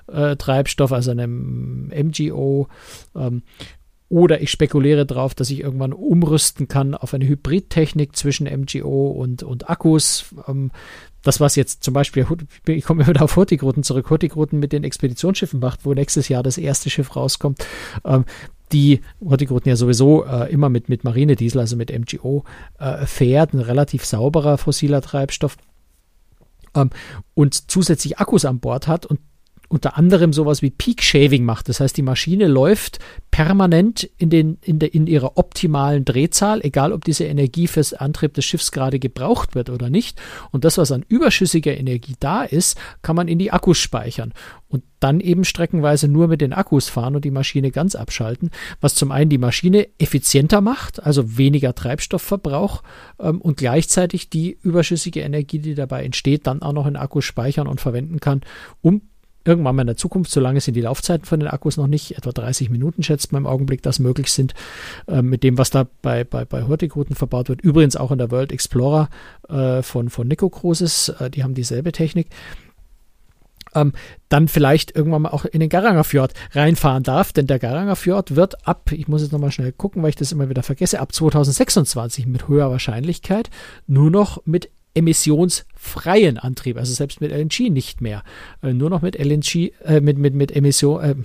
Äh, 0.10 0.38
Treibstoff, 0.38 0.94
also 0.94 1.12
einem 1.12 1.90
MGO, 1.90 2.70
ähm, 3.14 3.42
oder 4.10 4.42
ich 4.42 4.52
spekuliere 4.52 5.06
darauf, 5.06 5.36
dass 5.36 5.50
ich 5.50 5.60
irgendwann 5.60 5.94
umrüsten 5.94 6.68
kann 6.68 6.96
auf 6.96 7.14
eine 7.14 7.28
Hybridtechnik 7.28 8.16
zwischen 8.16 8.48
MGO 8.48 9.08
und, 9.12 9.44
und 9.44 9.70
Akkus. 9.70 10.34
Ähm, 10.48 10.72
das, 11.24 11.42
was 11.42 11.56
jetzt 11.58 11.84
zum 11.84 11.94
Beispiel, 11.94 12.26
ich 12.68 12.86
komme 12.86 13.06
wieder 13.08 13.22
auf 13.22 13.36
Hurtigruten 13.36 13.84
zurück, 13.84 14.10
Hurtigruten 14.10 14.60
mit 14.60 14.72
den 14.72 14.86
Expeditionsschiffen 14.86 15.60
macht, 15.60 15.86
wo 15.86 15.94
nächstes 15.94 16.30
Jahr 16.30 16.42
das 16.42 16.58
erste 16.58 16.90
Schiff 16.90 17.16
rauskommt, 17.16 17.66
ähm, 18.06 18.24
die 18.72 19.02
Hurtigruten 19.22 19.70
ja 19.70 19.76
sowieso 19.76 20.26
äh, 20.26 20.52
immer 20.52 20.70
mit, 20.70 20.90
mit 20.90 21.04
Marinediesel, 21.04 21.60
also 21.60 21.76
mit 21.76 21.92
MGO, 21.92 22.44
äh, 22.80 23.06
fährt, 23.06 23.54
ein 23.54 23.60
relativ 23.60 24.06
sauberer 24.06 24.58
fossiler 24.58 25.02
Treibstoff 25.02 25.58
ähm, 26.76 26.90
und 27.34 27.70
zusätzlich 27.70 28.20
Akkus 28.20 28.46
an 28.46 28.60
Bord 28.60 28.88
hat 28.88 29.06
und 29.06 29.20
unter 29.70 29.98
anderem 29.98 30.32
sowas 30.32 30.62
wie 30.62 30.70
Peak 30.70 31.04
Shaving 31.04 31.44
macht. 31.44 31.68
Das 31.68 31.80
heißt, 31.80 31.98
die 31.98 32.02
Maschine 32.02 32.48
läuft 32.48 33.00
permanent 33.32 34.10
in, 34.18 34.30
den, 34.30 34.58
in, 34.62 34.80
der, 34.80 34.94
in 34.94 35.08
ihrer 35.08 35.38
optimalen 35.38 36.06
Drehzahl, 36.06 36.62
egal 36.64 36.94
ob 36.94 37.04
diese 37.04 37.26
Energie 37.26 37.68
fürs 37.68 37.94
Antrieb 37.94 38.34
des 38.34 38.46
Schiffs 38.46 38.72
gerade 38.72 39.00
gebraucht 39.00 39.56
wird 39.56 39.70
oder 39.70 39.90
nicht. 39.90 40.22
Und 40.52 40.64
das, 40.64 40.78
was 40.78 40.92
an 40.92 41.06
überschüssiger 41.08 41.78
Energie 41.78 42.16
da 42.20 42.44
ist, 42.44 42.78
kann 43.02 43.16
man 43.16 43.28
in 43.28 43.40
die 43.40 43.52
Akkus 43.52 43.78
speichern 43.78 44.34
und 44.70 44.84
dann 45.00 45.20
eben 45.20 45.44
streckenweise 45.44 46.08
nur 46.08 46.28
mit 46.28 46.42
den 46.42 46.54
Akkus 46.54 46.90
fahren 46.90 47.16
und 47.16 47.26
die 47.26 47.32
Maschine 47.32 47.72
ganz 47.72 47.96
abschalten, 47.96 48.52
was 48.82 48.96
zum 48.96 49.12
einen 49.12 49.30
die 49.30 49.38
Maschine 49.38 49.88
effizienter 50.00 50.62
macht, 50.62 51.04
also 51.04 51.38
weniger 51.38 51.76
Treibstoffverbrauch 51.76 52.84
ähm, 53.20 53.42
und 53.42 53.58
gleichzeitig 53.58 54.30
die 54.30 54.58
überschüssige 54.62 55.22
Energie, 55.22 55.60
die 55.60 55.76
dabei 55.76 56.04
entsteht, 56.04 56.48
dann 56.48 56.62
auch 56.62 56.74
noch 56.74 56.88
in 56.88 56.96
Akkus 56.96 57.26
speichern 57.26 57.68
und 57.68 57.82
verwenden 57.82 58.20
kann, 58.20 58.42
um 58.82 59.02
irgendwann 59.48 59.76
mal 59.76 59.84
in 59.84 59.88
der 59.88 59.98
Zukunft, 59.98 60.32
solange 60.32 60.62
sind 60.62 60.74
die 60.76 60.82
Laufzeiten 60.82 61.26
von 61.26 61.40
den 61.40 61.50
Akkus 61.50 61.78
noch 61.78 61.88
nicht, 61.88 62.18
etwa 62.18 62.32
30 62.32 62.70
Minuten 62.70 63.02
schätzt 63.02 63.32
man 63.32 63.44
im 63.44 63.48
Augenblick, 63.48 63.82
dass 63.82 64.00
möglich 64.00 64.32
sind, 64.32 64.54
äh, 65.08 65.22
mit 65.22 65.44
dem, 65.44 65.58
was 65.58 65.70
da 65.70 65.88
bei, 66.02 66.24
bei, 66.24 66.46
bei 66.46 66.64
Hurtigruten 66.64 67.16
verbaut 67.16 67.50
wird. 67.50 67.62
Übrigens 67.62 67.96
auch 67.96 68.12
in 68.12 68.18
der 68.18 68.32
World 68.32 68.52
Explorer 68.52 69.10
äh, 69.50 69.82
von, 69.82 70.10
von 70.10 70.28
Nico 70.28 70.50
Cruises, 70.50 71.10
äh, 71.10 71.30
die 71.30 71.44
haben 71.44 71.54
dieselbe 71.54 71.92
Technik. 71.92 72.28
Ähm, 73.74 73.94
dann 74.30 74.48
vielleicht 74.48 74.96
irgendwann 74.96 75.24
mal 75.24 75.30
auch 75.30 75.46
in 75.46 75.60
den 75.60 75.70
Garanger 75.70 76.04
Fjord 76.04 76.34
reinfahren 76.52 77.04
darf, 77.04 77.32
denn 77.34 77.48
der 77.48 77.60
Garanger 77.60 77.96
Fjord 77.96 78.36
wird 78.36 78.68
ab, 78.68 78.92
ich 78.92 79.08
muss 79.08 79.22
jetzt 79.22 79.32
nochmal 79.32 79.52
schnell 79.52 79.72
gucken, 79.72 80.04
weil 80.04 80.10
ich 80.10 80.16
das 80.16 80.32
immer 80.32 80.50
wieder 80.50 80.64
vergesse, 80.64 81.00
ab 81.00 81.14
2026 81.14 82.26
mit 82.26 82.48
höherer 82.48 82.72
Wahrscheinlichkeit 82.72 83.50
nur 83.86 84.10
noch 84.10 84.42
mit 84.46 84.70
emissionsfreien 84.98 86.38
Antrieb, 86.38 86.78
also 86.78 86.94
selbst 86.94 87.22
mit 87.22 87.32
LNG 87.32 87.70
nicht 87.70 88.02
mehr, 88.02 88.24
äh, 88.62 88.74
nur 88.74 88.90
noch 88.90 89.02
mit 89.02 89.18
LNG, 89.18 89.72
äh, 89.86 90.02
mit, 90.02 90.18
mit, 90.18 90.34
mit 90.34 90.56
Emission, 90.56 91.04
äh, 91.04 91.16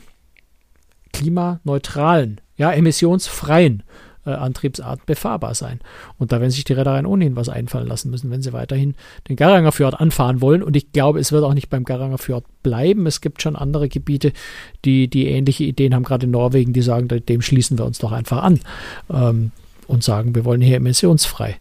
klimaneutralen, 1.13 2.41
ja, 2.57 2.73
emissionsfreien 2.73 3.83
äh, 4.25 4.31
Antriebsarten 4.31 5.05
befahrbar 5.07 5.55
sein. 5.55 5.81
Und 6.19 6.33
da 6.33 6.41
werden 6.41 6.51
sich 6.51 6.65
die 6.65 6.73
Reedereien 6.73 7.07
ohnehin 7.07 7.37
was 7.37 7.49
einfallen 7.49 7.89
lassen 7.89 8.11
müssen, 8.11 8.31
wenn 8.31 8.43
sie 8.43 8.53
weiterhin 8.53 8.95
den 9.29 9.37
Garanger 9.37 9.73
Fjord 9.73 10.01
anfahren 10.01 10.41
wollen. 10.41 10.63
Und 10.63 10.77
ich 10.77 10.93
glaube, 10.93 11.19
es 11.19 11.33
wird 11.33 11.45
auch 11.45 11.55
nicht 11.55 11.71
beim 11.71 11.85
Garanger 11.85 12.19
Fjord 12.19 12.45
bleiben. 12.63 13.07
Es 13.07 13.21
gibt 13.21 13.43
schon 13.43 13.57
andere 13.57 13.89
Gebiete, 13.89 14.33
die, 14.85 15.09
die 15.09 15.27
ähnliche 15.27 15.65
Ideen 15.65 15.95
haben, 15.95 16.05
gerade 16.05 16.27
in 16.27 16.33
Norwegen, 16.33 16.73
die 16.73 16.83
sagen, 16.83 17.09
dem 17.09 17.43
schließen 17.43 17.79
wir 17.79 17.85
uns 17.85 17.99
doch 17.99 18.13
einfach 18.13 18.43
an 18.43 18.61
ähm, 19.11 19.51
und 19.87 20.05
sagen, 20.05 20.35
wir 20.35 20.45
wollen 20.45 20.61
hier 20.61 20.77
emissionsfrei 20.77 21.57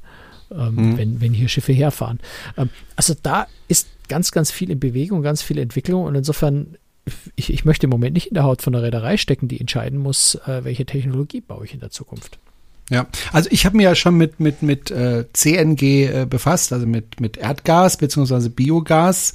ähm, 0.51 0.75
mhm. 0.75 0.97
wenn, 0.97 1.21
wenn 1.21 1.33
hier 1.33 1.47
Schiffe 1.47 1.73
herfahren. 1.73 2.19
Ähm, 2.57 2.69
also 2.95 3.13
da 3.21 3.47
ist 3.67 3.87
ganz, 4.07 4.31
ganz 4.31 4.51
viel 4.51 4.69
in 4.69 4.79
Bewegung, 4.79 5.21
ganz 5.21 5.41
viel 5.41 5.57
Entwicklung 5.57 6.03
und 6.03 6.15
insofern, 6.15 6.77
ich, 7.35 7.51
ich 7.51 7.65
möchte 7.65 7.85
im 7.85 7.89
Moment 7.89 8.13
nicht 8.13 8.27
in 8.27 8.33
der 8.35 8.43
Haut 8.43 8.61
von 8.61 8.73
der 8.73 8.83
Reederei 8.83 9.17
stecken, 9.17 9.47
die 9.47 9.59
entscheiden 9.59 9.99
muss, 9.99 10.35
äh, 10.45 10.63
welche 10.63 10.85
Technologie 10.85 11.41
baue 11.41 11.65
ich 11.65 11.73
in 11.73 11.79
der 11.79 11.91
Zukunft. 11.91 12.37
Ja, 12.91 13.08
also 13.32 13.47
ich 13.54 13.65
habe 13.65 13.77
mir 13.77 13.84
ja 13.84 13.95
schon 13.95 14.17
mit 14.17 14.41
mit 14.41 14.62
mit 14.63 14.91
äh, 14.91 15.23
CNG 15.32 15.82
äh, 15.82 16.27
befasst, 16.30 16.73
also 16.73 16.86
mit 16.86 17.21
mit 17.21 17.38
Erdgas 17.38 17.95
beziehungsweise 17.95 18.49
Biogas, 18.49 19.32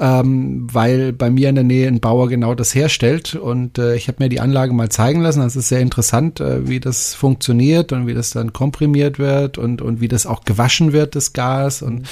ähm, 0.00 0.66
weil 0.72 1.12
bei 1.12 1.30
mir 1.30 1.48
in 1.48 1.54
der 1.54 1.62
Nähe 1.62 1.86
ein 1.86 2.00
Bauer 2.00 2.28
genau 2.28 2.56
das 2.56 2.74
herstellt 2.74 3.36
und 3.36 3.78
äh, 3.78 3.94
ich 3.94 4.08
habe 4.08 4.24
mir 4.24 4.28
die 4.28 4.40
Anlage 4.40 4.72
mal 4.72 4.88
zeigen 4.88 5.20
lassen. 5.20 5.38
Das 5.38 5.54
ist 5.54 5.68
sehr 5.68 5.82
interessant, 5.82 6.40
äh, 6.40 6.68
wie 6.68 6.80
das 6.80 7.14
funktioniert 7.14 7.92
und 7.92 8.08
wie 8.08 8.14
das 8.14 8.30
dann 8.30 8.52
komprimiert 8.52 9.20
wird 9.20 9.56
und 9.56 9.82
und 9.82 10.00
wie 10.00 10.08
das 10.08 10.26
auch 10.26 10.42
gewaschen 10.42 10.92
wird 10.92 11.14
das 11.14 11.32
Gas 11.32 11.82
und 11.82 12.00
mhm. 12.00 12.04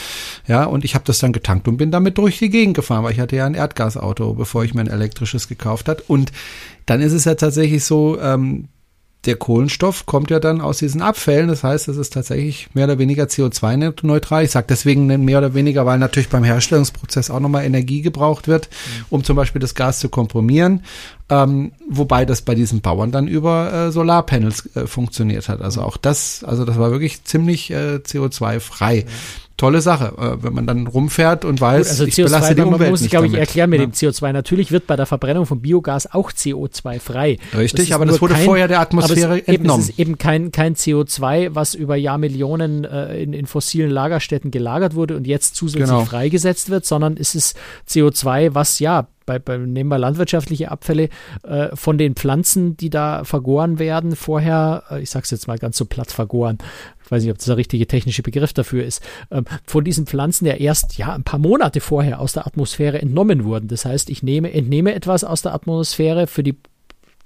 ja 0.46 0.62
und 0.62 0.84
ich 0.84 0.94
habe 0.94 1.04
das 1.04 1.18
dann 1.18 1.32
getankt 1.32 1.66
und 1.66 1.76
bin 1.76 1.90
damit 1.90 2.18
durch 2.18 2.38
die 2.38 2.50
Gegend 2.50 2.74
gefahren, 2.74 3.02
weil 3.02 3.14
ich 3.14 3.20
hatte 3.20 3.34
ja 3.34 3.46
ein 3.46 3.54
Erdgasauto, 3.54 4.34
bevor 4.34 4.62
ich 4.62 4.74
mir 4.74 4.82
ein 4.82 4.86
elektrisches 4.86 5.48
gekauft 5.48 5.88
hat 5.88 6.04
und 6.06 6.30
dann 6.86 7.00
ist 7.00 7.12
es 7.12 7.24
ja 7.24 7.34
tatsächlich 7.34 7.82
so, 7.82 8.20
ähm, 8.20 8.68
der 9.26 9.36
Kohlenstoff 9.36 10.06
kommt 10.06 10.30
ja 10.30 10.40
dann 10.40 10.60
aus 10.60 10.78
diesen 10.78 11.02
Abfällen. 11.02 11.48
Das 11.48 11.64
heißt, 11.64 11.88
es 11.88 11.96
ist 11.96 12.12
tatsächlich 12.12 12.68
mehr 12.74 12.84
oder 12.84 12.98
weniger 12.98 13.24
CO2-neutral. 13.24 14.44
Ich 14.44 14.50
sage 14.50 14.66
deswegen 14.68 15.06
mehr 15.24 15.38
oder 15.38 15.54
weniger, 15.54 15.86
weil 15.86 15.98
natürlich 15.98 16.28
beim 16.28 16.44
Herstellungsprozess 16.44 17.30
auch 17.30 17.40
nochmal 17.40 17.64
Energie 17.64 18.02
gebraucht 18.02 18.48
wird, 18.48 18.68
um 19.10 19.24
zum 19.24 19.36
Beispiel 19.36 19.60
das 19.60 19.74
Gas 19.74 20.00
zu 20.00 20.08
komprimieren. 20.08 20.82
Ähm, 21.30 21.72
wobei 21.88 22.26
das 22.26 22.42
bei 22.42 22.54
diesen 22.54 22.82
Bauern 22.82 23.10
dann 23.10 23.28
über 23.28 23.72
äh, 23.72 23.92
Solarpanels 23.92 24.76
äh, 24.76 24.86
funktioniert 24.86 25.48
hat. 25.48 25.62
Also 25.62 25.80
auch 25.80 25.96
das, 25.96 26.44
also 26.44 26.66
das 26.66 26.78
war 26.78 26.90
wirklich 26.90 27.24
ziemlich 27.24 27.70
äh, 27.70 27.96
CO2-frei 27.96 29.06
tolle 29.56 29.80
Sache, 29.80 30.12
äh, 30.18 30.42
wenn 30.42 30.52
man 30.52 30.66
dann 30.66 30.86
rumfährt 30.86 31.44
und 31.44 31.60
weiß, 31.60 31.88
Gut, 31.88 31.90
also 31.90 32.04
ich 32.06 32.14
CO2, 32.14 32.24
belasse 32.24 32.54
die 32.54 32.62
Umwelt 32.62 32.80
man 32.80 32.90
muss, 32.90 33.00
nicht 33.02 33.10
glaube 33.10 33.26
ich, 33.28 33.34
erklären 33.34 33.70
mit 33.70 33.80
ja. 33.80 33.86
dem 33.86 33.92
CO2. 33.92 34.32
Natürlich 34.32 34.72
wird 34.72 34.86
bei 34.86 34.96
der 34.96 35.06
Verbrennung 35.06 35.46
von 35.46 35.60
Biogas 35.60 36.12
auch 36.12 36.32
CO2 36.32 36.98
frei. 36.98 37.38
Richtig, 37.56 37.88
das 37.88 37.94
aber 37.94 38.06
das 38.06 38.20
wurde 38.20 38.34
kein, 38.34 38.44
vorher 38.44 38.68
der 38.68 38.80
Atmosphäre 38.80 39.40
es, 39.40 39.48
entnommen. 39.48 39.80
Eben, 39.80 39.82
es 39.82 39.90
ist 39.90 39.98
eben 39.98 40.18
kein, 40.18 40.50
kein 40.50 40.74
CO2, 40.74 41.50
was 41.52 41.74
über 41.74 41.94
Jahrmillionen 41.94 42.84
äh, 42.84 43.22
in, 43.22 43.32
in 43.32 43.46
fossilen 43.46 43.90
Lagerstätten 43.90 44.50
gelagert 44.50 44.94
wurde 44.94 45.16
und 45.16 45.26
jetzt 45.26 45.54
zusätzlich 45.54 45.88
genau. 45.88 46.04
freigesetzt 46.04 46.70
wird, 46.70 46.84
sondern 46.84 47.16
es 47.16 47.34
ist 47.34 47.56
CO2, 47.88 48.54
was 48.54 48.80
ja 48.80 49.06
bei, 49.26 49.38
bei 49.38 49.56
nehmen 49.56 49.90
wir 49.90 49.98
landwirtschaftliche 49.98 50.70
Abfälle 50.70 51.08
äh, 51.42 51.74
von 51.74 51.98
den 51.98 52.14
Pflanzen, 52.14 52.76
die 52.76 52.90
da 52.90 53.24
vergoren 53.24 53.78
werden, 53.78 54.16
vorher, 54.16 54.84
äh, 54.90 55.02
ich 55.02 55.10
sage 55.10 55.24
es 55.24 55.30
jetzt 55.30 55.48
mal 55.48 55.58
ganz 55.58 55.76
so 55.76 55.84
platt 55.84 56.10
vergoren, 56.10 56.58
ich 57.04 57.10
weiß 57.10 57.22
nicht, 57.22 57.32
ob 57.32 57.38
das 57.38 57.46
der 57.46 57.56
richtige 57.56 57.86
technische 57.86 58.22
Begriff 58.22 58.52
dafür 58.52 58.84
ist, 58.84 59.02
ähm, 59.30 59.44
von 59.66 59.84
diesen 59.84 60.06
Pflanzen 60.06 60.46
ja 60.46 60.54
erst 60.54 60.96
ja 60.96 61.14
ein 61.14 61.24
paar 61.24 61.38
Monate 61.38 61.80
vorher 61.80 62.20
aus 62.20 62.32
der 62.32 62.46
Atmosphäre 62.46 63.00
entnommen 63.00 63.44
wurden. 63.44 63.68
Das 63.68 63.84
heißt, 63.84 64.10
ich 64.10 64.22
nehme, 64.22 64.52
entnehme 64.52 64.94
etwas 64.94 65.24
aus 65.24 65.42
der 65.42 65.54
Atmosphäre 65.54 66.26
für 66.26 66.42
die 66.42 66.56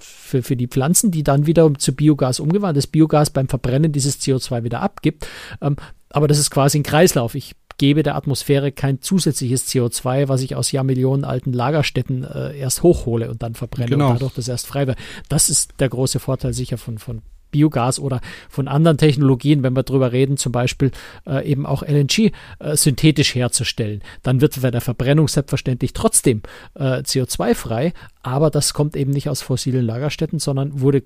für, 0.01 0.43
für 0.43 0.57
die 0.57 0.69
Pflanzen, 0.69 1.11
die 1.11 1.25
dann 1.25 1.47
wieder 1.47 1.73
zu 1.75 1.93
Biogas 1.95 2.39
umgewandelt, 2.39 2.77
das 2.77 2.87
Biogas 2.87 3.31
beim 3.31 3.49
Verbrennen 3.49 3.91
dieses 3.91 4.21
CO2 4.21 4.63
wieder 4.63 4.81
abgibt. 4.81 5.27
Ähm, 5.61 5.77
aber 6.11 6.29
das 6.29 6.39
ist 6.39 6.51
quasi 6.51 6.79
ein 6.79 6.85
Kreislauf. 6.85 7.35
Ich 7.35 7.57
gebe 7.79 8.03
der 8.03 8.17
Atmosphäre 8.17 8.73
kein 8.73 9.01
zusätzliches 9.01 9.69
CO2, 9.69 10.29
was 10.29 10.43
ich 10.43 10.57
aus 10.57 10.73
Jahrmillionen 10.73 11.25
alten 11.25 11.53
Lagerstätten 11.53 12.25
äh, 12.25 12.59
erst 12.59 12.83
hochhole 12.83 13.31
und 13.31 13.43
dann 13.43 13.55
verbrenne 13.55 13.91
genau. 13.91 14.09
und 14.09 14.15
dadurch 14.15 14.35
das 14.35 14.49
erst 14.49 14.67
frei 14.67 14.87
wird. 14.87 14.99
Das 15.29 15.49
ist 15.49 15.81
der 15.81 15.89
große 15.89 16.19
Vorteil 16.19 16.53
sicher 16.53 16.77
von, 16.77 16.99
von 16.99 17.23
Biogas 17.51 17.99
oder 17.99 18.21
von 18.51 18.69
anderen 18.69 18.99
Technologien, 18.99 19.63
wenn 19.63 19.75
wir 19.75 19.83
drüber 19.83 20.13
reden, 20.13 20.37
zum 20.37 20.53
Beispiel 20.53 20.91
äh, 21.27 21.49
eben 21.49 21.67
auch 21.67 21.83
LNG 21.83 22.33
äh, 22.59 22.77
synthetisch 22.77 23.35
herzustellen. 23.35 24.03
Dann 24.23 24.41
wird 24.41 24.61
bei 24.61 24.71
der 24.71 24.81
Verbrennung 24.81 25.29
selbstverständlich 25.29 25.93
trotzdem 25.93 26.43
äh, 26.75 26.99
CO2 26.99 27.55
frei, 27.55 27.93
aber 28.23 28.51
das 28.51 28.75
kommt 28.75 28.97
eben 28.97 29.13
nicht 29.13 29.29
aus 29.29 29.41
fossilen 29.41 29.87
Lagerstätten, 29.87 30.39
sondern 30.39 30.81
wurde 30.81 31.05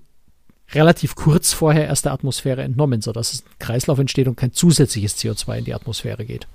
relativ 0.72 1.14
kurz 1.14 1.52
vorher 1.52 1.86
erst 1.86 2.06
der 2.06 2.12
Atmosphäre 2.12 2.62
entnommen, 2.62 3.02
sodass 3.02 3.42
ein 3.42 3.58
Kreislauf 3.58 3.98
entsteht 3.98 4.26
und 4.26 4.36
kein 4.36 4.52
zusätzliches 4.52 5.18
CO2 5.18 5.58
in 5.58 5.64
die 5.64 5.74
Atmosphäre 5.74 6.24
geht. 6.24 6.46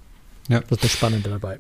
Ja. 0.48 0.62
Das 0.62 0.72
ist 0.72 0.84
das 0.84 0.92
Spannende 0.92 1.30
dabei. 1.30 1.60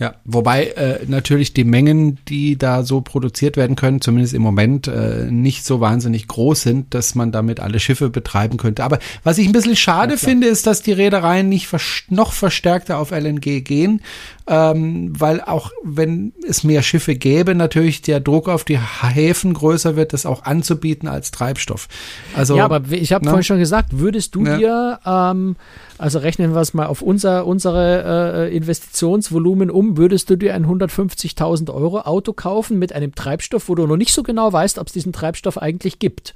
Ja, 0.00 0.14
wobei 0.24 0.68
äh, 0.68 1.00
natürlich 1.06 1.52
die 1.52 1.64
Mengen, 1.64 2.18
die 2.26 2.56
da 2.56 2.84
so 2.84 3.02
produziert 3.02 3.58
werden 3.58 3.76
können, 3.76 4.00
zumindest 4.00 4.32
im 4.32 4.40
Moment 4.40 4.88
äh, 4.88 5.26
nicht 5.30 5.66
so 5.66 5.80
wahnsinnig 5.80 6.26
groß 6.26 6.62
sind, 6.62 6.94
dass 6.94 7.14
man 7.14 7.32
damit 7.32 7.60
alle 7.60 7.78
Schiffe 7.78 8.08
betreiben 8.08 8.56
könnte. 8.56 8.82
Aber 8.82 8.98
was 9.24 9.36
ich 9.36 9.46
ein 9.46 9.52
bisschen 9.52 9.76
schade 9.76 10.14
ja, 10.14 10.16
finde, 10.16 10.46
ist, 10.46 10.66
dass 10.66 10.80
die 10.80 10.92
Reedereien 10.92 11.50
nicht 11.50 11.66
vers 11.66 12.04
noch 12.08 12.32
verstärkter 12.32 12.96
auf 12.96 13.10
LNG 13.10 13.62
gehen, 13.62 14.00
ähm, 14.46 15.12
weil 15.20 15.42
auch 15.42 15.70
wenn 15.84 16.32
es 16.48 16.64
mehr 16.64 16.82
Schiffe 16.82 17.14
gäbe, 17.14 17.54
natürlich 17.54 18.00
der 18.00 18.20
Druck 18.20 18.48
auf 18.48 18.64
die 18.64 18.78
Häfen 18.78 19.52
größer 19.52 19.96
wird, 19.96 20.14
das 20.14 20.24
auch 20.24 20.44
anzubieten 20.44 21.08
als 21.08 21.30
Treibstoff. 21.30 21.88
Also, 22.34 22.56
ja, 22.56 22.64
aber 22.64 22.90
ich 22.90 23.12
habe 23.12 23.26
ne? 23.26 23.32
vorhin 23.32 23.44
schon 23.44 23.58
gesagt, 23.58 23.98
würdest 23.98 24.34
du 24.34 24.46
ja. 24.46 24.56
dir 24.56 25.00
ähm, 25.04 25.56
also 26.00 26.18
rechnen 26.18 26.54
wir 26.54 26.60
es 26.62 26.72
mal 26.72 26.86
auf 26.86 27.02
unser 27.02 27.46
unsere 27.46 28.48
äh, 28.48 28.56
Investitionsvolumen 28.56 29.70
um. 29.70 29.89
Würdest 29.96 30.30
du 30.30 30.36
dir 30.36 30.54
ein 30.54 30.66
150.000 30.66 31.72
Euro 31.72 32.00
Auto 32.00 32.32
kaufen 32.32 32.78
mit 32.78 32.92
einem 32.92 33.14
Treibstoff, 33.14 33.68
wo 33.68 33.74
du 33.74 33.86
noch 33.86 33.96
nicht 33.96 34.12
so 34.12 34.22
genau 34.22 34.52
weißt, 34.52 34.78
ob 34.78 34.86
es 34.86 34.92
diesen 34.92 35.12
Treibstoff 35.12 35.58
eigentlich 35.58 35.98
gibt? 35.98 36.34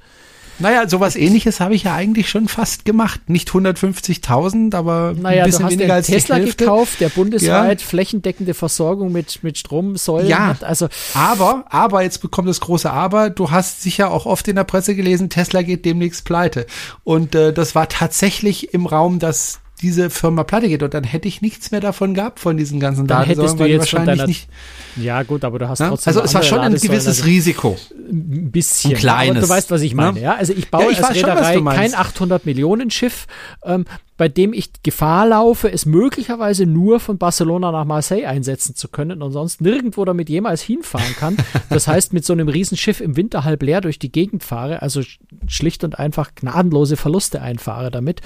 Naja, 0.57 0.87
sowas 0.87 1.17
ähnliches 1.17 1.59
habe 1.59 1.75
ich 1.75 1.83
ja 1.83 1.95
eigentlich 1.95 2.29
schon 2.29 2.47
fast 2.47 2.85
gemacht. 2.85 3.29
Nicht 3.29 3.49
150.000, 3.49 4.73
aber 4.73 5.13
naja, 5.19 5.43
ein 5.43 5.49
bisschen 5.49 5.69
weniger 5.69 5.95
als 5.95 6.07
Tesla 6.07 6.35
die 6.35 6.43
Hälfte. 6.43 6.63
gekauft, 6.63 7.01
der 7.01 7.09
bundesweit 7.09 7.81
ja. 7.81 7.87
flächendeckende 7.87 8.53
Versorgung 8.53 9.11
mit, 9.11 9.43
mit 9.43 9.57
Stromsäulen 9.57 10.29
ja, 10.29 10.47
hat. 10.47 10.63
Also 10.63 10.87
aber, 11.13 11.65
aber, 11.69 12.03
jetzt 12.03 12.21
bekommt 12.21 12.47
das 12.47 12.61
große 12.61 12.89
Aber, 12.89 13.29
du 13.29 13.51
hast 13.51 13.81
sicher 13.81 14.11
auch 14.11 14.25
oft 14.25 14.47
in 14.47 14.55
der 14.55 14.63
Presse 14.63 14.95
gelesen, 14.95 15.29
Tesla 15.29 15.61
geht 15.61 15.83
demnächst 15.83 16.23
pleite. 16.23 16.67
Und 17.03 17.35
äh, 17.35 17.51
das 17.51 17.75
war 17.75 17.89
tatsächlich 17.89 18.73
im 18.73 18.85
Raum, 18.85 19.19
dass 19.19 19.59
diese 19.81 20.09
Firma 20.09 20.43
pleite 20.43 20.69
geht 20.69 20.83
und 20.83 20.93
dann 20.93 21.03
hätte 21.03 21.27
ich 21.27 21.41
nichts 21.41 21.71
mehr 21.71 21.81
davon 21.81 22.13
gehabt 22.13 22.39
von 22.39 22.55
diesen 22.55 22.79
ganzen 22.79 23.07
dann 23.07 23.19
Daten. 23.19 23.29
Hättest 23.29 23.59
du 23.59 23.65
jetzt 23.65 23.79
wahrscheinlich 23.79 24.17
deiner, 24.17 24.27
nicht. 24.27 24.47
Ja, 24.95 25.23
gut, 25.23 25.43
aber 25.43 25.59
du 25.59 25.67
hast 25.67 25.79
ja? 25.79 25.89
trotzdem. 25.89 26.11
Also 26.11 26.21
es 26.23 26.33
war 26.33 26.43
schon 26.43 26.59
ein 26.59 26.73
gewisses 26.73 27.07
also 27.07 27.23
Risiko. 27.25 27.77
Ein 27.91 28.51
bisschen. 28.51 28.91
Ein 28.91 28.97
kleines. 28.97 29.31
Aber 29.37 29.41
du 29.41 29.49
weißt, 29.49 29.71
was 29.71 29.81
ich 29.81 29.93
meine, 29.93 30.19
ja? 30.19 30.35
Also 30.35 30.53
ich 30.53 30.69
baue 30.71 30.85
ja, 30.85 30.91
ich 30.91 31.03
als 31.03 31.15
Reederei 31.15 31.55
schon, 31.55 31.65
kein 31.65 31.93
800 31.93 32.45
Millionen 32.45 32.89
Schiff, 32.89 33.27
ähm, 33.65 33.85
bei 34.17 34.29
dem 34.29 34.53
ich 34.53 34.71
Gefahr 34.83 35.27
laufe, 35.27 35.71
es 35.71 35.85
möglicherweise 35.85 36.65
nur 36.65 36.99
von 36.99 37.17
Barcelona 37.17 37.71
nach 37.71 37.85
Marseille 37.85 38.25
einsetzen 38.25 38.75
zu 38.75 38.87
können 38.87 39.21
und 39.21 39.31
sonst 39.31 39.61
nirgendwo 39.61 40.05
damit 40.05 40.29
jemals 40.29 40.61
hinfahren 40.61 41.15
kann. 41.17 41.37
Das 41.69 41.87
heißt, 41.89 42.13
mit 42.13 42.23
so 42.23 42.33
einem 42.33 42.47
Riesenschiff 42.47 43.01
im 43.01 43.17
Winter 43.17 43.43
halb 43.43 43.61
leer 43.63 43.81
durch 43.81 43.99
die 43.99 44.11
Gegend 44.11 44.43
fahre, 44.43 44.81
also 44.81 45.01
schlicht 45.47 45.83
und 45.83 45.99
einfach 45.99 46.33
gnadenlose 46.33 46.95
Verluste 46.95 47.41
einfahre 47.41 47.91
damit. 47.91 48.21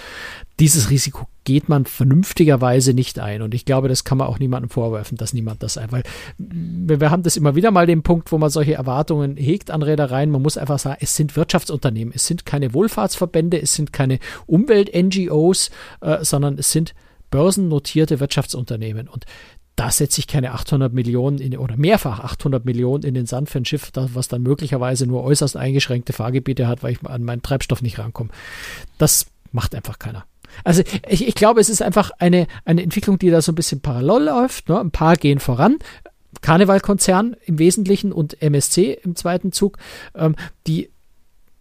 Dieses 0.59 0.89
Risiko 0.89 1.27
geht 1.49 1.67
man 1.67 1.85
vernünftigerweise 1.85 2.93
nicht 2.93 3.17
ein. 3.17 3.41
Und 3.41 3.55
ich 3.55 3.65
glaube, 3.65 3.87
das 3.87 4.03
kann 4.03 4.19
man 4.19 4.27
auch 4.27 4.37
niemandem 4.37 4.69
vorwerfen, 4.69 5.17
dass 5.17 5.33
niemand 5.33 5.63
das 5.63 5.79
ein, 5.79 5.91
weil 5.91 6.03
wir 6.37 7.09
haben 7.09 7.23
das 7.23 7.37
immer 7.37 7.55
wieder 7.55 7.71
mal 7.71 7.87
den 7.87 8.03
Punkt, 8.03 8.31
wo 8.31 8.37
man 8.37 8.51
solche 8.51 8.75
Erwartungen 8.75 9.35
hegt 9.35 9.71
an 9.71 9.81
Reedereien. 9.81 10.29
Man 10.29 10.43
muss 10.43 10.59
einfach 10.59 10.77
sagen, 10.77 10.97
es 11.01 11.15
sind 11.15 11.35
Wirtschaftsunternehmen, 11.35 12.13
es 12.15 12.27
sind 12.27 12.45
keine 12.45 12.75
Wohlfahrtsverbände, 12.75 13.59
es 13.59 13.73
sind 13.73 13.91
keine 13.91 14.19
Umwelt-NGOs, 14.45 15.71
äh, 16.01 16.23
sondern 16.23 16.57
es 16.57 16.71
sind 16.71 16.93
börsennotierte 17.29 18.19
Wirtschaftsunternehmen. 18.19 19.07
Und 19.07 19.25
da 19.75 19.91
setze 19.91 20.19
ich 20.19 20.27
keine 20.27 20.51
800 20.51 20.93
Millionen 20.93 21.37
in, 21.37 21.57
oder 21.57 21.77
mehrfach 21.77 22.19
800 22.19 22.65
Millionen 22.65 23.03
in 23.03 23.13
den 23.13 23.25
Sand 23.25 23.49
für 23.49 23.59
ein 23.59 23.65
Schiff, 23.65 23.91
was 23.93 24.27
dann 24.27 24.41
möglicherweise 24.41 25.05
nur 25.07 25.23
äußerst 25.23 25.55
eingeschränkte 25.55 26.11
Fahrgebiete 26.11 26.67
hat, 26.67 26.83
weil 26.83 26.91
ich 26.93 27.05
an 27.05 27.23
meinen 27.23 27.41
Treibstoff 27.41 27.81
nicht 27.81 27.97
rankomme. 27.97 28.29
Das 28.97 29.27
macht 29.51 29.75
einfach 29.75 29.97
keiner. 29.97 30.25
Also 30.63 30.83
ich, 31.07 31.27
ich 31.27 31.35
glaube, 31.35 31.61
es 31.61 31.69
ist 31.69 31.81
einfach 31.81 32.11
eine, 32.19 32.47
eine 32.65 32.83
Entwicklung, 32.83 33.19
die 33.19 33.29
da 33.29 33.41
so 33.41 33.51
ein 33.51 33.55
bisschen 33.55 33.81
parallel 33.81 34.25
läuft. 34.25 34.67
Ne? 34.67 34.79
Ein 34.79 34.91
paar 34.91 35.15
gehen 35.15 35.39
voran. 35.39 35.77
Karnevalkonzern 36.41 37.35
im 37.45 37.59
Wesentlichen 37.59 38.11
und 38.11 38.41
MSC 38.41 38.99
im 39.03 39.15
zweiten 39.15 39.51
Zug, 39.51 39.77
ähm, 40.15 40.35
die 40.67 40.89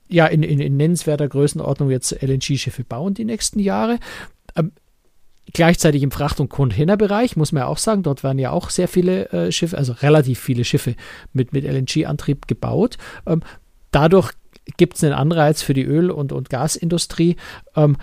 ja 0.08 0.26
in, 0.26 0.42
in, 0.42 0.60
in 0.60 0.76
nennenswerter 0.76 1.28
Größenordnung 1.28 1.90
jetzt 1.90 2.22
LNG-Schiffe 2.22 2.84
bauen 2.84 3.14
die 3.14 3.24
nächsten 3.24 3.60
Jahre. 3.60 3.98
Ähm, 4.56 4.72
gleichzeitig 5.52 6.02
im 6.02 6.10
Fracht- 6.10 6.40
und 6.40 6.48
Containerbereich, 6.48 7.36
muss 7.36 7.52
man 7.52 7.62
ja 7.62 7.66
auch 7.66 7.78
sagen, 7.78 8.02
dort 8.02 8.22
werden 8.22 8.38
ja 8.38 8.50
auch 8.50 8.70
sehr 8.70 8.88
viele 8.88 9.30
äh, 9.32 9.52
Schiffe, 9.52 9.76
also 9.78 9.92
relativ 9.92 10.40
viele 10.40 10.64
Schiffe 10.64 10.94
mit, 11.32 11.52
mit 11.52 11.64
LNG-Antrieb 11.64 12.46
gebaut. 12.46 12.98
Ähm, 13.26 13.42
dadurch 13.90 14.32
gibt 14.76 14.96
es 14.96 15.04
einen 15.04 15.14
Anreiz 15.14 15.62
für 15.62 15.74
die 15.74 15.84
Öl- 15.84 16.10
und, 16.10 16.32
und 16.32 16.50
Gasindustrie, 16.50 17.36
ähm, 17.76 17.96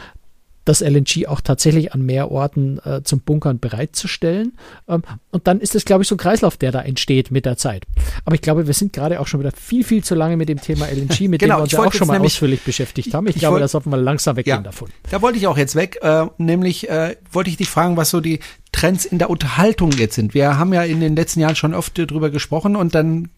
das 0.65 0.82
LNG 0.82 1.28
auch 1.28 1.41
tatsächlich 1.41 1.93
an 1.93 2.01
mehr 2.01 2.32
Orten 2.32 2.80
äh, 2.84 3.01
zum 3.04 3.21
Bunkern 3.21 3.60
bereitzustellen. 3.60 4.54
Ähm, 4.88 5.04
und 5.32 5.47
dann 5.47 5.60
ist 5.60 5.75
es, 5.75 5.86
glaube 5.86 6.04
ich, 6.04 6.08
so 6.10 6.15
ein 6.15 6.17
Kreislauf, 6.17 6.58
der 6.58 6.71
da 6.71 6.82
entsteht 6.82 7.32
mit 7.32 7.45
der 7.45 7.58
Zeit. 7.58 7.86
Aber 8.25 8.36
ich 8.36 8.41
glaube, 8.41 8.67
wir 8.67 8.73
sind 8.73 8.91
gerade 8.91 9.19
auch 9.19 9.28
schon 9.28 9.39
wieder 9.39 9.51
viel, 9.51 9.84
viel 9.84 10.04
zu 10.04 10.15
lange 10.15 10.38
mit 10.38 10.49
dem 10.49 10.60
Thema 10.60 10.88
LNG, 10.88 11.21
mit 11.30 11.39
genau, 11.39 11.56
dem 11.56 11.60
wir 11.60 11.63
uns 11.63 11.71
ja 11.71 11.80
auch 11.80 11.93
schon 11.93 12.08
mal 12.08 12.13
nämlich, 12.13 12.34
ausführlich 12.34 12.63
beschäftigt 12.63 13.13
haben. 13.13 13.28
Ich, 13.28 13.36
ich 13.36 13.39
glaube, 13.39 13.54
wollt, 13.54 13.63
da 13.63 13.67
sollten 13.67 13.91
wir 13.91 13.97
langsam 13.97 14.36
weggehen 14.36 14.58
ja, 14.58 14.63
davon. 14.63 14.89
Da 15.12 15.21
wollte 15.21 15.38
ich 15.38 15.47
auch 15.47 15.58
jetzt 15.58 15.75
weg, 15.75 15.99
äh, 16.01 16.25
nämlich 16.38 16.89
äh, 16.89 17.15
wollte 17.32 17.49
ich 17.49 17.58
dich 17.58 17.69
fragen, 17.69 17.95
was 17.95 18.10
so 18.10 18.19
die 18.19 18.39
Trends 18.71 19.06
in 19.06 19.19
der 19.19 19.30
Unterhaltung 19.30 19.91
jetzt 19.91 20.15
sind. 20.15 20.34
Wir 20.34 20.58
haben 20.58 20.73
ja 20.73 20.84
in 20.84 20.99
den 20.99 21.15
letzten 21.15 21.39
Jahren 21.39 21.56
schon 21.56 21.73
oft 21.73 21.97
drüber 21.97 22.30
gesprochen 22.30 22.75
und 22.75 22.93
dann 22.95 23.30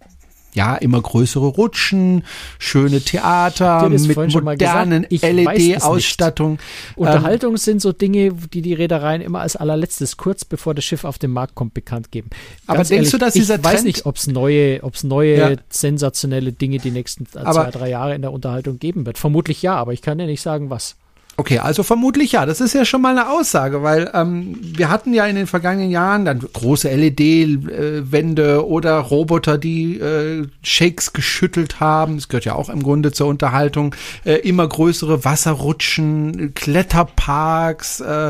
ja, 0.58 0.76
immer 0.76 1.00
größere 1.00 1.46
Rutschen, 1.46 2.24
schöne 2.58 3.00
Theater 3.00 3.88
mit 3.88 4.44
modernen 4.44 5.06
LED-Ausstattung. 5.10 6.58
Unterhaltung 6.96 7.52
ähm, 7.52 7.58
sind 7.58 7.82
so 7.82 7.94
Dinge, 7.94 8.34
die 8.34 8.64
die 8.64 8.74
Reedereien 8.74 9.22
immer 9.22 9.42
als 9.42 9.56
allerletztes, 9.56 10.18
kurz 10.18 10.46
bevor 10.46 10.74
das 10.74 10.84
Schiff 10.84 11.04
auf 11.04 11.20
den 11.20 11.32
Markt 11.32 11.54
kommt, 11.54 11.76
bekannt 11.76 12.12
geben. 12.12 12.30
Ganz 12.32 12.42
aber 12.66 12.78
denkst 12.78 12.92
ehrlich, 12.92 13.12
du, 13.12 13.18
dass 13.20 13.34
dieser 13.36 13.56
ich 13.56 13.62
Trend 13.62 13.76
weiß 13.76 13.84
nicht, 13.84 14.06
ob 14.08 14.16
es 14.16 14.26
neue, 14.26 14.84
ob's 14.84 15.04
neue 15.04 15.38
ja. 15.38 15.56
sensationelle 15.70 16.52
Dinge 16.52 16.80
die 16.80 16.92
nächsten 16.92 17.28
zwei, 17.28 17.70
drei 17.70 17.90
Jahre 17.90 18.16
in 18.16 18.24
der 18.24 18.32
Unterhaltung 18.32 18.80
geben 18.80 19.06
wird? 19.06 19.20
Vermutlich 19.20 19.62
ja, 19.62 19.76
aber 19.76 19.94
ich 19.94 20.02
kann 20.02 20.18
dir 20.18 20.26
nicht 20.26 20.42
sagen, 20.42 20.72
was. 20.72 20.96
Okay, 21.40 21.60
also 21.60 21.84
vermutlich 21.84 22.32
ja. 22.32 22.48
Das 22.48 22.62
ist 22.62 22.74
ja 22.74 22.84
schon 22.84 23.00
mal 23.00 23.12
eine 23.12 23.30
Aussage, 23.30 23.84
weil 23.84 24.10
ähm, 24.16 24.58
wir 24.60 24.90
hatten 24.90 25.14
ja 25.14 25.28
in 25.28 25.36
den 25.36 25.46
vergangenen 25.46 25.92
Jahren 25.92 26.26
dann 26.26 26.40
große 26.40 26.90
LED-Wände 26.90 28.56
äh, 28.56 28.58
oder 28.58 28.98
Roboter, 28.98 29.60
die 29.60 30.00
äh, 30.00 30.48
Shakes 30.64 31.14
geschüttelt 31.14 31.80
haben. 31.80 32.16
Das 32.16 32.28
gehört 32.28 32.46
ja 32.46 32.56
auch 32.56 32.70
im 32.70 32.82
Grunde 32.82 33.12
zur 33.12 33.28
Unterhaltung. 33.28 33.94
Äh, 34.26 34.38
immer 34.38 34.68
größere 34.68 35.26
Wasserrutschen, 35.26 36.56
Kletterparks, 36.56 38.00
äh, 38.00 38.30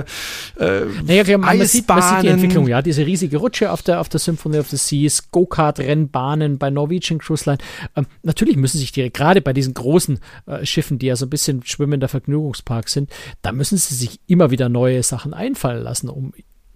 äh, 0.59 0.85
naja, 1.05 1.23
klar, 1.23 1.37
man, 1.37 1.65
sieht, 1.65 1.87
man 1.87 2.01
sieht 2.01 2.23
die 2.23 2.27
Entwicklung, 2.27 2.67
ja. 2.67 2.81
Diese 2.81 3.05
riesige 3.05 3.37
Rutsche 3.37 3.71
auf 3.71 3.83
der, 3.83 4.01
auf 4.01 4.09
der 4.09 4.19
Symphony 4.19 4.59
of 4.59 4.67
the 4.69 4.75
Seas, 4.75 5.31
Go-Kart-Rennbahnen 5.31 6.57
bei 6.57 6.69
Norwegian 6.69 7.19
Cruise 7.19 7.49
Line. 7.49 7.59
Ähm, 7.95 8.05
natürlich 8.23 8.57
müssen 8.57 8.79
sich 8.79 8.91
die, 8.91 9.09
gerade 9.13 9.41
bei 9.41 9.53
diesen 9.53 9.73
großen 9.73 10.19
äh, 10.45 10.65
Schiffen, 10.65 10.99
die 10.99 11.05
ja 11.05 11.15
so 11.15 11.25
ein 11.25 11.29
bisschen 11.29 11.63
schwimmender 11.63 12.09
Vergnügungspark 12.09 12.89
sind, 12.89 12.96
sind, 12.97 13.11
da 13.41 13.51
müssen 13.51 13.77
sie 13.77 13.95
sich 13.95 14.19
immer 14.27 14.51
wieder 14.51 14.69
neue 14.69 15.03
Sachen 15.03 15.33
einfallen 15.33 15.83
lassen, 15.83 16.09
um 16.09 16.33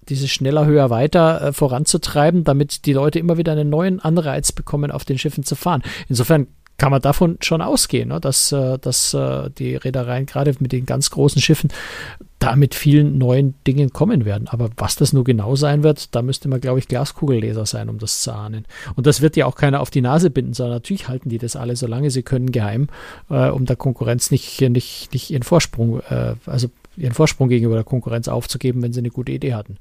dieses 0.10 0.30
schneller, 0.30 0.66
höher, 0.66 0.90
weiter 0.90 1.42
äh, 1.42 1.54
voranzutreiben, 1.54 2.44
damit 2.44 2.86
die 2.86 2.94
Leute 2.94 3.20
immer 3.20 3.38
wieder 3.38 3.52
einen 3.52 3.70
neuen 3.70 4.00
Anreiz 4.00 4.52
bekommen, 4.52 4.92
auf 4.92 5.06
den 5.06 5.18
Schiffen 5.18 5.44
zu 5.44 5.56
fahren. 5.56 5.84
Insofern 6.08 6.48
kann 6.78 6.92
man 6.92 7.02
davon 7.02 7.38
schon 7.42 7.62
ausgehen, 7.62 8.10
ne? 8.10 8.20
dass, 8.20 8.52
äh, 8.52 8.80
dass 8.80 9.14
äh, 9.14 9.50
die 9.52 9.76
Reedereien 9.76 10.26
gerade 10.26 10.56
mit 10.60 10.72
den 10.72 10.86
ganz 10.86 11.12
großen 11.12 11.42
Schiffen 11.42 11.70
da 12.40 12.56
mit 12.56 12.74
vielen 12.74 13.20
neuen 13.20 13.54
Dingen 13.68 13.92
kommen 13.94 14.26
werden. 14.26 14.48
Aber 14.48 14.72
was 14.78 14.96
das 14.96 15.14
nur 15.14 15.24
genau 15.24 15.56
sein 15.56 15.84
wird, 15.84 16.16
da 16.16 16.24
müsste 16.24 16.50
man, 16.50 16.60
glaube 16.60 16.80
ich, 16.80 16.88
Glaskugelleser 16.88 17.68
sein, 17.68 17.88
um 17.88 18.00
das 18.00 18.24
zu 18.24 18.34
ahnen. 18.34 18.66
Und 18.96 19.06
das 19.06 19.22
wird 19.22 19.36
ja 19.38 19.46
auch 19.46 19.56
keiner 19.56 19.80
auf 19.80 19.92
die 19.92 20.02
Nase 20.02 20.32
binden, 20.32 20.54
sondern 20.54 20.78
natürlich 20.78 21.08
halten 21.08 21.30
die 21.30 21.38
das 21.38 21.56
alle, 21.56 21.76
solange 21.76 22.10
sie 22.10 22.24
können, 22.24 22.52
geheim, 22.52 22.88
äh, 23.30 23.50
um 23.50 23.66
der 23.66 23.76
Konkurrenz 23.76 24.32
nicht, 24.32 24.60
nicht, 24.62 25.14
nicht 25.14 25.30
ihren 25.30 25.44
Vorsprung, 25.44 26.00
äh, 26.10 26.34
also 26.48 26.70
ihren 26.98 27.14
Vorsprung 27.14 27.48
gegenüber 27.48 27.76
der 27.76 27.84
Konkurrenz 27.84 28.28
aufzugeben, 28.28 28.82
wenn 28.82 28.92
sie 28.92 29.02
eine 29.02 29.12
gute 29.12 29.32
Idee 29.32 29.54
hatten. 29.54 29.78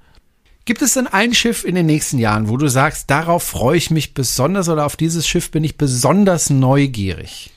Gibt 0.70 0.82
es 0.82 0.94
denn 0.94 1.08
ein 1.08 1.34
Schiff 1.34 1.64
in 1.64 1.74
den 1.74 1.86
nächsten 1.86 2.16
Jahren, 2.20 2.48
wo 2.48 2.56
du 2.56 2.68
sagst, 2.68 3.10
darauf 3.10 3.42
freue 3.42 3.76
ich 3.76 3.90
mich 3.90 4.14
besonders 4.14 4.68
oder 4.68 4.86
auf 4.86 4.94
dieses 4.94 5.26
Schiff 5.26 5.50
bin 5.50 5.64
ich 5.64 5.76
besonders 5.76 6.48
neugierig? 6.48 7.50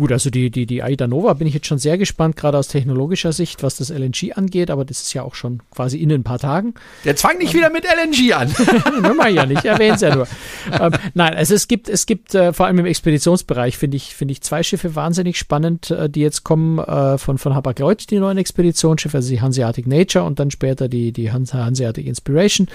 Gut, 0.00 0.12
also 0.12 0.30
die, 0.30 0.50
die, 0.50 0.64
die 0.64 0.82
Aida 0.82 1.06
Nova 1.06 1.34
bin 1.34 1.46
ich 1.46 1.52
jetzt 1.52 1.66
schon 1.66 1.76
sehr 1.76 1.98
gespannt, 1.98 2.34
gerade 2.34 2.56
aus 2.56 2.68
technologischer 2.68 3.32
Sicht, 3.32 3.62
was 3.62 3.76
das 3.76 3.90
LNG 3.90 4.32
angeht, 4.34 4.70
aber 4.70 4.86
das 4.86 5.02
ist 5.02 5.12
ja 5.12 5.22
auch 5.22 5.34
schon 5.34 5.60
quasi 5.70 5.98
in 5.98 6.10
ein 6.10 6.22
paar 6.22 6.38
Tagen. 6.38 6.72
Jetzt 7.04 7.20
fang 7.20 7.36
nicht 7.36 7.52
ähm, 7.52 7.60
wieder 7.60 7.70
mit 7.70 7.84
LNG 7.84 8.32
an. 8.32 8.50
Nur 9.02 9.12
mal 9.12 9.30
ja 9.30 9.44
nicht, 9.44 9.62
erwähne 9.66 9.96
es 9.96 10.00
ja 10.00 10.16
nur. 10.16 10.26
ähm, 10.72 10.92
nein, 11.12 11.34
also 11.34 11.54
es 11.54 11.68
gibt, 11.68 11.90
es 11.90 12.06
gibt 12.06 12.34
äh, 12.34 12.54
vor 12.54 12.64
allem 12.64 12.78
im 12.78 12.86
Expeditionsbereich, 12.86 13.76
finde 13.76 13.98
ich, 13.98 14.14
finde 14.14 14.32
ich 14.32 14.40
zwei 14.40 14.62
Schiffe 14.62 14.94
wahnsinnig 14.94 15.36
spannend, 15.36 15.90
äh, 15.90 16.08
die 16.08 16.22
jetzt 16.22 16.44
kommen 16.44 16.78
äh, 16.78 17.18
von, 17.18 17.36
von 17.36 17.54
Hapag-Lloyd, 17.54 18.10
die 18.10 18.20
neuen 18.20 18.38
Expeditionsschiffe, 18.38 19.18
also 19.18 19.28
die 19.28 19.42
Hanseatic 19.42 19.86
Nature 19.86 20.24
und 20.24 20.38
dann 20.38 20.50
später 20.50 20.88
die, 20.88 21.12
die 21.12 21.30
Hanseatic 21.30 22.06
Inspiration 22.06 22.68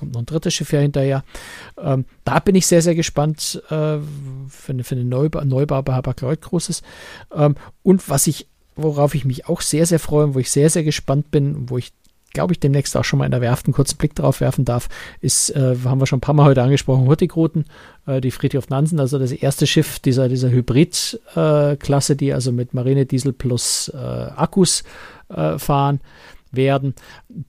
kommt 0.00 0.14
noch 0.14 0.22
ein 0.22 0.26
drittes 0.26 0.54
Schiff 0.54 0.72
ja 0.72 0.80
hinterher. 0.80 1.22
Ähm, 1.78 2.06
da 2.24 2.40
bin 2.40 2.54
ich 2.54 2.66
sehr, 2.66 2.82
sehr 2.82 2.94
gespannt 2.94 3.62
äh, 3.66 3.98
für, 4.48 4.72
eine, 4.72 4.82
für 4.82 4.96
eine 4.96 5.04
Neubau, 5.04 5.44
Neubau 5.44 5.82
bei 5.82 5.92
Hapag-Lloyd 5.92 6.40
Großes. 6.40 6.82
Ähm, 7.34 7.54
und 7.82 8.08
was 8.08 8.26
ich, 8.26 8.48
worauf 8.74 9.14
ich 9.14 9.24
mich 9.24 9.46
auch 9.48 9.60
sehr, 9.60 9.86
sehr 9.86 10.00
freue, 10.00 10.34
wo 10.34 10.38
ich 10.38 10.50
sehr, 10.50 10.70
sehr 10.70 10.82
gespannt 10.82 11.30
bin, 11.30 11.68
wo 11.70 11.78
ich 11.78 11.92
glaube 12.32 12.52
ich, 12.52 12.60
demnächst 12.60 12.96
auch 12.96 13.02
schon 13.02 13.18
mal 13.18 13.24
in 13.24 13.32
der 13.32 13.40
Werft 13.40 13.66
einen 13.66 13.74
kurzen 13.74 13.98
Blick 13.98 14.14
drauf 14.14 14.40
werfen 14.40 14.64
darf, 14.64 14.88
ist, 15.20 15.50
äh, 15.50 15.76
haben 15.84 16.00
wir 16.00 16.06
schon 16.06 16.18
ein 16.18 16.20
paar 16.20 16.34
Mal 16.34 16.44
heute 16.44 16.62
angesprochen, 16.62 17.08
Hurtigruten, 17.08 17.64
äh, 18.06 18.20
die 18.20 18.30
Friedrich 18.30 18.68
Nansen, 18.68 19.00
also 19.00 19.18
das 19.18 19.32
erste 19.32 19.66
Schiff 19.66 19.98
dieser, 19.98 20.28
dieser 20.28 20.48
Hybrid-Klasse, 20.48 22.12
äh, 22.12 22.16
die 22.16 22.32
also 22.32 22.52
mit 22.52 22.72
Marinediesel 22.72 23.32
plus 23.32 23.88
äh, 23.92 23.96
Akkus 23.96 24.84
äh, 25.28 25.58
fahren 25.58 26.00
werden. 26.50 26.94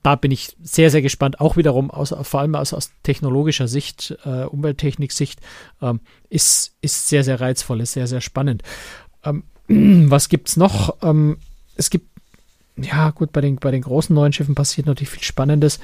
Da 0.04 0.16
bin 0.16 0.32
ich 0.32 0.56
sehr, 0.62 0.92
sehr 0.92 1.02
gespannt. 1.02 1.40
Auch 1.40 1.58
wiederum, 1.58 1.92
aus, 1.92 2.14
vor 2.24 2.40
allem 2.40 2.56
aus, 2.56 2.74
aus 2.74 2.92
technologischer 3.04 3.68
Sicht, 3.68 4.18
äh, 4.26 4.44
Umwelttechnik-Sicht, 4.44 5.40
ähm, 5.82 6.00
ist, 6.30 6.76
ist 6.82 7.10
sehr, 7.10 7.24
sehr 7.24 7.42
reizvoll, 7.42 7.82
ist 7.82 7.94
sehr, 7.94 8.08
sehr 8.08 8.22
spannend. 8.22 8.64
Ähm, 9.24 9.44
was 10.10 10.30
gibt 10.30 10.50
es 10.50 10.58
noch? 10.58 10.98
Ähm, 11.02 11.38
es 11.76 11.90
gibt, 11.90 12.08
ja, 12.78 13.10
gut, 13.12 13.32
bei 13.32 13.42
den, 13.42 13.58
bei 13.58 13.72
den 13.72 13.82
großen 13.82 14.14
neuen 14.14 14.34
Schiffen 14.34 14.56
passiert 14.56 14.88
natürlich 14.88 15.10
viel 15.10 15.24
Spannendes. 15.24 15.80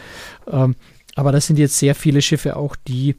Ähm, 0.49 0.76
aber 1.15 1.32
das 1.32 1.47
sind 1.47 1.57
jetzt 1.57 1.80
sehr 1.80 1.95
viele 1.95 2.22
Schiffe 2.22 2.55
auch, 2.55 2.76
die 2.76 3.15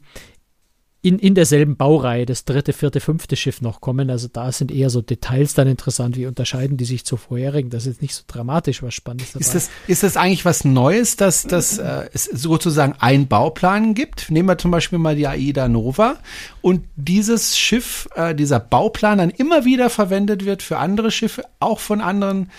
in, 1.01 1.17
in 1.17 1.33
derselben 1.33 1.77
Baureihe 1.77 2.25
das 2.25 2.43
dritte, 2.43 2.73
vierte, 2.73 2.99
fünfte 2.99 3.37
Schiff 3.37 3.61
noch 3.61 3.79
kommen. 3.79 4.09
Also 4.09 4.27
da 4.27 4.51
sind 4.51 4.69
eher 4.69 4.89
so 4.89 5.01
Details 5.01 5.53
dann 5.53 5.67
interessant, 5.69 6.17
wie 6.17 6.25
unterscheiden 6.25 6.75
die 6.75 6.83
sich 6.83 7.05
zu 7.05 7.15
vorherigen. 7.15 7.69
Das 7.69 7.83
ist 7.83 7.93
jetzt 7.93 8.01
nicht 8.01 8.15
so 8.15 8.23
dramatisch 8.27 8.83
was 8.83 8.93
Spannendes 8.93 9.31
dabei. 9.31 9.45
Ist 9.45 9.55
das, 9.55 9.69
ist 9.87 10.03
das 10.03 10.17
eigentlich 10.17 10.43
was 10.43 10.65
Neues, 10.65 11.15
dass, 11.15 11.43
dass 11.43 11.77
äh, 11.77 12.09
es 12.13 12.25
sozusagen 12.25 12.95
einen 12.99 13.27
Bauplan 13.27 13.93
gibt? 13.93 14.29
Nehmen 14.29 14.49
wir 14.49 14.57
zum 14.57 14.71
Beispiel 14.71 14.99
mal 14.99 15.15
die 15.15 15.27
AIDA 15.27 15.69
Nova 15.69 16.17
und 16.61 16.83
dieses 16.97 17.57
Schiff, 17.57 18.09
äh, 18.15 18.35
dieser 18.35 18.59
Bauplan 18.59 19.19
dann 19.19 19.29
immer 19.29 19.63
wieder 19.63 19.89
verwendet 19.89 20.43
wird 20.43 20.61
für 20.61 20.79
andere 20.79 21.11
Schiffe, 21.11 21.43
auch 21.61 21.79
von 21.79 22.01
anderen 22.01 22.49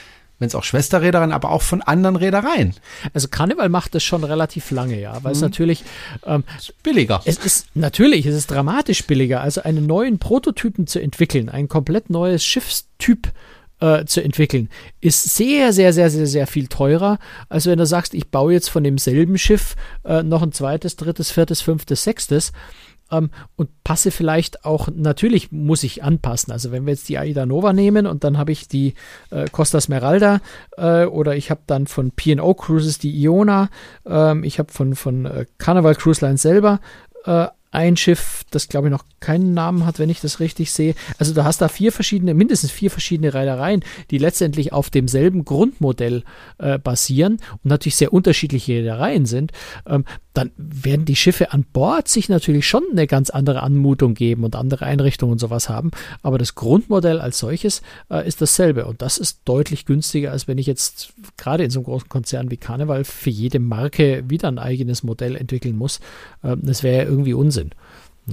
wenn 0.41 0.49
es 0.49 0.57
auch 0.57 0.64
Schwesterreedereien, 0.64 1.30
aber 1.30 1.51
auch 1.51 1.62
von 1.62 1.82
anderen 1.82 2.16
Reedereien. 2.16 2.74
Also 3.14 3.28
Karneval 3.28 3.68
macht 3.68 3.95
das 3.95 4.03
schon 4.03 4.24
relativ 4.24 4.72
lange, 4.72 5.01
ja, 5.01 5.12
weil 5.22 5.32
mhm. 5.32 5.36
es 5.36 5.41
natürlich 5.43 5.84
ähm, 6.26 6.43
billiger. 6.82 7.20
Es 7.24 7.38
ist 7.38 7.68
natürlich, 7.74 8.26
es 8.26 8.34
ist 8.34 8.51
dramatisch 8.51 9.07
billiger. 9.07 9.43
Also 9.43 9.62
einen 9.62 9.86
neuen 9.86 10.18
Prototypen 10.18 10.88
zu 10.88 11.01
entwickeln, 11.01 11.49
ein 11.49 11.68
komplett 11.68 12.11
neues 12.11 12.43
Schiffstyp 12.43 13.30
äh, 13.80 14.05
zu 14.07 14.22
entwickeln, 14.22 14.70
ist 15.01 15.22
sehr, 15.36 15.72
sehr, 15.72 15.93
sehr, 15.93 16.11
sehr, 16.11 16.26
sehr 16.26 16.47
viel 16.47 16.66
teurer, 16.68 17.18
als 17.49 17.66
wenn 17.66 17.78
du 17.78 17.86
sagst, 17.86 18.14
ich 18.14 18.30
baue 18.30 18.53
jetzt 18.53 18.68
von 18.70 18.82
demselben 18.82 19.38
Schiff 19.38 19.76
äh, 20.05 20.22
noch 20.22 20.43
ein 20.43 20.53
zweites, 20.53 20.97
drittes, 20.97 21.30
viertes, 21.30 21.61
fünftes, 21.61 22.05
sechstes 22.05 22.53
ähm, 23.11 23.30
und 23.56 23.68
passe 23.84 24.11
vielleicht 24.11 24.64
auch, 24.64 24.88
natürlich 24.94 25.52
muss 25.52 25.82
ich 25.82 26.02
anpassen. 26.02 26.52
Also 26.52 26.72
wenn 26.72 26.86
wir 26.86 26.92
jetzt 26.92 27.08
die 27.08 27.18
Aida 27.18 27.46
Nova 27.46 27.72
nehmen 27.72 28.06
und 28.06 28.24
dann 28.24 28.38
habe 28.38 28.52
ich 28.52 28.68
die 28.68 28.94
äh, 29.30 29.46
Costa 29.50 29.80
Smeralda 29.80 30.40
äh, 30.76 31.04
oder 31.04 31.36
ich 31.36 31.50
habe 31.50 31.61
dann 31.66 31.86
von 31.86 32.11
P&O 32.11 32.54
Cruises 32.54 32.98
die 32.98 33.14
Iona, 33.22 33.70
ähm, 34.06 34.44
ich 34.44 34.58
habe 34.58 34.72
von, 34.72 34.94
von 34.94 35.26
äh, 35.26 35.46
Carnival 35.58 35.94
Cruise 35.94 36.24
Line 36.24 36.38
selber 36.38 36.80
äh, 37.24 37.46
ein 37.72 37.96
Schiff, 37.96 38.44
das 38.50 38.68
glaube 38.68 38.88
ich 38.88 38.92
noch 38.92 39.04
keinen 39.20 39.54
Namen 39.54 39.86
hat, 39.86 39.98
wenn 39.98 40.10
ich 40.10 40.20
das 40.20 40.40
richtig 40.40 40.72
sehe. 40.72 40.94
Also 41.18 41.34
du 41.34 41.44
hast 41.44 41.60
da 41.60 41.68
vier 41.68 41.92
verschiedene, 41.92 42.34
mindestens 42.34 42.70
vier 42.70 42.90
verschiedene 42.90 43.32
Reedereien, 43.32 43.84
die 44.10 44.18
letztendlich 44.18 44.72
auf 44.72 44.90
demselben 44.90 45.44
Grundmodell 45.44 46.24
äh, 46.58 46.78
basieren 46.78 47.34
und 47.62 47.66
natürlich 47.66 47.96
sehr 47.96 48.12
unterschiedliche 48.12 48.72
Reedereien 48.72 49.26
sind. 49.26 49.52
Ähm, 49.86 50.04
dann 50.32 50.52
werden 50.56 51.04
die 51.04 51.16
Schiffe 51.16 51.52
an 51.52 51.64
Bord 51.72 52.08
sich 52.08 52.28
natürlich 52.28 52.66
schon 52.66 52.84
eine 52.90 53.06
ganz 53.06 53.30
andere 53.30 53.62
Anmutung 53.62 54.14
geben 54.14 54.44
und 54.44 54.54
andere 54.54 54.86
Einrichtungen 54.86 55.32
und 55.32 55.38
sowas 55.38 55.68
haben. 55.68 55.90
Aber 56.22 56.38
das 56.38 56.54
Grundmodell 56.54 57.20
als 57.20 57.38
solches 57.38 57.82
äh, 58.10 58.26
ist 58.26 58.40
dasselbe 58.40 58.86
und 58.86 59.02
das 59.02 59.18
ist 59.18 59.40
deutlich 59.44 59.86
günstiger, 59.86 60.30
als 60.30 60.46
wenn 60.46 60.58
ich 60.58 60.66
jetzt 60.66 61.12
gerade 61.36 61.64
in 61.64 61.70
so 61.70 61.80
einem 61.80 61.86
großen 61.86 62.08
Konzern 62.08 62.50
wie 62.50 62.56
Carnival 62.56 63.04
für 63.04 63.30
jede 63.30 63.58
Marke 63.58 64.24
wieder 64.28 64.48
ein 64.48 64.58
eigenes 64.58 65.02
Modell 65.02 65.36
entwickeln 65.36 65.76
muss. 65.76 65.98
Äh, 66.42 66.56
das 66.62 66.82
wäre 66.82 67.04
ja 67.04 67.10
irgendwie 67.10 67.34
Unsinn. 67.61 67.74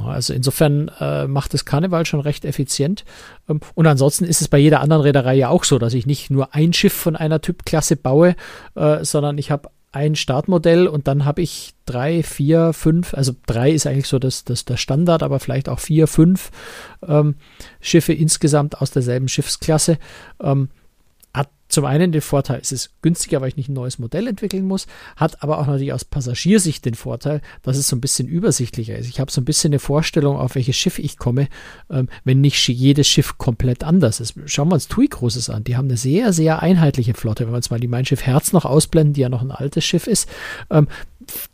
Also 0.06 0.34
insofern 0.34 0.92
äh, 1.00 1.26
macht 1.28 1.54
das 1.54 1.66
Karneval 1.66 2.06
schon 2.06 2.20
recht 2.20 2.46
effizient. 2.46 3.04
Ähm, 3.50 3.62
und 3.74 3.88
ansonsten 3.88 4.26
ist 4.26 4.42
es 4.42 4.48
bei 4.48 4.58
jeder 4.58 4.82
anderen 4.82 5.02
Reederei 5.02 5.36
ja 5.36 5.50
auch 5.50 5.64
so, 5.64 5.80
dass 5.80 5.94
ich 5.94 6.06
nicht 6.06 6.30
nur 6.30 6.54
ein 6.54 6.74
Schiff 6.74 6.94
von 6.94 7.16
einer 7.16 7.42
Typklasse 7.42 7.96
baue, 7.96 8.36
äh, 8.76 9.04
sondern 9.04 9.38
ich 9.38 9.50
habe 9.50 9.70
ein 9.94 10.16
Startmodell 10.16 10.86
und 10.88 11.08
dann 11.08 11.26
habe 11.26 11.42
ich 11.42 11.74
drei, 11.86 12.22
vier, 12.22 12.74
fünf, 12.74 13.16
also 13.16 13.34
drei 13.48 13.72
ist 13.72 13.88
eigentlich 13.88 14.08
so 14.08 14.20
das, 14.20 14.44
das, 14.44 14.66
der 14.66 14.78
Standard, 14.78 15.24
aber 15.24 15.40
vielleicht 15.40 15.70
auch 15.70 15.80
vier, 15.80 16.08
fünf 16.08 16.52
ähm, 17.08 17.36
Schiffe 17.80 18.14
insgesamt 18.14 18.80
aus 18.80 18.92
derselben 18.92 19.30
Schiffsklasse. 19.30 19.98
Ähm, 20.44 20.70
zum 21.68 21.86
einen 21.86 22.12
den 22.12 22.22
Vorteil, 22.22 22.60
es 22.62 22.72
ist 22.72 22.92
günstiger, 23.02 23.42
weil 23.42 23.50
ich 23.50 23.58
nicht 23.58 23.70
ein 23.70 23.74
neues 23.74 24.00
Modell 24.00 24.28
entwickeln 24.28 24.66
muss, 24.66 24.88
hat 25.16 25.44
aber 25.44 25.60
auch 25.60 25.68
natürlich 25.68 25.94
aus 25.94 26.06
Passagiersicht 26.06 26.86
den 26.86 26.96
Vorteil, 26.96 27.42
dass 27.64 27.78
es 27.78 27.88
so 27.88 27.96
ein 27.96 28.02
bisschen 28.02 28.28
übersichtlicher 28.28 28.98
ist. 28.98 29.10
Ich 29.10 29.20
habe 29.20 29.32
so 29.32 29.42
ein 29.42 29.46
bisschen 29.46 29.72
eine 29.72 29.80
Vorstellung, 29.80 30.38
auf 30.38 30.56
welches 30.56 30.76
Schiff 30.76 31.00
ich 31.00 31.18
komme, 31.18 31.48
ähm, 31.90 32.08
wenn 32.24 32.42
nicht 32.42 32.68
jedes 32.68 33.08
Schiff 33.08 33.38
komplett 33.38 33.84
anders 33.84 34.20
ist. 34.20 34.36
Schauen 34.46 34.70
wir 34.70 34.76
uns 34.76 34.88
TUI 34.88 35.08
Cruises 35.08 35.50
an. 35.50 35.64
Die 35.64 35.76
haben 35.76 35.88
eine 35.88 35.98
sehr, 35.98 36.34
sehr 36.34 36.62
einheitliche 36.62 37.14
Flotte. 37.14 37.46
Wenn 37.46 37.54
wir 37.54 37.58
uns 37.58 37.70
mal 37.70 37.80
die 37.80 37.88
Mein 37.88 38.06
Schiff 38.06 38.24
Herz 38.24 38.54
noch 38.54 38.66
ausblenden, 38.66 39.14
die 39.14 39.22
ja 39.22 39.30
noch 39.30 39.42
ein 39.42 39.52
altes 39.52 39.84
Schiff 39.84 40.08
ist, 40.08 40.30
ähm, 40.70 40.88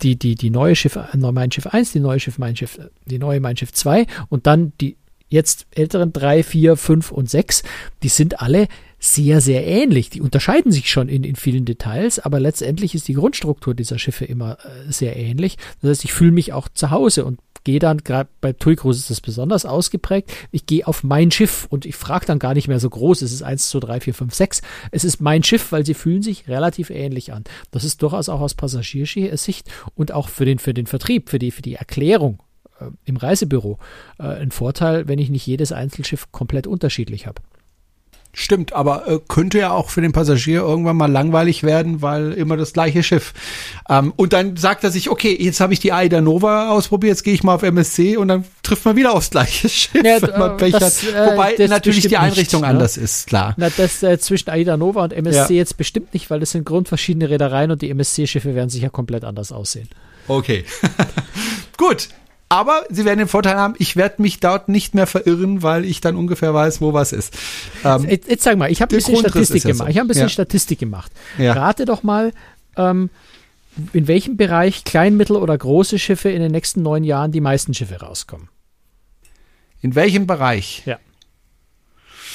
die, 0.01 0.15
die, 0.15 0.35
die 0.35 0.49
neue 0.49 0.75
Schiff, 0.75 0.95
äh, 0.95 1.17
Mein 1.17 1.51
Schiff 1.51 1.67
1, 1.67 1.91
die 1.91 1.99
neue 1.99 2.19
Schiff 2.19 2.37
Mein 2.37 2.55
Schiff, 2.55 2.79
die 3.05 3.19
neue 3.19 3.39
Mein 3.39 3.57
Schiff 3.57 3.71
2 3.71 4.05
und 4.29 4.45
dann 4.45 4.73
die 4.79 4.97
jetzt 5.29 5.65
älteren 5.71 6.13
3, 6.13 6.43
4, 6.43 6.77
5 6.77 7.11
und 7.11 7.29
6, 7.29 7.63
die 8.03 8.09
sind 8.09 8.39
alle 8.39 8.67
sehr, 9.03 9.41
sehr 9.41 9.67
ähnlich. 9.67 10.09
Die 10.09 10.21
unterscheiden 10.21 10.71
sich 10.71 10.89
schon 10.89 11.09
in, 11.09 11.25
in 11.25 11.35
vielen 11.35 11.65
Details, 11.65 12.19
aber 12.19 12.39
letztendlich 12.39 12.95
ist 12.95 13.09
die 13.09 13.15
Grundstruktur 13.15 13.73
dieser 13.73 13.99
Schiffe 13.99 14.23
immer 14.23 14.57
äh, 14.63 14.91
sehr 14.91 15.17
ähnlich. 15.17 15.57
Das 15.81 15.89
heißt, 15.89 16.05
ich 16.05 16.13
fühle 16.13 16.31
mich 16.31 16.53
auch 16.53 16.69
zu 16.69 16.89
Hause 16.89 17.25
und 17.25 17.39
gehe 17.65 17.79
dann, 17.79 17.97
gerade 17.97 18.29
bei 18.39 18.53
TUI 18.53 18.77
Cruise 18.77 18.99
ist 18.99 19.09
das 19.09 19.19
besonders 19.19 19.65
ausgeprägt, 19.65 20.31
ich 20.51 20.65
gehe 20.65 20.87
auf 20.87 21.03
mein 21.03 21.31
Schiff 21.31 21.67
und 21.69 21.85
ich 21.85 21.97
frage 21.97 22.25
dann 22.25 22.39
gar 22.39 22.53
nicht 22.53 22.69
mehr 22.69 22.79
so 22.79 22.89
groß, 22.89 23.21
es 23.23 23.33
ist 23.33 23.43
1, 23.43 23.69
2, 23.71 23.79
3, 23.79 23.99
4, 23.99 24.13
5, 24.13 24.33
6. 24.33 24.61
Es 24.91 25.03
ist 25.03 25.19
mein 25.19 25.43
Schiff, 25.43 25.73
weil 25.73 25.85
sie 25.85 25.93
fühlen 25.93 26.21
sich 26.21 26.47
relativ 26.47 26.89
ähnlich 26.89 27.33
an. 27.33 27.43
Das 27.71 27.83
ist 27.83 28.01
durchaus 28.01 28.29
auch 28.29 28.39
aus 28.39 28.53
Passagiersicht 28.53 29.69
und 29.95 30.13
auch 30.13 30.29
für 30.29 30.45
den, 30.45 30.59
für 30.59 30.73
den 30.73 30.87
Vertrieb, 30.87 31.29
für 31.29 31.39
die, 31.39 31.51
für 31.51 31.61
die 31.61 31.75
Erklärung 31.75 32.41
äh, 32.79 32.85
im 33.03 33.17
Reisebüro 33.17 33.79
äh, 34.17 34.23
ein 34.23 34.51
Vorteil, 34.51 35.09
wenn 35.09 35.19
ich 35.19 35.29
nicht 35.29 35.45
jedes 35.45 35.73
Einzelschiff 35.73 36.31
komplett 36.31 36.67
unterschiedlich 36.67 37.27
habe. 37.27 37.41
Stimmt, 38.35 38.73
aber 38.73 39.07
äh, 39.07 39.19
könnte 39.27 39.59
ja 39.59 39.69
auch 39.71 39.91
für 39.91 40.01
den 40.01 40.11
Passagier 40.11 40.61
irgendwann 40.61 40.97
mal 40.97 41.11
langweilig 41.11 41.61
werden, 41.61 42.01
weil 42.01 42.31
immer 42.33 42.57
das 42.57 42.73
gleiche 42.73 43.03
Schiff. 43.03 43.31
Ähm, 43.87 44.11
und 44.15 44.33
dann 44.33 44.57
sagt 44.57 44.83
er 44.83 44.89
sich, 44.89 45.11
okay, 45.11 45.37
jetzt 45.39 45.59
habe 45.59 45.71
ich 45.71 45.79
die 45.79 45.93
Aida 45.93 46.19
Nova 46.19 46.71
ausprobiert, 46.71 47.11
jetzt 47.11 47.23
gehe 47.23 47.35
ich 47.35 47.43
mal 47.43 47.53
auf 47.53 47.61
MSC 47.61 48.17
und 48.17 48.29
dann 48.29 48.43
trifft 48.63 48.85
man 48.85 48.95
wieder 48.95 49.13
aufs 49.13 49.29
gleiche 49.29 49.69
Schiff, 49.69 50.03
ja, 50.03 50.19
wenn 50.19 50.39
man 50.39 50.57
Pech 50.57 50.71
das, 50.71 51.03
hat. 51.03 51.13
Äh, 51.13 51.31
Wobei 51.31 51.67
natürlich 51.67 52.07
die 52.07 52.17
Einrichtung 52.17 52.61
nicht, 52.61 52.69
ne? 52.69 52.73
anders 52.73 52.97
ist, 52.97 53.27
klar. 53.27 53.53
Na, 53.57 53.69
das 53.69 54.01
äh, 54.01 54.17
zwischen 54.17 54.49
Aida 54.49 54.77
Nova 54.77 55.03
und 55.03 55.13
MSC 55.13 55.53
ja. 55.53 55.59
jetzt 55.59 55.77
bestimmt 55.77 56.15
nicht, 56.15 56.31
weil 56.31 56.39
das 56.39 56.49
sind 56.49 56.65
grundverschiedene 56.65 57.29
Reedereien 57.29 57.69
und 57.69 57.83
die 57.83 57.91
MSC-Schiffe 57.91 58.55
werden 58.55 58.71
sicher 58.71 58.89
komplett 58.89 59.25
anders 59.25 59.51
aussehen. 59.51 59.89
Okay. 60.27 60.65
Gut, 61.77 62.09
Aber 62.49 62.83
sie 62.89 63.05
werden 63.05 63.19
den 63.19 63.27
Vorteil 63.27 63.55
haben, 63.55 63.73
ich 63.79 63.95
werde 63.95 64.21
mich 64.21 64.39
dort 64.39 64.69
nicht 64.69 64.93
mehr 64.93 65.07
verirren, 65.07 65.63
weil 65.63 65.85
ich 65.85 66.01
dann 66.01 66.15
ungefähr 66.15 66.53
weiß, 66.53 66.81
wo 66.81 66.93
was 66.93 67.11
ist. 67.11 67.33
Ähm, 67.83 68.07
jetzt, 68.07 68.29
jetzt, 68.29 68.43
sag 68.43 68.57
mal, 68.57 68.71
ich 68.71 68.81
habe 68.81 68.93
ein 68.93 68.97
bisschen 68.97 69.17
Statistik 69.17 69.63
gemacht. 69.63 69.87
So. 69.87 69.91
Ich 69.91 69.97
habe 69.97 70.05
ein 70.05 70.07
bisschen 70.07 70.23
ja. 70.23 70.29
Statistik 70.29 70.79
gemacht. 70.79 71.11
Ja. 71.39 71.53
Rate 71.53 71.85
doch 71.85 72.03
mal, 72.03 72.31
ähm, 72.77 73.09
in 73.91 74.07
welchem 74.07 74.37
Bereich 74.37 74.83
klein, 74.83 75.17
mittel 75.17 75.35
oder 75.35 75.57
große 75.57 75.97
Schiffe 75.97 76.29
in 76.29 76.41
den 76.41 76.51
nächsten 76.51 76.83
neun 76.83 77.03
Jahren 77.03 77.31
die 77.31 77.41
meisten 77.41 77.73
Schiffe 77.73 77.99
rauskommen. 77.99 78.49
In 79.81 79.95
welchem 79.95 80.27
Bereich? 80.27 80.83
Ja. 80.85 80.99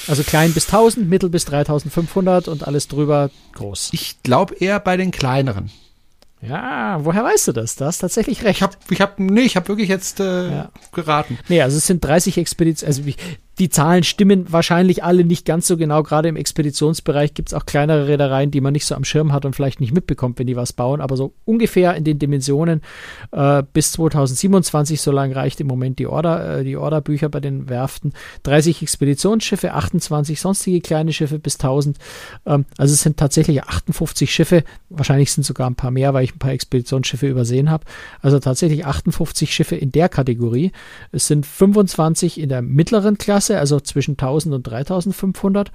Also 0.07 0.23
klein 0.23 0.53
bis 0.53 0.65
1000, 0.65 1.09
mittel 1.09 1.29
bis 1.29 1.45
3500 1.45 2.47
und 2.47 2.67
alles 2.67 2.87
drüber 2.87 3.29
groß. 3.53 3.89
Ich 3.93 4.21
glaube 4.23 4.55
eher 4.55 4.79
bei 4.79 4.97
den 4.97 5.11
kleineren. 5.11 5.71
Ja, 6.41 7.03
woher 7.03 7.23
weißt 7.23 7.49
du 7.49 7.51
das? 7.51 7.75
Da 7.75 7.87
hast 7.87 7.99
tatsächlich 7.99 8.43
recht. 8.43 8.57
Ich 8.57 8.63
habe, 8.63 8.77
ich 8.89 9.01
hab, 9.01 9.19
nee, 9.19 9.41
ich 9.41 9.55
habe 9.55 9.67
wirklich 9.67 9.89
jetzt 9.89 10.19
äh, 10.19 10.49
ja. 10.49 10.71
geraten. 10.93 11.37
Nee, 11.49 11.61
also 11.61 11.77
es 11.77 11.87
sind 11.87 12.03
30 12.03 12.37
Expeditionen, 12.37 12.95
also 12.95 13.11
die 13.59 13.69
Zahlen 13.69 14.03
stimmen 14.03 14.45
wahrscheinlich 14.51 15.03
alle 15.03 15.25
nicht 15.25 15.45
ganz 15.45 15.67
so 15.67 15.75
genau. 15.75 16.01
Gerade 16.01 16.29
im 16.29 16.37
Expeditionsbereich 16.37 17.33
gibt 17.33 17.49
es 17.49 17.53
auch 17.53 17.65
kleinere 17.65 18.07
Reedereien, 18.07 18.51
die 18.51 18.61
man 18.61 18.71
nicht 18.71 18.85
so 18.85 18.95
am 18.95 19.03
Schirm 19.03 19.33
hat 19.33 19.43
und 19.43 19.53
vielleicht 19.53 19.81
nicht 19.81 19.93
mitbekommt, 19.93 20.39
wenn 20.39 20.47
die 20.47 20.55
was 20.55 20.71
bauen. 20.71 21.01
Aber 21.01 21.17
so 21.17 21.33
ungefähr 21.43 21.95
in 21.95 22.05
den 22.05 22.19
Dimensionen 22.19 22.81
äh, 23.31 23.63
bis 23.73 23.91
2027, 23.91 25.01
so 25.01 25.11
lange 25.11 25.35
reicht 25.35 25.59
im 25.59 25.67
Moment 25.67 25.99
die, 25.99 26.07
Order, 26.07 26.59
äh, 26.59 26.63
die 26.63 26.77
Orderbücher 26.77 27.27
bei 27.27 27.41
den 27.41 27.67
Werften. 27.67 28.13
30 28.43 28.81
Expeditionsschiffe, 28.81 29.73
28 29.73 30.39
sonstige 30.39 30.79
kleine 30.79 31.11
Schiffe 31.11 31.37
bis 31.37 31.55
1000. 31.55 31.97
Ähm, 32.45 32.65
also 32.77 32.93
es 32.93 33.01
sind 33.01 33.17
tatsächlich 33.17 33.63
58 33.63 34.33
Schiffe. 34.33 34.63
Wahrscheinlich 34.89 35.33
sind 35.33 35.43
sogar 35.43 35.69
ein 35.69 35.75
paar 35.75 35.91
mehr, 35.91 36.13
weil 36.13 36.23
ich 36.23 36.33
ein 36.33 36.39
paar 36.39 36.53
Expeditionsschiffe 36.53 37.27
übersehen 37.27 37.69
habe. 37.69 37.83
Also 38.21 38.39
tatsächlich 38.39 38.85
58 38.85 39.53
Schiffe 39.53 39.75
in 39.75 39.91
der 39.91 40.07
Kategorie. 40.07 40.71
Es 41.11 41.27
sind 41.27 41.45
25 41.45 42.39
in 42.39 42.47
der 42.47 42.61
mittleren 42.61 43.17
Klasse 43.17 43.48
Klasse, 43.49 43.59
also 43.59 43.79
zwischen 43.79 44.11
1000 44.11 44.55
und 44.55 44.63
3500. 44.63 45.71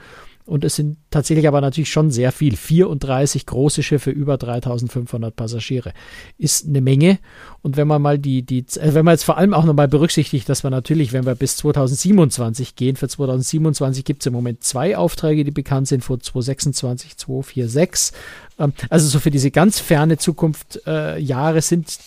Und 0.47 0.62
es 0.62 0.77
sind 0.77 0.99
tatsächlich 1.11 1.49
aber 1.49 1.62
natürlich 1.62 1.91
schon 1.91 2.11
sehr 2.11 2.31
viel. 2.31 2.55
34 2.55 3.47
große 3.47 3.83
Schiffe, 3.83 4.11
über 4.11 4.37
3500 4.37 5.35
Passagiere. 5.35 5.95
Ist 6.37 6.66
eine 6.66 6.83
Menge. 6.83 7.18
Und 7.62 7.79
wenn 7.79 7.89
man 7.89 8.03
mal 8.03 8.18
die, 8.18 8.43
die, 8.43 8.59
äh, 8.59 8.93
wenn 8.93 9.07
man 9.07 9.14
jetzt 9.14 9.25
vor 9.25 9.39
allem 9.39 9.55
auch 9.55 9.64
nochmal 9.64 9.89
berücksichtigt, 9.89 10.47
dass 10.51 10.62
wir 10.62 10.68
natürlich, 10.68 11.14
wenn 11.14 11.25
wir 11.25 11.35
bis 11.35 11.57
2027 11.57 12.77
gehen, 12.77 12.97
für 12.97 13.09
2027 13.09 14.05
gibt 14.05 14.22
es 14.22 14.27
im 14.27 14.35
Moment 14.35 14.62
zwei 14.62 14.99
Aufträge, 14.99 15.45
die 15.45 15.51
bekannt 15.51 15.89
sind, 15.89 16.05
für 16.05 16.18
2026, 16.18 17.16
246. 17.16 18.14
Ähm, 18.59 18.75
also 18.91 19.09
so 19.09 19.20
für 19.20 19.31
diese 19.31 19.51
ganz 19.51 19.79
ferne 19.81 20.18
Zukunft 20.18 20.83
äh, 20.87 21.18
Jahre 21.18 21.62
sind 21.62 21.99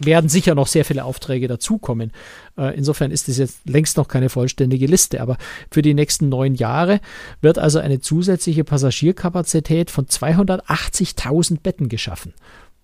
werden 0.00 0.28
sicher 0.28 0.54
noch 0.54 0.66
sehr 0.66 0.84
viele 0.84 1.04
Aufträge 1.04 1.46
dazukommen. 1.46 2.12
Äh, 2.56 2.76
insofern 2.76 3.10
ist 3.10 3.28
es 3.28 3.38
jetzt 3.38 3.68
längst 3.68 3.96
noch 3.96 4.08
keine 4.08 4.28
vollständige 4.28 4.86
Liste, 4.86 5.20
aber 5.20 5.36
für 5.70 5.82
die 5.82 5.94
nächsten 5.94 6.28
neun 6.28 6.54
Jahre 6.54 7.00
wird 7.40 7.58
also 7.58 7.78
eine 7.78 8.00
zusätzliche 8.00 8.64
Passagierkapazität 8.64 9.90
von 9.90 10.06
280.000 10.06 11.60
Betten 11.60 11.88
geschaffen. 11.88 12.34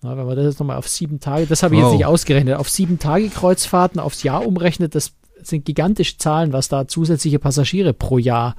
Na, 0.02 0.16
wenn 0.16 0.26
man 0.26 0.36
das 0.36 0.44
jetzt 0.44 0.60
nochmal 0.60 0.76
auf 0.76 0.88
sieben 0.88 1.20
Tage, 1.20 1.46
das 1.46 1.62
habe 1.62 1.74
ich 1.74 1.80
wow. 1.80 1.90
jetzt 1.90 1.98
nicht 1.98 2.06
ausgerechnet, 2.06 2.56
auf 2.56 2.68
sieben 2.68 2.98
Tage 2.98 3.28
Kreuzfahrten 3.28 3.98
aufs 3.98 4.22
Jahr 4.22 4.46
umrechnet, 4.46 4.94
das 4.94 5.14
sind 5.42 5.64
gigantische 5.64 6.18
Zahlen, 6.18 6.52
was 6.52 6.68
da 6.68 6.88
zusätzliche 6.88 7.38
Passagiere 7.38 7.92
pro 7.92 8.18
Jahr 8.18 8.56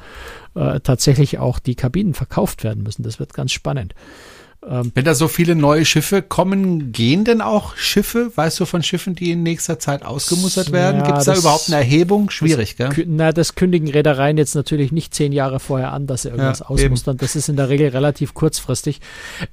äh, 0.56 0.80
tatsächlich 0.80 1.40
auch 1.40 1.60
die 1.60 1.76
Kabinen 1.76 2.14
verkauft 2.14 2.64
werden 2.64 2.84
müssen. 2.84 3.04
Das 3.04 3.20
wird 3.20 3.34
ganz 3.34 3.52
spannend. 3.52 3.94
Ähm, 4.70 4.92
Wenn 4.94 5.06
da 5.06 5.16
so 5.16 5.28
viele 5.28 5.56
neue 5.56 5.86
Schiffe 5.86 6.22
kommen, 6.22 6.92
gehen 6.92 7.24
denn 7.24 7.42
auch 7.42 7.76
Schiffe? 7.76 8.32
Weißt 8.36 8.60
du 8.60 8.66
von 8.66 8.84
Schiffen, 8.84 9.16
die 9.16 9.32
in 9.32 9.44
nächster 9.44 9.80
Zeit 9.80 10.04
ausgemustert 10.04 10.72
werden? 10.72 11.00
Ja, 11.02 11.06
Gibt 11.06 11.18
es 11.20 11.26
da 11.26 11.36
überhaupt 11.36 11.68
eine 11.68 11.78
Erhebung? 11.78 12.30
Schwierig, 12.30 12.76
das, 12.76 12.96
gell? 12.96 13.06
Na, 13.08 13.32
das 13.32 13.56
kündigen 13.56 13.90
Reedereien 13.90 14.38
jetzt 14.38 14.56
natürlich 14.56 14.92
nicht 14.92 15.14
zehn 15.14 15.32
Jahre 15.32 15.60
vorher 15.60 15.94
an, 15.94 16.08
dass 16.08 16.24
sie 16.24 16.30
irgendwas 16.30 16.60
ja, 16.60 16.66
ausmustern. 16.68 17.16
Eben. 17.16 17.20
Das 17.20 17.36
ist 17.36 17.50
in 17.50 17.56
der 17.56 17.70
Regel 17.70 17.90
relativ 17.90 18.34
kurzfristig. 18.34 19.00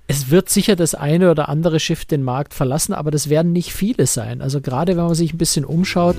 Es 0.07 0.31
wird 0.31 0.49
sicher 0.49 0.77
das 0.77 0.95
eine 0.95 1.31
oder 1.31 1.49
andere 1.49 1.81
Schiff 1.81 2.05
den 2.05 2.23
Markt 2.23 2.55
verlassen, 2.55 2.93
aber 2.93 3.11
das 3.11 3.29
werden 3.29 3.53
nicht 3.53 3.73
viele 3.73 4.07
sein. 4.07 4.41
Also 4.41 4.61
gerade 4.61 4.97
wenn 4.97 5.05
man 5.05 5.15
sich 5.15 5.33
ein 5.33 5.39
bisschen 5.39 5.65
umschaut, 5.65 6.17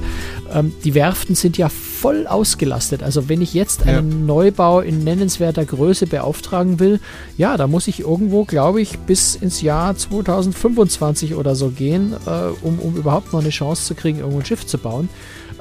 ähm, 0.54 0.74
die 0.84 0.94
Werften 0.94 1.36
sind 1.36 1.58
ja 1.58 1.70
voll 2.06 2.28
ausgelastet. 2.28 3.02
Also 3.02 3.30
wenn 3.30 3.42
ich 3.42 3.56
jetzt 3.56 3.82
einen 3.82 4.12
ja. 4.12 4.18
Neubau 4.28 4.80
in 4.80 5.04
nennenswerter 5.04 5.66
Größe 5.66 6.06
beauftragen 6.06 6.80
will, 6.80 7.00
ja, 7.36 7.58
da 7.58 7.66
muss 7.66 7.88
ich 7.88 8.02
irgendwo, 8.02 8.46
glaube 8.46 8.80
ich, 8.80 9.00
bis 9.00 9.34
ins 9.34 9.64
Jahr 9.64 9.98
2025 9.98 11.34
oder 11.34 11.56
so 11.56 11.70
gehen, 11.70 12.14
äh, 12.28 12.30
um, 12.62 12.78
um 12.78 12.96
überhaupt 12.96 13.34
noch 13.34 13.40
eine 13.40 13.50
Chance 13.50 13.86
zu 13.86 13.96
kriegen, 13.96 14.20
irgendwo 14.20 14.38
ein 14.38 14.46
Schiff 14.46 14.68
zu 14.68 14.78
bauen. 14.78 15.10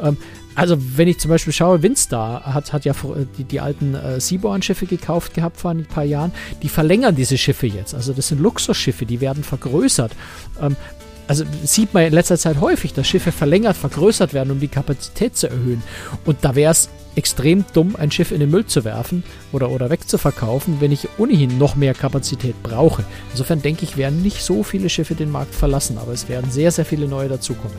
Ähm, 0.02 0.18
also 0.54 0.76
wenn 0.78 1.08
ich 1.08 1.18
zum 1.18 1.30
Beispiel 1.30 1.54
schaue, 1.54 1.82
Windstar 1.82 2.44
hat, 2.44 2.74
hat 2.74 2.84
ja 2.84 2.92
die, 3.38 3.44
die 3.44 3.60
alten 3.60 3.94
äh, 3.94 4.20
Seaborn-Schiffe 4.20 4.84
gekauft 4.84 5.32
gehabt 5.32 5.58
vor 5.58 5.70
ein 5.70 5.86
paar 5.86 6.04
Jahren. 6.04 6.30
Die 6.62 6.68
verlängern 6.68 7.16
diese 7.16 7.38
Schiffe 7.38 7.66
jetzt. 7.66 7.94
Also 7.94 8.12
das 8.12 8.28
sind 8.28 8.42
Luxusschiffe, 8.42 9.06
die 9.06 9.22
werden 9.22 9.44
vergrößert. 9.44 10.12
Ähm, 10.60 10.76
also 11.26 11.44
sieht 11.62 11.94
man 11.94 12.04
in 12.04 12.12
letzter 12.12 12.38
Zeit 12.38 12.60
häufig, 12.60 12.92
dass 12.92 13.06
Schiffe 13.06 13.32
verlängert, 13.32 13.76
vergrößert 13.76 14.34
werden, 14.34 14.50
um 14.50 14.60
die 14.60 14.68
Kapazität 14.68 15.36
zu 15.36 15.48
erhöhen. 15.48 15.82
Und 16.24 16.38
da 16.42 16.54
wäre 16.54 16.72
es 16.72 16.90
extrem 17.16 17.64
dumm, 17.72 17.96
ein 17.96 18.10
Schiff 18.10 18.32
in 18.32 18.40
den 18.40 18.50
Müll 18.50 18.66
zu 18.66 18.84
werfen 18.84 19.22
oder, 19.52 19.70
oder 19.70 19.90
wegzuverkaufen, 19.90 20.80
wenn 20.80 20.92
ich 20.92 21.08
ohnehin 21.18 21.58
noch 21.58 21.76
mehr 21.76 21.94
Kapazität 21.94 22.60
brauche. 22.62 23.04
Insofern 23.30 23.62
denke 23.62 23.84
ich, 23.84 23.96
werden 23.96 24.22
nicht 24.22 24.42
so 24.42 24.62
viele 24.62 24.88
Schiffe 24.88 25.14
den 25.14 25.30
Markt 25.30 25.54
verlassen, 25.54 25.98
aber 25.98 26.12
es 26.12 26.28
werden 26.28 26.50
sehr, 26.50 26.70
sehr 26.70 26.84
viele 26.84 27.06
neue 27.06 27.28
dazukommen. 27.28 27.76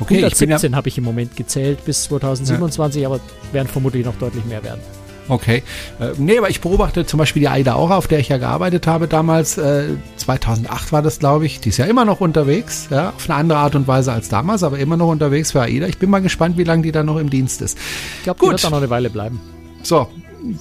Okay, 0.00 0.24
117 0.24 0.70
ja 0.70 0.76
habe 0.76 0.88
ich 0.88 0.98
im 0.98 1.04
Moment 1.04 1.36
gezählt 1.36 1.84
bis 1.84 2.04
2027, 2.04 3.02
ja. 3.02 3.08
aber 3.08 3.20
werden 3.52 3.68
vermutlich 3.68 4.04
noch 4.04 4.16
deutlich 4.16 4.44
mehr 4.44 4.62
werden. 4.62 4.80
Okay. 5.28 5.62
Äh, 6.00 6.12
nee, 6.16 6.38
aber 6.38 6.50
ich 6.50 6.60
beobachte 6.60 7.06
zum 7.06 7.18
Beispiel 7.18 7.40
die 7.40 7.48
Aida 7.48 7.74
Aura, 7.74 7.96
auf 7.96 8.08
der 8.08 8.18
ich 8.18 8.28
ja 8.28 8.38
gearbeitet 8.38 8.86
habe 8.86 9.08
damals. 9.08 9.58
Äh, 9.58 9.96
2008 10.16 10.92
war 10.92 11.02
das, 11.02 11.18
glaube 11.18 11.46
ich. 11.46 11.60
Die 11.60 11.68
ist 11.68 11.76
ja 11.76 11.86
immer 11.86 12.04
noch 12.04 12.20
unterwegs, 12.20 12.88
ja, 12.90 13.10
auf 13.10 13.28
eine 13.28 13.38
andere 13.38 13.58
Art 13.58 13.74
und 13.74 13.86
Weise 13.86 14.12
als 14.12 14.28
damals, 14.28 14.62
aber 14.62 14.78
immer 14.78 14.96
noch 14.96 15.08
unterwegs 15.08 15.52
für 15.52 15.62
AIDA. 15.62 15.86
Ich 15.86 15.98
bin 15.98 16.10
mal 16.10 16.20
gespannt, 16.20 16.56
wie 16.56 16.64
lange 16.64 16.82
die 16.82 16.92
da 16.92 17.02
noch 17.02 17.18
im 17.18 17.30
Dienst 17.30 17.62
ist. 17.62 17.78
Ich 18.18 18.24
glaube, 18.24 18.40
die 18.42 18.50
wird 18.50 18.64
auch 18.64 18.70
noch 18.70 18.78
eine 18.78 18.90
Weile 18.90 19.10
bleiben. 19.10 19.40
So, 19.82 20.08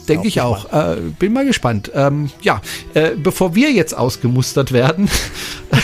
denke 0.07 0.27
ich 0.27 0.41
auch. 0.41 0.71
Äh, 0.71 0.97
bin 1.17 1.33
mal 1.33 1.45
gespannt. 1.45 1.91
Ähm, 1.93 2.29
ja, 2.41 2.61
äh, 2.93 3.11
bevor 3.15 3.55
wir 3.55 3.71
jetzt 3.71 3.97
ausgemustert 3.97 4.71
werden, 4.71 5.09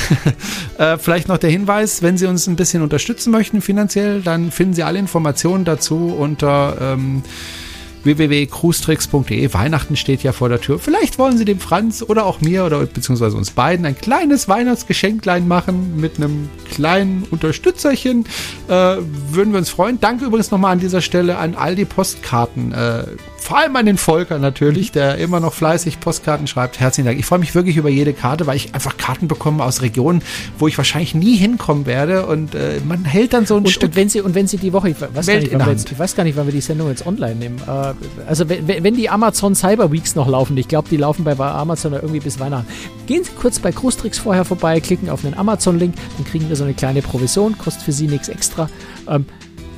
äh, 0.77 0.97
vielleicht 0.97 1.27
noch 1.27 1.37
der 1.37 1.49
Hinweis, 1.49 2.01
wenn 2.01 2.17
Sie 2.17 2.25
uns 2.25 2.47
ein 2.47 2.55
bisschen 2.55 2.83
unterstützen 2.83 3.31
möchten 3.31 3.61
finanziell, 3.61 4.21
dann 4.21 4.51
finden 4.51 4.73
Sie 4.73 4.83
alle 4.83 4.99
Informationen 4.99 5.65
dazu 5.65 6.15
unter 6.17 6.77
ähm, 6.79 7.23
www.cruestricks.de. 8.03 9.53
Weihnachten 9.53 9.95
steht 9.95 10.23
ja 10.23 10.31
vor 10.31 10.49
der 10.49 10.61
Tür. 10.61 10.79
Vielleicht 10.79 11.19
wollen 11.19 11.37
Sie 11.37 11.45
dem 11.45 11.59
Franz 11.59 12.03
oder 12.07 12.25
auch 12.25 12.41
mir 12.41 12.65
oder 12.65 12.85
beziehungsweise 12.85 13.37
uns 13.37 13.51
beiden 13.51 13.85
ein 13.85 13.97
kleines 13.97 14.47
Weihnachtsgeschenklein 14.47 15.47
machen 15.47 15.99
mit 15.99 16.17
einem 16.17 16.49
kleinen 16.69 17.23
Unterstützerchen. 17.31 18.25
Äh, 18.67 18.97
würden 19.31 19.53
wir 19.53 19.59
uns 19.59 19.69
freuen. 19.69 19.99
Danke 19.99 20.25
übrigens 20.25 20.51
nochmal 20.51 20.73
an 20.73 20.79
dieser 20.79 21.01
Stelle 21.01 21.37
an 21.37 21.55
all 21.55 21.75
die 21.75 21.85
Postkarten. 21.85 22.73
Äh, 22.73 23.05
vor 23.43 23.57
allem 23.57 23.75
an 23.75 23.85
den 23.85 23.97
Volker 23.97 24.39
natürlich, 24.39 24.91
der 24.91 25.17
immer 25.17 25.39
noch 25.39 25.53
fleißig 25.53 25.99
Postkarten 25.99 26.47
schreibt. 26.47 26.79
Herzlichen 26.79 27.07
Dank. 27.07 27.19
Ich 27.19 27.25
freue 27.25 27.39
mich 27.39 27.53
wirklich 27.53 27.75
über 27.75 27.89
jede 27.89 28.13
Karte, 28.13 28.47
weil 28.47 28.55
ich 28.55 28.73
einfach 28.73 28.97
Karten 28.97 29.27
bekomme 29.27 29.63
aus 29.63 29.81
Regionen, 29.81 30.21
wo 30.57 30.67
ich 30.67 30.77
wahrscheinlich 30.77 31.13
nie 31.13 31.35
hinkommen 31.35 31.85
werde. 31.85 32.25
Und 32.25 32.55
äh, 32.55 32.79
man 32.87 33.03
hält 33.03 33.33
dann 33.33 33.45
so 33.45 33.55
ein 33.55 33.63
und, 33.63 33.69
Stück. 33.69 33.89
Und 33.89 33.95
wenn 33.97 34.09
sie, 34.09 34.21
und 34.21 34.33
wenn 34.33 34.47
sie 34.47 34.57
die 34.57 34.71
Woche, 34.71 34.89
ich 34.89 35.01
weiß, 35.01 35.25
gar 35.25 35.35
nicht, 35.35 35.51
jetzt, 35.51 35.91
ich 35.91 35.99
weiß 35.99 36.15
gar 36.15 36.23
nicht, 36.23 36.37
wann 36.37 36.47
wir 36.47 36.53
die 36.53 36.61
Sendung 36.61 36.87
jetzt 36.87 37.05
online 37.05 37.35
nehmen. 37.35 37.57
Äh, 37.67 37.93
also 38.27 38.47
wenn, 38.47 38.67
wenn 38.67 38.95
die 38.95 39.09
Amazon 39.09 39.55
Cyber 39.55 39.91
Weeks 39.91 40.15
noch 40.15 40.29
laufen, 40.29 40.55
ich 40.57 40.69
glaube, 40.69 40.87
die 40.89 40.97
laufen 40.97 41.25
bei 41.25 41.37
Amazon 41.37 41.93
irgendwie 41.93 42.21
bis 42.21 42.39
Weihnachten. 42.39 42.67
Gehen 43.07 43.25
Sie 43.25 43.31
kurz 43.39 43.59
bei 43.59 43.73
Cruistrix 43.73 44.19
vorher 44.19 44.45
vorbei, 44.45 44.79
klicken 44.79 45.09
auf 45.09 45.21
den 45.21 45.37
Amazon-Link, 45.37 45.95
dann 46.17 46.25
kriegen 46.25 46.47
wir 46.47 46.55
so 46.55 46.63
eine 46.63 46.73
kleine 46.73 47.01
Provision, 47.01 47.57
kostet 47.57 47.83
für 47.83 47.91
Sie 47.91 48.07
nichts 48.07 48.29
extra. 48.29 48.69
Ähm, 49.09 49.25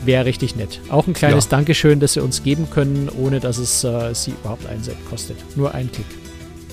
wäre 0.06 0.26
richtig 0.26 0.56
nett. 0.56 0.80
Auch 0.90 1.08
ein 1.08 1.14
kleines 1.14 1.46
ja. 1.46 1.52
Dankeschön, 1.52 2.00
das 2.00 2.14
Sie 2.14 2.22
uns 2.22 2.44
geben 2.44 2.70
können, 2.70 3.10
ohne 3.10 3.40
dass 3.40 3.58
es 3.58 3.84
äh, 3.84 4.14
Sie 4.14 4.32
überhaupt 4.32 4.66
einen 4.68 4.84
Cent 4.84 4.98
kostet. 5.10 5.38
Nur 5.56 5.74
ein 5.74 5.92
Klick. 5.92 6.06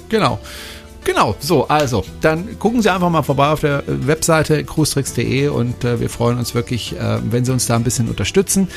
Genau. 0.08 0.38
Genau, 1.04 1.34
so, 1.40 1.66
also, 1.66 2.04
dann 2.20 2.60
gucken 2.60 2.80
Sie 2.80 2.92
einfach 2.92 3.10
mal 3.10 3.22
vorbei 3.22 3.48
auf 3.48 3.60
der 3.60 3.80
äh, 3.80 4.06
Webseite 4.06 4.62
cruestricks.de 4.62 5.48
und 5.48 5.84
äh, 5.84 5.98
wir 5.98 6.08
freuen 6.08 6.38
uns 6.38 6.54
wirklich, 6.54 6.96
äh, 6.96 7.18
wenn 7.24 7.44
Sie 7.44 7.52
uns 7.52 7.66
da 7.66 7.74
ein 7.74 7.82
bisschen 7.82 8.08
unterstützen. 8.08 8.68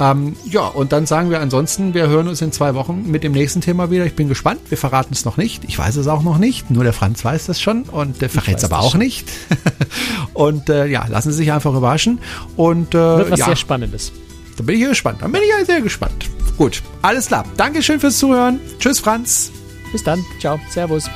Ähm, 0.00 0.34
ja, 0.46 0.62
und 0.62 0.92
dann 0.92 1.04
sagen 1.04 1.30
wir 1.30 1.40
ansonsten, 1.40 1.92
wir 1.92 2.08
hören 2.08 2.26
uns 2.26 2.40
in 2.40 2.52
zwei 2.52 2.74
Wochen 2.74 3.10
mit 3.10 3.22
dem 3.22 3.32
nächsten 3.32 3.60
Thema 3.60 3.90
wieder. 3.90 4.06
Ich 4.06 4.16
bin 4.16 4.28
gespannt, 4.28 4.60
wir 4.70 4.78
verraten 4.78 5.12
es 5.12 5.26
noch 5.26 5.36
nicht. 5.36 5.64
Ich 5.64 5.78
weiß 5.78 5.96
es 5.96 6.06
auch 6.06 6.22
noch 6.22 6.38
nicht, 6.38 6.70
nur 6.70 6.84
der 6.84 6.94
Franz 6.94 7.24
weiß 7.24 7.46
das 7.46 7.60
schon 7.60 7.82
und 7.82 8.22
der 8.22 8.30
verrät 8.30 8.56
es 8.56 8.64
aber 8.64 8.80
auch 8.80 8.92
schon. 8.92 9.00
nicht. 9.00 9.28
und 10.32 10.70
äh, 10.70 10.86
ja, 10.86 11.06
lassen 11.06 11.30
Sie 11.32 11.36
sich 11.36 11.52
einfach 11.52 11.74
überraschen. 11.74 12.18
Und, 12.56 12.94
äh, 12.94 12.98
Wird 12.98 13.30
was 13.30 13.40
ja, 13.40 13.46
sehr 13.46 13.56
Spannendes. 13.56 14.10
Da 14.56 14.62
bin 14.62 14.80
ich 14.80 14.88
gespannt. 14.88 15.20
Dann 15.20 15.32
bin 15.32 15.42
ich 15.42 15.48
ja 15.48 15.64
sehr 15.64 15.82
gespannt. 15.82 16.30
Gut, 16.56 16.82
alles 17.02 17.26
klar. 17.26 17.44
Dankeschön 17.56 18.00
fürs 18.00 18.18
Zuhören. 18.18 18.58
Tschüss, 18.78 19.00
Franz. 19.00 19.52
Bis 19.92 20.02
dann. 20.02 20.24
Ciao. 20.40 20.58
Servus. 20.70 21.10